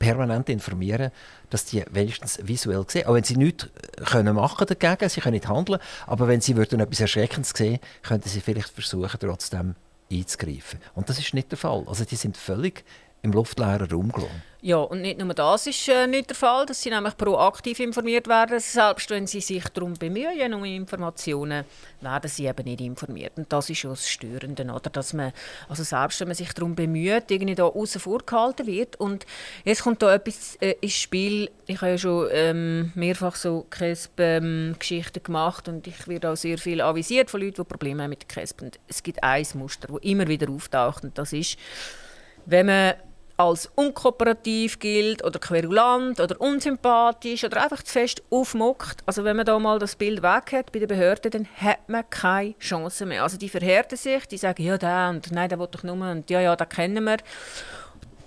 permanent 0.00 0.48
informieren, 0.48 1.12
dass 1.50 1.66
die 1.66 1.84
wenigstens 1.90 2.40
visuell 2.42 2.84
sehen. 2.88 3.06
Auch 3.06 3.14
wenn 3.14 3.22
sie 3.22 3.36
nichts 3.36 3.68
können 4.06 4.34
machen 4.34 4.66
dagegen, 4.66 5.08
sie 5.08 5.20
können 5.20 5.34
nicht 5.34 5.46
handeln, 5.46 5.78
aber 6.08 6.26
wenn 6.26 6.40
sie 6.40 6.56
würden 6.56 6.80
etwas 6.80 7.00
Erschreckendes 7.00 7.52
sehen, 7.54 7.78
könnten 8.02 8.28
sie 8.28 8.40
vielleicht 8.40 8.70
versuchen, 8.70 9.20
trotzdem 9.20 9.76
einzugreifen. 10.10 10.80
Und 10.94 11.08
das 11.08 11.20
ist 11.20 11.34
nicht 11.34 11.52
der 11.52 11.58
Fall. 11.58 11.84
Also 11.86 12.04
die 12.04 12.16
sind 12.16 12.36
völlig 12.36 12.84
im 13.22 13.32
luftleeren 13.32 13.90
Raum 13.90 14.12
gelassen. 14.12 14.42
Ja, 14.62 14.76
und 14.76 15.00
nicht 15.00 15.18
nur 15.18 15.32
das 15.32 15.66
ist 15.66 15.88
äh, 15.88 16.06
nicht 16.06 16.28
der 16.28 16.36
Fall, 16.36 16.66
dass 16.66 16.82
sie 16.82 16.90
nämlich 16.90 17.16
proaktiv 17.16 17.80
informiert 17.80 18.28
werden. 18.28 18.60
Selbst 18.60 19.08
wenn 19.08 19.26
sie 19.26 19.40
sich 19.40 19.64
darum 19.70 19.94
bemühen, 19.94 20.52
um 20.52 20.66
Informationen, 20.66 21.64
werden 22.02 22.28
sie 22.28 22.44
eben 22.44 22.64
nicht 22.64 22.82
informiert. 22.82 23.32
Und 23.36 23.50
das 23.50 23.70
ist 23.70 23.78
schon 23.78 23.92
das 23.92 24.06
Störende, 24.06 24.64
oder? 24.64 24.90
Dass 24.90 25.14
man, 25.14 25.32
also 25.70 25.82
selbst 25.82 26.20
wenn 26.20 26.28
man 26.28 26.34
sich 26.34 26.52
darum 26.52 26.74
bemüht, 26.74 27.30
irgendwie 27.30 27.54
da 27.54 27.64
außen 27.64 28.02
vorgehalten 28.02 28.66
wird. 28.66 28.96
Und 28.96 29.24
jetzt 29.64 29.82
kommt 29.82 30.02
da 30.02 30.14
etwas 30.14 30.56
äh, 30.56 30.74
ins 30.82 30.92
Spiel. 30.92 31.50
Ich 31.66 31.80
habe 31.80 31.92
ja 31.92 31.98
schon 31.98 32.28
ähm, 32.30 32.92
mehrfach 32.94 33.36
so 33.36 33.66
CRESP-Geschichten 33.70 35.20
ähm, 35.20 35.24
gemacht 35.24 35.68
und 35.68 35.86
ich 35.86 36.06
werde 36.06 36.30
auch 36.30 36.36
sehr 36.36 36.58
viel 36.58 36.82
avisiert 36.82 37.30
von 37.30 37.40
Leuten, 37.40 37.62
die 37.62 37.64
Probleme 37.64 38.02
haben 38.02 38.10
mit 38.10 38.28
CRESP. 38.28 38.60
Und 38.60 38.78
es 38.88 39.02
gibt 39.02 39.22
ein 39.22 39.46
Muster, 39.54 39.88
das 39.88 40.02
immer 40.02 40.28
wieder 40.28 40.50
auftaucht 40.50 41.02
und 41.02 41.16
das 41.16 41.32
ist, 41.32 41.56
wenn 42.44 42.66
man 42.66 42.94
als 43.40 43.70
unkooperativ 43.74 44.78
gilt 44.78 45.24
oder 45.24 45.38
querulant 45.38 46.20
oder 46.20 46.38
unsympathisch 46.40 47.42
oder 47.44 47.62
einfach 47.62 47.82
zu 47.82 47.92
fest 47.92 48.22
aufmuckt. 48.30 49.02
Also 49.06 49.24
wenn 49.24 49.36
man 49.36 49.46
da 49.46 49.58
mal 49.58 49.78
das 49.78 49.96
Bild 49.96 50.22
weg 50.22 50.52
hat 50.52 50.72
bei 50.72 50.78
den 50.78 50.88
Behörden, 50.88 51.30
dann 51.30 51.48
hat 51.56 51.88
man 51.88 52.08
keine 52.10 52.58
Chance 52.58 53.06
mehr. 53.06 53.22
Also 53.22 53.38
die 53.38 53.48
verhärten 53.48 53.96
sich, 53.96 54.26
die 54.26 54.36
sagen, 54.36 54.62
ja, 54.62 54.76
der 54.76 55.08
und 55.08 55.32
nein, 55.32 55.48
der 55.48 55.58
will 55.58 55.68
doch 55.70 55.82
nur 55.82 55.96
und 55.96 56.28
ja, 56.28 56.40
ja, 56.40 56.54
den 56.54 56.68
kennen 56.68 57.04
wir. 57.04 57.16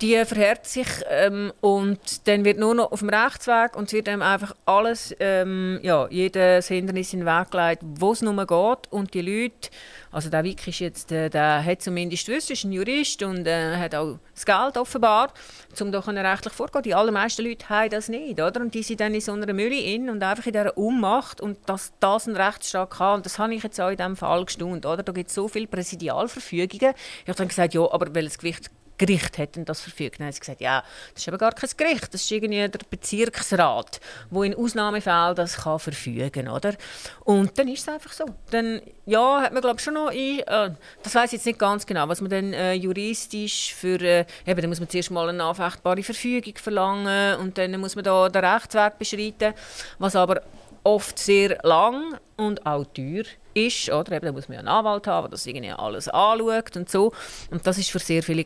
Die 0.02 0.26
verhärten 0.26 0.66
sich 0.66 0.88
ähm, 1.10 1.54
und 1.62 2.28
dann 2.28 2.44
wird 2.44 2.58
nur 2.58 2.76
noch 2.76 2.92
auf 2.92 3.00
dem 3.00 3.10
Rechtsweg 3.10 3.76
und 3.76 3.86
es 3.86 3.94
wird 3.94 4.10
einem 4.10 4.22
einfach 4.22 4.56
alles, 4.66 5.16
ähm, 5.20 5.80
ja, 5.82 6.08
jedes 6.10 6.68
Hindernis 6.68 7.14
in 7.14 7.20
den 7.22 7.26
Weg 7.26 7.52
gelegt, 7.52 7.84
wo 7.84 8.12
es 8.12 8.22
nur 8.22 8.36
geht 8.46 8.92
und 8.92 9.14
die 9.14 9.22
Leute 9.22 9.70
also 10.14 10.30
der 10.30 10.44
Wick 10.44 10.68
ist 10.68 10.80
jetzt, 10.80 11.12
äh, 11.12 11.28
der 11.28 11.66
hat 11.66 11.82
zumindest 11.82 12.28
gewusst, 12.28 12.52
ist 12.52 12.64
ein 12.64 12.72
Jurist 12.72 13.24
und 13.24 13.48
äh, 13.48 13.78
hat 13.78 13.96
auch 13.96 14.20
das 14.36 14.46
Geld 14.46 14.78
offenbar, 14.78 15.34
um 15.80 15.92
da 15.92 16.00
rechtlich 16.00 16.54
vorzugehen. 16.54 16.84
Die 16.84 16.94
allermeisten 16.94 17.44
Leute 17.44 17.68
haben 17.68 17.90
das 17.90 18.10
nicht, 18.10 18.40
oder? 18.40 18.62
Und 18.62 18.76
die 18.76 18.84
sind 18.84 19.00
dann 19.00 19.16
in 19.16 19.22
so 19.22 19.32
einer 19.32 19.52
Mühle 19.54 19.76
in 19.76 20.12
und 20.12 20.22
einfach 20.22 20.46
in 20.46 20.54
dieser 20.54 20.78
Ummacht 20.78 21.42
und 21.42 21.58
dass 21.68 21.94
das 22.00 22.28
ein 22.28 22.36
Rechtsstaat 22.36 22.92
kann. 22.92 23.16
Und 23.16 23.26
das 23.26 23.40
habe 23.40 23.56
ich 23.56 23.64
jetzt 23.64 23.82
auch 23.82 23.90
in 23.90 23.98
diesem 23.98 24.16
Fall 24.16 24.46
gestaunt, 24.46 24.86
oder? 24.86 25.02
Da 25.02 25.12
gibt 25.12 25.30
es 25.30 25.36
so 25.36 25.48
viele 25.48 25.66
Präsidialverfügungen. 25.66 26.94
Ich 27.24 27.28
habe 27.28 27.38
dann 27.38 27.48
gesagt, 27.48 27.74
ja, 27.74 27.82
aber 27.92 28.14
welches 28.14 28.38
Gewicht 28.38 28.70
Gericht 28.98 29.38
hätten 29.38 29.66
das 29.66 29.82
verfügt. 29.82 30.20
Dann 30.20 30.28
haben 30.28 30.34
sie 30.34 30.40
gesagt, 30.40 30.62
ja, 30.62 30.84
das 31.14 31.24
ist 31.24 31.28
aber 31.28 31.38
gar 31.38 31.54
kein 31.54 31.70
Gericht, 31.76 32.14
das 32.14 32.22
ist 32.22 32.32
irgendwie 32.32 32.68
der 32.68 32.80
Bezirksrat, 32.90 34.00
wo 34.30 34.44
in 34.44 34.56
Ausnahmefällen 34.56 35.36
das 35.36 35.58
kann 35.58 35.80
verfügen, 35.80 36.48
oder? 36.48 36.76
Und 37.24 37.58
dann 37.58 37.68
ist 37.68 37.82
es 37.82 37.90
einfach 37.90 38.12
so. 38.12 38.26
Dann, 38.52 38.82
ja, 39.06 39.42
hat 39.42 39.54
man 39.54 39.62
glaube 39.62 39.80
schon 39.80 39.96
noch, 39.96 40.10
ein, 40.10 40.40
äh, 40.40 40.72
das 41.02 41.16
weiß 41.16 41.28
ich 41.28 41.34
jetzt 41.34 41.46
nicht 41.46 41.60
ganz 41.60 41.86
genau, 41.86 42.08
was 42.08 42.22
man 42.22 42.30
dann 42.30 42.54
äh, 42.54 42.74
juristisch 42.74 43.74
für, 43.74 44.00
äh, 44.02 44.26
eben, 44.46 44.62
dann 44.62 44.70
muss 44.70 44.80
man 44.80 44.90
zuerst 44.90 45.12
mal 45.12 45.30
eine 45.30 45.44
anfechtbare 45.44 46.04
Verfügung 46.04 46.56
verlangen 46.58 47.40
und 47.40 47.58
dann 47.58 47.80
muss 47.80 47.96
man 47.96 48.04
da 48.04 48.30
den 48.30 48.46
Rechtsweg 48.46 48.98
beschreiten, 48.98 49.54
was 50.00 50.16
aber 50.16 50.42
oft 50.84 51.18
sehr 51.18 51.58
lang 51.64 52.18
und 52.38 52.66
auch 52.66 52.86
teuer 52.86 53.22
ist. 53.22 53.43
Oder? 53.56 54.14
Eben, 54.14 54.26
da 54.26 54.32
muss 54.32 54.48
man 54.48 54.56
ja 54.56 54.60
einen 54.60 54.68
Anwalt 54.68 55.08
haben, 55.08 55.26
der 55.26 55.32
das 55.32 55.46
irgendwie 55.46 55.72
alles 55.72 56.08
anschaut 56.08 56.76
und 56.76 56.90
so. 56.90 57.12
Und 57.52 57.66
das 57.66 57.78
ist 57.78 57.92
für 57.92 58.00
sehr 58.00 58.24
viele 58.24 58.46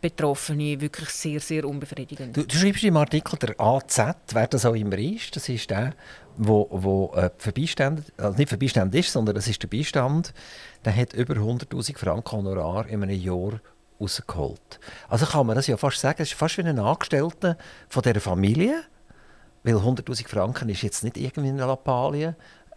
Betroffene 0.00 0.80
wirklich 0.80 1.08
sehr, 1.10 1.40
sehr 1.40 1.64
unbefriedigend. 1.64 2.36
Du, 2.36 2.44
du 2.44 2.56
schreibst 2.56 2.84
im 2.84 2.96
Artikel, 2.96 3.38
der 3.38 3.58
AZ, 3.60 3.98
wer 4.32 4.46
das 4.46 4.66
auch 4.66 4.74
immer 4.74 4.98
ist, 4.98 5.36
das 5.36 5.48
ist 5.48 5.70
der, 5.70 5.94
wo, 6.36 6.68
wo 6.70 7.12
äh, 7.14 7.30
also 8.18 8.36
nicht 8.36 8.48
Verbeistand 8.48 8.94
ist, 8.94 9.12
sondern 9.12 9.34
das 9.34 9.48
ist 9.48 9.62
der 9.62 9.68
Beistand, 9.68 10.32
der 10.84 10.96
hat 10.96 11.12
über 11.12 11.34
100'000 11.34 11.96
Franken 11.96 12.36
Honorar 12.36 12.86
in 12.88 13.02
einem 13.02 13.18
Jahr 13.20 13.60
rausgeholt. 14.00 14.80
Also 15.08 15.26
kann 15.26 15.46
man 15.46 15.56
das 15.56 15.66
ja 15.66 15.76
fast 15.76 16.00
sagen, 16.00 16.22
es 16.22 16.30
ist 16.30 16.38
fast 16.38 16.58
wie 16.58 16.62
ein 16.62 16.78
Angestellter 16.78 17.56
von 17.88 18.02
dieser 18.02 18.20
Familie, 18.20 18.82
weil 19.62 19.76
100'000 19.76 20.28
Franken 20.28 20.68
ist 20.68 20.82
jetzt 20.82 21.04
nicht 21.04 21.16
irgendwie 21.16 21.50
eine 21.50 21.66
Lappalie, 21.66 22.34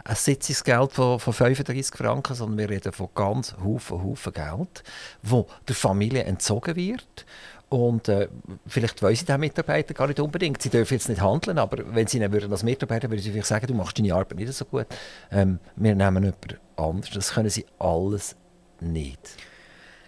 ein 0.08 0.16
Sitzungsgeld 0.16 0.92
von, 0.92 1.20
von 1.20 1.34
35 1.34 1.98
Franken, 1.98 2.36
sondern 2.36 2.58
wir 2.60 2.70
reden 2.70 2.92
von 2.92 3.10
ganz 3.16 3.56
Haufen, 3.64 4.04
Haufen 4.04 4.34
Geld, 4.34 4.84
wo 5.24 5.48
der 5.68 5.76
Familie 5.76 6.24
entzogen 6.24 6.76
wird. 6.76 7.26
Und 7.70 8.08
äh, 8.08 8.28
vielleicht 8.68 9.02
wollen 9.02 9.16
sie 9.16 9.26
den 9.26 9.40
Mitarbeiter 9.40 9.96
gar 9.96 10.08
nicht 10.08 10.20
unbedingt. 10.20 10.62
Sie 10.62 10.70
dürfen 10.70 10.94
jetzt 10.94 11.10
nicht 11.10 11.22
handeln, 11.22 11.58
aber 11.58 11.96
wenn 11.96 12.06
sie 12.06 12.22
würden 12.32 12.52
als 12.52 12.62
Mitarbeiter 12.62 13.10
würden 13.10 13.22
sie 13.22 13.32
vielleicht 13.32 13.48
sagen, 13.48 13.66
du 13.66 13.74
machst 13.74 13.98
deine 13.98 14.14
Arbeit 14.14 14.38
nicht 14.38 14.54
so 14.54 14.66
gut, 14.66 14.86
ähm, 15.32 15.60
wir 15.76 15.96
nehmen 15.96 16.24
jemand 16.24 16.60
anderes. 16.76 17.10
Das 17.14 17.34
können 17.34 17.50
sie 17.50 17.66
alles 17.80 18.36
nicht. 18.80 19.38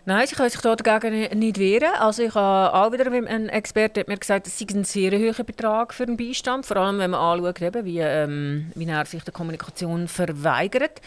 Nein, 0.08 0.26
sie 0.26 0.36
können 0.36 0.50
sich 0.50 0.62
dagegen 0.62 1.38
nicht 1.38 1.60
wehren. 1.60 1.92
Also 2.00 2.24
ich 2.24 2.34
habe 2.34 2.74
auch 2.74 2.94
wieder 2.94 3.12
ein 3.12 3.50
Experte 3.50 4.00
hat 4.00 4.08
mir 4.08 4.16
gesagt, 4.16 4.48
es 4.48 4.58
sei 4.58 4.66
ein 4.74 4.86
sehr 4.86 5.12
hoher 5.12 5.44
Betrag 5.44 5.94
für 5.94 6.04
einen 6.04 6.16
Beistand, 6.16 6.66
vor 6.66 6.78
allem 6.78 7.00
wenn 7.00 7.12
man 7.12 7.20
anschaut, 7.20 7.84
wie, 7.84 8.00
ähm, 8.00 8.72
wie 8.74 8.88
er 8.88 9.06
sich 9.06 9.22
der 9.26 9.34
Kommunikation 9.34 10.08
verweigert. 10.08 11.02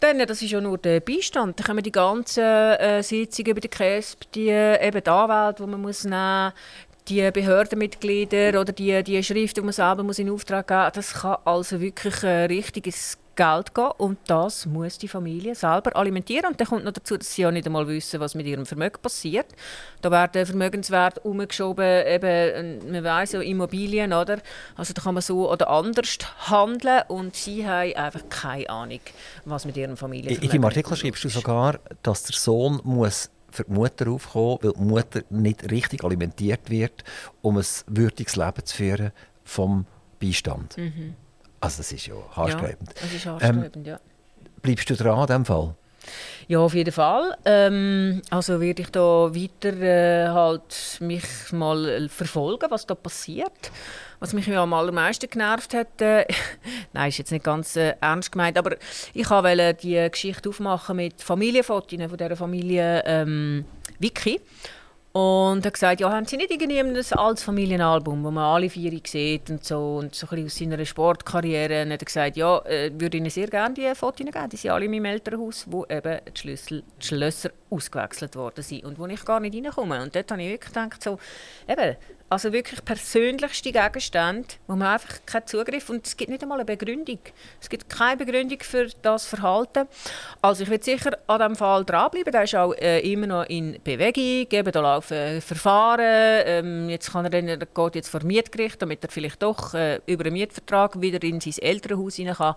Dann, 0.00 0.20
das 0.20 0.40
ist 0.40 0.52
ja 0.52 0.60
nur 0.62 0.78
der 0.78 1.00
Beistand. 1.00 1.60
Da 1.60 1.64
kommen 1.64 1.82
die 1.82 1.92
ganzen 1.92 2.42
äh, 2.42 3.02
Sitzungen 3.02 3.50
über 3.50 3.60
die 3.60 3.68
CRESP, 3.68 4.32
die, 4.32 4.48
äh, 4.48 4.88
eben 4.88 5.04
die 5.04 5.10
Anwälte, 5.10 5.62
die 5.62 5.70
man 5.70 5.82
muss 5.82 6.04
nehmen 6.04 6.52
die 7.08 7.30
Behördenmitglieder 7.30 8.58
oder 8.58 8.72
die, 8.72 9.02
die 9.02 9.22
Schriften, 9.22 9.60
die 9.60 9.64
man 9.66 9.72
selber 9.72 10.02
muss 10.02 10.18
in 10.18 10.30
Auftrag 10.30 10.66
geben 10.66 10.84
muss, 10.84 10.92
das 10.94 11.12
kann 11.14 11.36
also 11.44 11.78
wirklich 11.80 12.24
ein 12.24 12.46
richtiges 12.46 13.18
Geld 13.40 13.74
gehen 13.74 13.90
und 13.96 14.18
das 14.26 14.66
muss 14.66 14.98
die 14.98 15.08
Familie 15.08 15.54
selber 15.54 15.96
alimentieren. 15.96 16.44
Und 16.50 16.60
dann 16.60 16.66
kommt 16.66 16.84
noch 16.84 16.92
dazu, 16.92 17.16
dass 17.16 17.32
sie 17.32 17.40
ja 17.40 17.50
nicht 17.50 17.66
einmal 17.66 17.88
wissen, 17.88 18.20
was 18.20 18.34
mit 18.34 18.46
ihrem 18.46 18.66
Vermögen 18.66 19.00
passiert. 19.00 19.46
Da 20.02 20.10
werden 20.10 20.44
Vermögenswerte 20.44 21.20
umgeschoben, 21.20 22.06
eben, 22.06 22.92
man 22.92 23.02
weiß 23.02 23.32
ja, 23.32 23.40
Immobilien, 23.40 24.12
oder? 24.12 24.40
Also 24.76 24.92
da 24.92 25.00
kann 25.00 25.14
man 25.14 25.22
so 25.22 25.50
oder 25.50 25.70
anders 25.70 26.18
handeln 26.50 27.02
und 27.08 27.34
sie 27.34 27.66
haben 27.66 27.94
einfach 27.96 28.28
keine 28.28 28.68
Ahnung, 28.68 29.00
was 29.46 29.64
mit 29.64 29.74
ihrem 29.78 29.96
Familienvermögen 29.96 30.44
In 30.44 30.50
deinem 30.50 30.64
Artikel 30.66 30.94
schreibst 30.94 31.24
du 31.24 31.30
sogar, 31.30 31.78
dass 32.02 32.24
der 32.24 32.36
Sohn 32.36 32.82
muss 32.84 33.30
für 33.50 33.64
die 33.64 33.72
Mutter 33.72 34.10
aufkommen, 34.10 34.58
weil 34.60 34.72
die 34.72 34.82
Mutter 34.82 35.22
nicht 35.30 35.70
richtig 35.70 36.04
alimentiert 36.04 36.68
wird, 36.68 37.04
um 37.40 37.56
ein 37.56 37.64
würdiges 37.86 38.36
Leben 38.36 38.66
zu 38.66 38.76
führen 38.76 39.12
vom 39.44 39.86
Beistand. 40.20 40.76
Mhm. 40.76 41.14
Also 41.60 41.78
das 41.78 41.92
ist 41.92 42.06
ja 42.06 42.14
haarsträubend. 42.34 42.88
Ja, 42.88 43.02
das 43.02 43.12
ist 43.12 43.26
haarsträubend, 43.26 43.76
ähm, 43.76 43.84
ja. 43.84 44.00
Bleibst 44.62 44.88
du 44.90 44.94
dran 44.94 45.18
an 45.18 45.26
diesem 45.26 45.44
Fall? 45.44 45.74
Ja, 46.48 46.58
auf 46.58 46.74
jeden 46.74 46.92
Fall. 46.92 47.36
Ähm, 47.44 48.22
also 48.30 48.60
werde 48.60 48.82
ich 48.82 48.90
da 48.90 49.32
weiter 49.32 49.72
äh, 49.80 50.28
halt 50.28 50.98
mich 51.00 51.22
mal 51.52 52.08
verfolgen, 52.08 52.70
was 52.70 52.86
da 52.86 52.94
passiert. 52.94 53.70
Was 54.18 54.32
mich 54.32 54.46
ja 54.46 54.62
am 54.62 54.74
allermeisten 54.74 55.30
genervt 55.30 55.74
hat, 55.74 56.00
äh, 56.00 56.26
nein, 56.92 57.08
ist 57.08 57.18
jetzt 57.18 57.30
nicht 57.30 57.44
ganz 57.44 57.76
äh, 57.76 57.94
ernst 58.00 58.32
gemeint, 58.32 58.58
aber 58.58 58.76
ich 59.14 59.30
wollte 59.30 59.74
die 59.74 60.08
Geschichte 60.10 60.48
aufmachen 60.48 60.96
mit 60.96 61.22
Familienfotos 61.22 61.98
von 62.08 62.18
dieser 62.18 62.36
Familie 62.36 63.02
ähm, 63.06 63.64
Vicky. 63.98 64.40
Und 65.12 65.66
hat 65.66 65.74
gesagt, 65.74 66.00
ja, 66.00 66.12
haben 66.12 66.24
Sie 66.24 66.36
nicht 66.36 66.52
irgendwie 66.52 66.78
ein 66.78 67.18
altes 67.18 67.42
Familienalbum, 67.42 68.22
wo 68.22 68.30
man 68.30 68.44
alle 68.44 68.70
vier 68.70 68.96
sieht 69.04 69.50
und 69.50 69.64
so, 69.64 69.96
und 69.96 70.14
so 70.14 70.28
ein 70.28 70.44
bisschen 70.44 70.70
aus 70.70 70.76
seiner 70.76 70.84
Sportkarriere. 70.84 71.82
Und 71.82 71.92
hat 71.92 72.06
gesagt, 72.06 72.36
ja, 72.36 72.58
äh, 72.60 72.92
würde 72.94 73.16
Ihnen 73.16 73.30
sehr 73.30 73.48
gerne 73.48 73.74
die 73.74 73.92
Fotos 73.96 74.24
geben. 74.24 74.48
Die 74.48 74.56
sind 74.56 74.70
alle 74.70 74.84
in 74.84 74.92
meinem 74.92 75.06
Elternhaus, 75.06 75.66
wo 75.68 75.84
eben 75.86 76.20
die, 76.32 76.38
Schlüssel, 76.38 76.84
die 77.02 77.06
Schlösser 77.06 77.50
ausgewechselt 77.70 78.36
worden 78.36 78.62
sind 78.62 78.84
und 78.84 79.00
wo 79.00 79.06
ich 79.06 79.24
gar 79.24 79.40
nicht 79.40 79.56
reinkomme. 79.56 80.00
Und 80.00 80.14
dort 80.14 80.30
habe 80.30 80.42
ich 80.42 80.50
wirklich 80.50 80.72
gedacht, 80.72 81.02
so, 81.02 81.18
eben, 81.66 81.96
also 82.30 82.52
wirklich 82.52 82.84
persönlichste 82.84 83.72
Gegenstände, 83.72 84.46
wo 84.68 84.76
man 84.76 84.94
einfach 84.94 85.18
keinen 85.26 85.48
Zugriff 85.48 85.90
und 85.90 86.06
es 86.06 86.16
gibt 86.16 86.30
nicht 86.30 86.42
einmal 86.42 86.60
eine 86.60 86.64
Begründung. 86.64 87.18
Es 87.60 87.68
gibt 87.68 87.90
keine 87.90 88.18
Begründung 88.18 88.60
für 88.60 88.86
das 89.02 89.26
Verhalten. 89.26 89.88
Also 90.40 90.62
ich 90.62 90.70
will 90.70 90.80
sicher 90.80 91.10
an 91.26 91.40
diesem 91.40 91.56
Fall 91.56 91.84
dranbleiben. 91.84 92.30
Der 92.30 92.44
ist 92.44 92.54
auch 92.54 92.72
äh, 92.74 93.00
immer 93.00 93.26
noch 93.26 93.46
in 93.46 93.80
Bewegung. 93.82 94.46
Eben, 94.48 94.70
da 94.70 94.80
laufen 94.80 95.40
Verfahren. 95.40 96.44
Ähm, 96.46 96.88
jetzt 96.88 97.10
kann 97.10 97.24
er 97.24 97.32
er 97.32 97.56
geht 97.56 97.94
jetzt 97.96 98.08
vor 98.08 98.22
Mietgericht, 98.22 98.80
damit 98.80 99.02
er 99.02 99.10
vielleicht 99.10 99.42
doch 99.42 99.74
äh, 99.74 100.00
über 100.06 100.24
einen 100.24 100.34
Mietvertrag 100.34 101.00
wieder 101.00 101.20
in 101.24 101.40
sein 101.40 101.54
Elternhaus 101.60 102.14
hinein 102.14 102.36
kann. 102.36 102.54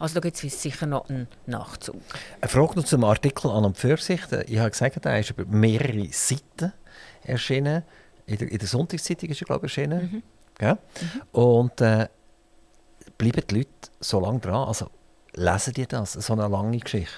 Also 0.00 0.14
da 0.14 0.20
gibt 0.20 0.42
es 0.42 0.62
sicher 0.62 0.86
noch 0.86 1.08
einen 1.08 1.28
Nachzug. 1.46 1.94
Eine 2.40 2.48
Frage 2.48 2.74
noch 2.74 2.84
zum 2.84 3.04
Artikel 3.04 3.52
an 3.52 3.66
und 3.66 3.78
für 3.78 3.96
sich. 3.98 4.20
Ich 4.48 4.58
habe 4.58 4.70
gesagt, 4.70 5.06
er 5.06 5.20
ist 5.20 5.30
über 5.30 5.44
mehrere 5.44 6.08
Seiten 6.10 6.72
erschienen 7.22 7.84
in 8.26 8.38
der, 8.38 8.50
in 8.50 8.58
der 8.58 8.68
Sonntagszeitung 8.68 9.30
ist 9.30 9.40
er, 9.40 9.46
glaube 9.46 9.66
ich, 9.66 9.76
erschienen. 9.76 10.10
Mhm. 10.12 10.22
Ja? 10.60 10.74
Mhm. 10.74 11.22
Und 11.32 11.80
äh, 11.80 12.08
bleiben 13.18 13.42
die 13.50 13.54
Leute 13.56 13.70
so 14.00 14.20
lange 14.20 14.40
dran? 14.40 14.68
Also 14.68 14.90
lesen 15.34 15.74
die 15.74 15.86
das, 15.86 16.12
so 16.12 16.32
eine 16.32 16.48
lange 16.48 16.78
Geschichte? 16.78 17.12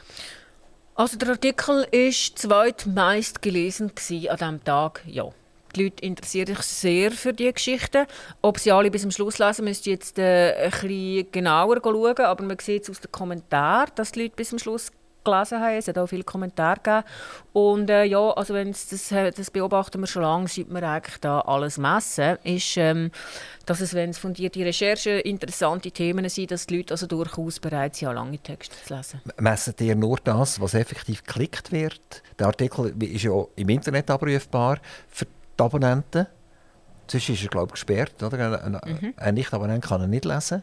Also 0.94 1.16
der 1.18 1.30
Artikel 1.30 1.86
war 1.92 2.10
zweitmeist 2.10 3.42
gelesen 3.42 3.90
an 3.90 4.36
diesem 4.36 4.64
Tag, 4.64 5.02
ja. 5.06 5.28
Die 5.74 5.84
Leute 5.84 6.04
interessieren 6.04 6.46
sich 6.46 6.58
sehr 6.60 7.10
für 7.10 7.32
diese 7.32 7.52
Geschichten. 7.52 8.06
Ob 8.42 8.60
sie 8.60 8.70
alle 8.70 8.92
bis 8.92 9.02
zum 9.02 9.10
Schluss 9.10 9.38
lesen, 9.38 9.64
müsst 9.64 9.88
ihr 9.88 9.94
jetzt 9.94 10.18
äh, 10.20 10.52
ein 10.52 10.70
bisschen 10.70 11.32
genauer 11.32 11.80
schauen. 11.82 12.16
Aber 12.18 12.44
man 12.44 12.58
sieht 12.60 12.88
aus 12.88 13.00
den 13.00 13.10
Kommentaren, 13.10 13.90
dass 13.96 14.12
die 14.12 14.22
Leute 14.22 14.36
bis 14.36 14.50
zum 14.50 14.60
Schluss 14.60 14.92
gelesen 15.24 15.60
haben. 15.60 15.76
Es 15.76 15.88
hat 15.88 15.98
auch 15.98 16.06
viele 16.06 16.24
Kommentare 16.24 16.80
gegeben. 16.82 17.04
Und 17.52 17.90
äh, 17.90 18.04
ja, 18.04 18.30
also 18.30 18.54
wenn's 18.54 18.88
das, 18.88 19.10
äh, 19.12 19.30
das 19.30 19.50
beobachten 19.50 20.00
wir 20.00 20.06
schon 20.06 20.22
lange, 20.22 20.48
seit 20.48 20.68
wir 20.68 20.82
eigentlich 20.82 21.18
da 21.20 21.40
alles 21.40 21.78
messen, 21.78 22.36
ist, 22.44 22.76
ähm, 22.76 23.10
dass 23.66 23.80
es, 23.80 23.94
wenn 23.94 24.10
es 24.10 24.18
fundierte 24.18 24.64
Recherchen, 24.64 25.20
interessante 25.20 25.90
Themen 25.90 26.28
sind, 26.28 26.50
dass 26.50 26.66
die 26.66 26.78
Leute 26.78 26.94
also 26.94 27.06
durchaus 27.06 27.60
bereit 27.60 27.96
sind, 27.96 28.12
lange 28.12 28.38
Texte 28.38 28.76
zu 28.84 28.94
lesen. 28.94 29.20
Messen 29.38 29.74
ihr 29.80 29.96
nur 29.96 30.18
das, 30.22 30.60
was 30.60 30.74
effektiv 30.74 31.24
geklickt 31.24 31.72
wird? 31.72 32.22
Der 32.38 32.48
Artikel 32.48 32.94
ist 33.02 33.22
ja 33.22 33.44
im 33.56 33.68
Internet 33.68 34.10
abrufbar 34.10 34.78
für 35.08 35.26
die 35.26 35.62
Abonnenten. 35.62 36.26
Sonst 37.06 37.28
ist 37.28 37.42
er, 37.42 37.48
glaube 37.48 37.66
ich, 37.68 37.72
gesperrt. 37.72 38.22
Oder? 38.22 38.64
Ein, 38.64 38.72
mhm. 38.72 39.14
ein 39.16 39.34
Nicht-Abonnent 39.34 39.84
kann 39.84 40.00
er 40.00 40.06
nicht 40.06 40.24
lesen. 40.24 40.62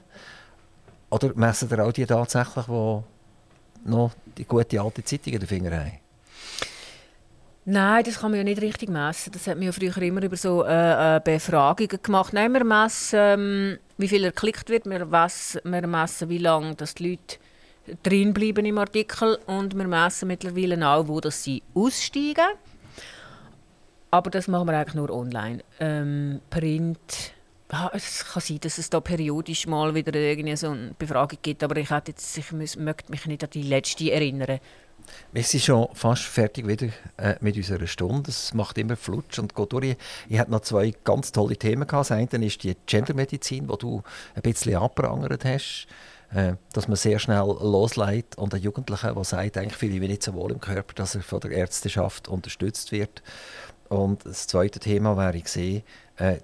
Oder 1.10 1.32
messen 1.36 1.70
ihr 1.70 1.86
auch 1.86 1.92
die 1.92 2.06
tatsächlich, 2.06 2.66
die 2.66 3.04
noch 3.86 4.12
die 4.38 4.46
gute 4.46 4.82
alte 4.82 5.04
Zeitung 5.04 5.34
in 5.34 5.40
den 5.40 5.48
Finger 5.48 5.72
haben? 5.72 6.00
Nein, 7.64 8.04
das 8.04 8.20
kann 8.20 8.32
man 8.32 8.40
ja 8.40 8.44
nicht 8.44 8.62
richtig 8.62 8.90
messen. 8.90 9.32
Das 9.34 9.46
hat 9.46 9.56
man 9.56 9.66
ja 9.66 9.72
früher 9.72 9.96
immer 10.02 10.24
über 10.24 10.36
so 10.36 10.66
äh, 10.66 11.18
äh 11.18 11.22
Befragungen 11.24 12.02
gemacht. 12.02 12.34
Nein, 12.34 12.54
wir 12.54 12.64
messen, 12.64 13.20
ähm, 13.20 13.78
wie 13.98 14.08
viel 14.08 14.24
er 14.24 14.32
geklickt 14.32 14.70
wird. 14.70 14.86
Wir 14.86 15.06
messen, 15.06 15.62
wir 15.64 15.88
messen 15.88 16.30
wie 16.30 16.40
lange 16.40 16.74
dass 16.76 16.96
die 16.96 17.12
Leute 17.12 17.38
drin 18.02 18.34
bleiben 18.34 18.66
im 18.66 18.78
Artikel 18.80 19.38
und 19.46 19.76
wir 19.76 19.88
messen 19.88 20.28
mittlerweile 20.28 20.88
auch, 20.88 21.08
wo 21.08 21.20
das 21.20 21.44
sie 21.44 21.62
aussteigen. 21.76 22.48
Aber 24.10 24.30
das 24.30 24.48
machen 24.48 24.68
wir 24.68 24.78
eigentlich 24.78 24.96
nur 24.96 25.10
online. 25.12 25.64
Ähm, 25.80 26.42
Print 26.50 27.34
ja, 27.72 27.92
es 27.94 28.26
kann 28.26 28.42
sein, 28.42 28.60
dass 28.60 28.78
es 28.78 28.90
da 28.90 29.00
periodisch 29.00 29.68
mal 29.68 29.94
wieder 29.96 30.14
irgendwie 30.14 30.56
so 30.56 30.72
eine 30.72 30.94
Befragung 30.98 31.40
gibt, 31.42 31.64
aber 31.64 31.78
ich, 31.78 31.90
jetzt, 31.90 32.38
ich 32.38 32.52
möchte 32.52 32.80
mich 33.10 33.26
nicht 33.26 33.44
an 33.44 33.50
die 33.52 33.64
letzte 33.64 34.12
erinnern. 34.12 34.60
Wir 35.32 35.44
sind 35.44 35.64
schon 35.64 35.88
fast 35.94 36.24
fertig 36.24 36.68
wieder 36.68 36.88
äh, 37.18 37.36
mit 37.42 37.56
unserer 37.56 37.88
Stunde. 37.88 38.30
Es 38.30 38.54
macht 38.54 38.78
immer 38.78 38.96
Flutsch 38.96 39.40
und 39.40 39.56
geht 39.56 39.74
durch. 39.74 39.96
Ich 40.30 40.40
hatte 40.40 40.52
noch 40.52 40.62
zwei 40.62 40.94
ganz 41.04 41.32
tolle 41.32 41.58
Themen. 41.58 41.88
Das 41.88 42.12
eine 42.12 42.46
ist 42.46 42.64
die 42.64 42.76
Gendermedizin, 42.86 43.68
die 43.68 43.78
du 43.78 44.04
ein 44.36 44.42
bisschen 44.42 44.76
abgerangert 44.76 45.46
hast. 45.46 45.88
Äh, 46.34 46.54
dass 46.72 46.88
man 46.88 46.96
sehr 46.96 47.20
schnell 47.20 47.44
losleitet 47.44 48.38
und 48.38 48.54
ein 48.54 48.62
Jugendlicher, 48.62 49.14
der 49.14 49.24
sagt, 49.26 49.58
eigentlich 49.58 49.76
fühle 49.76 49.96
ich 49.96 50.00
mich 50.00 50.10
nicht 50.10 50.24
so 50.24 50.34
wohl 50.34 50.52
im 50.52 50.62
Körper, 50.62 50.94
dass 50.94 51.16
er 51.16 51.22
von 51.24 51.42
der 51.42 51.52
Ärzteschaft 51.52 52.30
unterstützt 52.30 52.94
wird. 52.94 53.22
Und 53.90 54.26
das 54.26 54.48
zweite 54.48 54.80
Thema 54.80 55.18
wäre 55.18 55.36
ich 55.36 55.44
gesehen, 55.44 55.84
äh, 56.16 56.38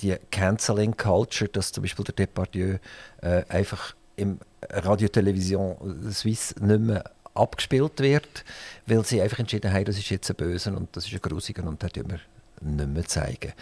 die 0.00 0.16
Canceling 0.30 0.96
Culture, 0.96 1.48
dass 1.50 1.72
zum 1.72 1.82
Beispiel 1.82 2.04
der 2.04 2.14
Depardieu 2.14 2.78
äh, 3.22 3.44
einfach 3.48 3.94
im 4.16 4.38
Radio 4.70 5.08
Television 5.08 6.10
Suisse 6.10 6.54
nicht 6.64 6.80
mehr 6.80 7.04
abgespielt 7.34 8.00
wird, 8.00 8.44
weil 8.86 9.04
sie 9.04 9.22
einfach 9.22 9.38
entschieden 9.38 9.72
haben, 9.72 9.84
das 9.84 9.98
ist 9.98 10.10
jetzt 10.10 10.28
ein 10.28 10.36
Böser 10.36 10.76
und 10.76 10.94
das 10.96 11.06
ist 11.06 11.12
ein 11.12 11.20
Grusiger 11.20 11.64
und 11.64 11.82
das 11.82 11.94
wir 11.94 12.20
nicht 12.60 12.88
mehr 12.88 13.04
zeigen. 13.04 13.52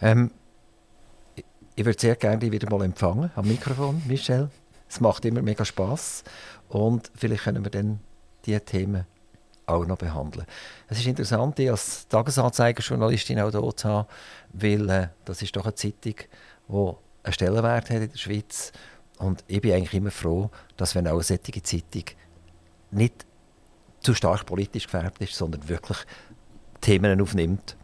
Ähm, 0.00 0.30
ich 1.76 1.84
würde 1.84 1.98
sehr 1.98 2.16
gerne 2.16 2.38
dich 2.38 2.50
wieder 2.50 2.68
mal 2.68 2.84
empfangen 2.84 3.30
am 3.36 3.46
Mikrofon, 3.46 4.02
Michel. 4.06 4.50
Es 4.88 5.00
macht 5.00 5.24
immer 5.24 5.40
mega 5.40 5.64
Spaß 5.64 6.24
und 6.68 7.10
vielleicht 7.14 7.44
können 7.44 7.64
wir 7.64 7.70
dann 7.70 8.00
diese 8.44 8.60
Themen 8.60 9.06
auch 9.66 9.86
noch 9.86 9.98
behandeln. 9.98 10.46
Es 10.88 10.98
ist 10.98 11.06
interessant, 11.06 11.58
dich 11.58 11.70
als 11.70 12.08
Tagesanzeiger-Journalistin 12.08 13.40
auch 13.40 13.50
hier 13.50 13.76
zu 13.76 13.88
haben, 13.88 14.08
weil 14.52 14.88
äh, 14.90 15.08
das 15.24 15.42
ist 15.42 15.56
doch 15.56 15.64
eine 15.64 15.74
Zeitung, 15.74 16.14
die 16.68 16.92
einen 17.22 17.32
Stellenwert 17.32 17.90
hat 17.90 18.02
in 18.02 18.10
der 18.10 18.18
Schweiz. 18.18 18.72
Und 19.18 19.44
ich 19.46 19.60
bin 19.60 19.72
eigentlich 19.72 19.94
immer 19.94 20.10
froh, 20.10 20.50
dass 20.76 20.94
wenn 20.94 21.06
auch 21.06 21.14
eine 21.14 21.22
solche 21.22 21.62
Zeitung 21.62 22.04
nicht 22.90 23.26
zu 24.00 24.14
stark 24.14 24.46
politisch 24.46 24.84
gefärbt 24.84 25.20
ist, 25.20 25.34
sondern 25.34 25.68
wirklich 25.68 25.98
Themen 26.80 27.20
aufnimmt, 27.20 27.76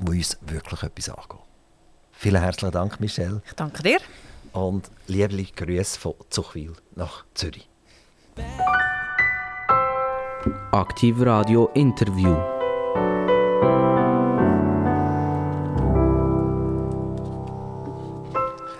die 0.00 0.18
uns 0.18 0.36
wirklich 0.40 0.82
etwas 0.82 1.08
angehen. 1.08 1.40
Vielen 2.12 2.42
herzlichen 2.42 2.72
Dank, 2.72 2.98
Michelle. 2.98 3.42
Ich 3.46 3.52
danke 3.52 3.82
dir. 3.82 3.98
Und 4.52 4.90
liebe 5.06 5.44
Grüße 5.44 6.00
von 6.00 6.14
Zuchwil 6.30 6.72
nach 6.94 7.24
Zürich. 7.34 7.68
Aktiv 10.72 11.16
Radio 11.20 11.70
Interview. 11.74 12.36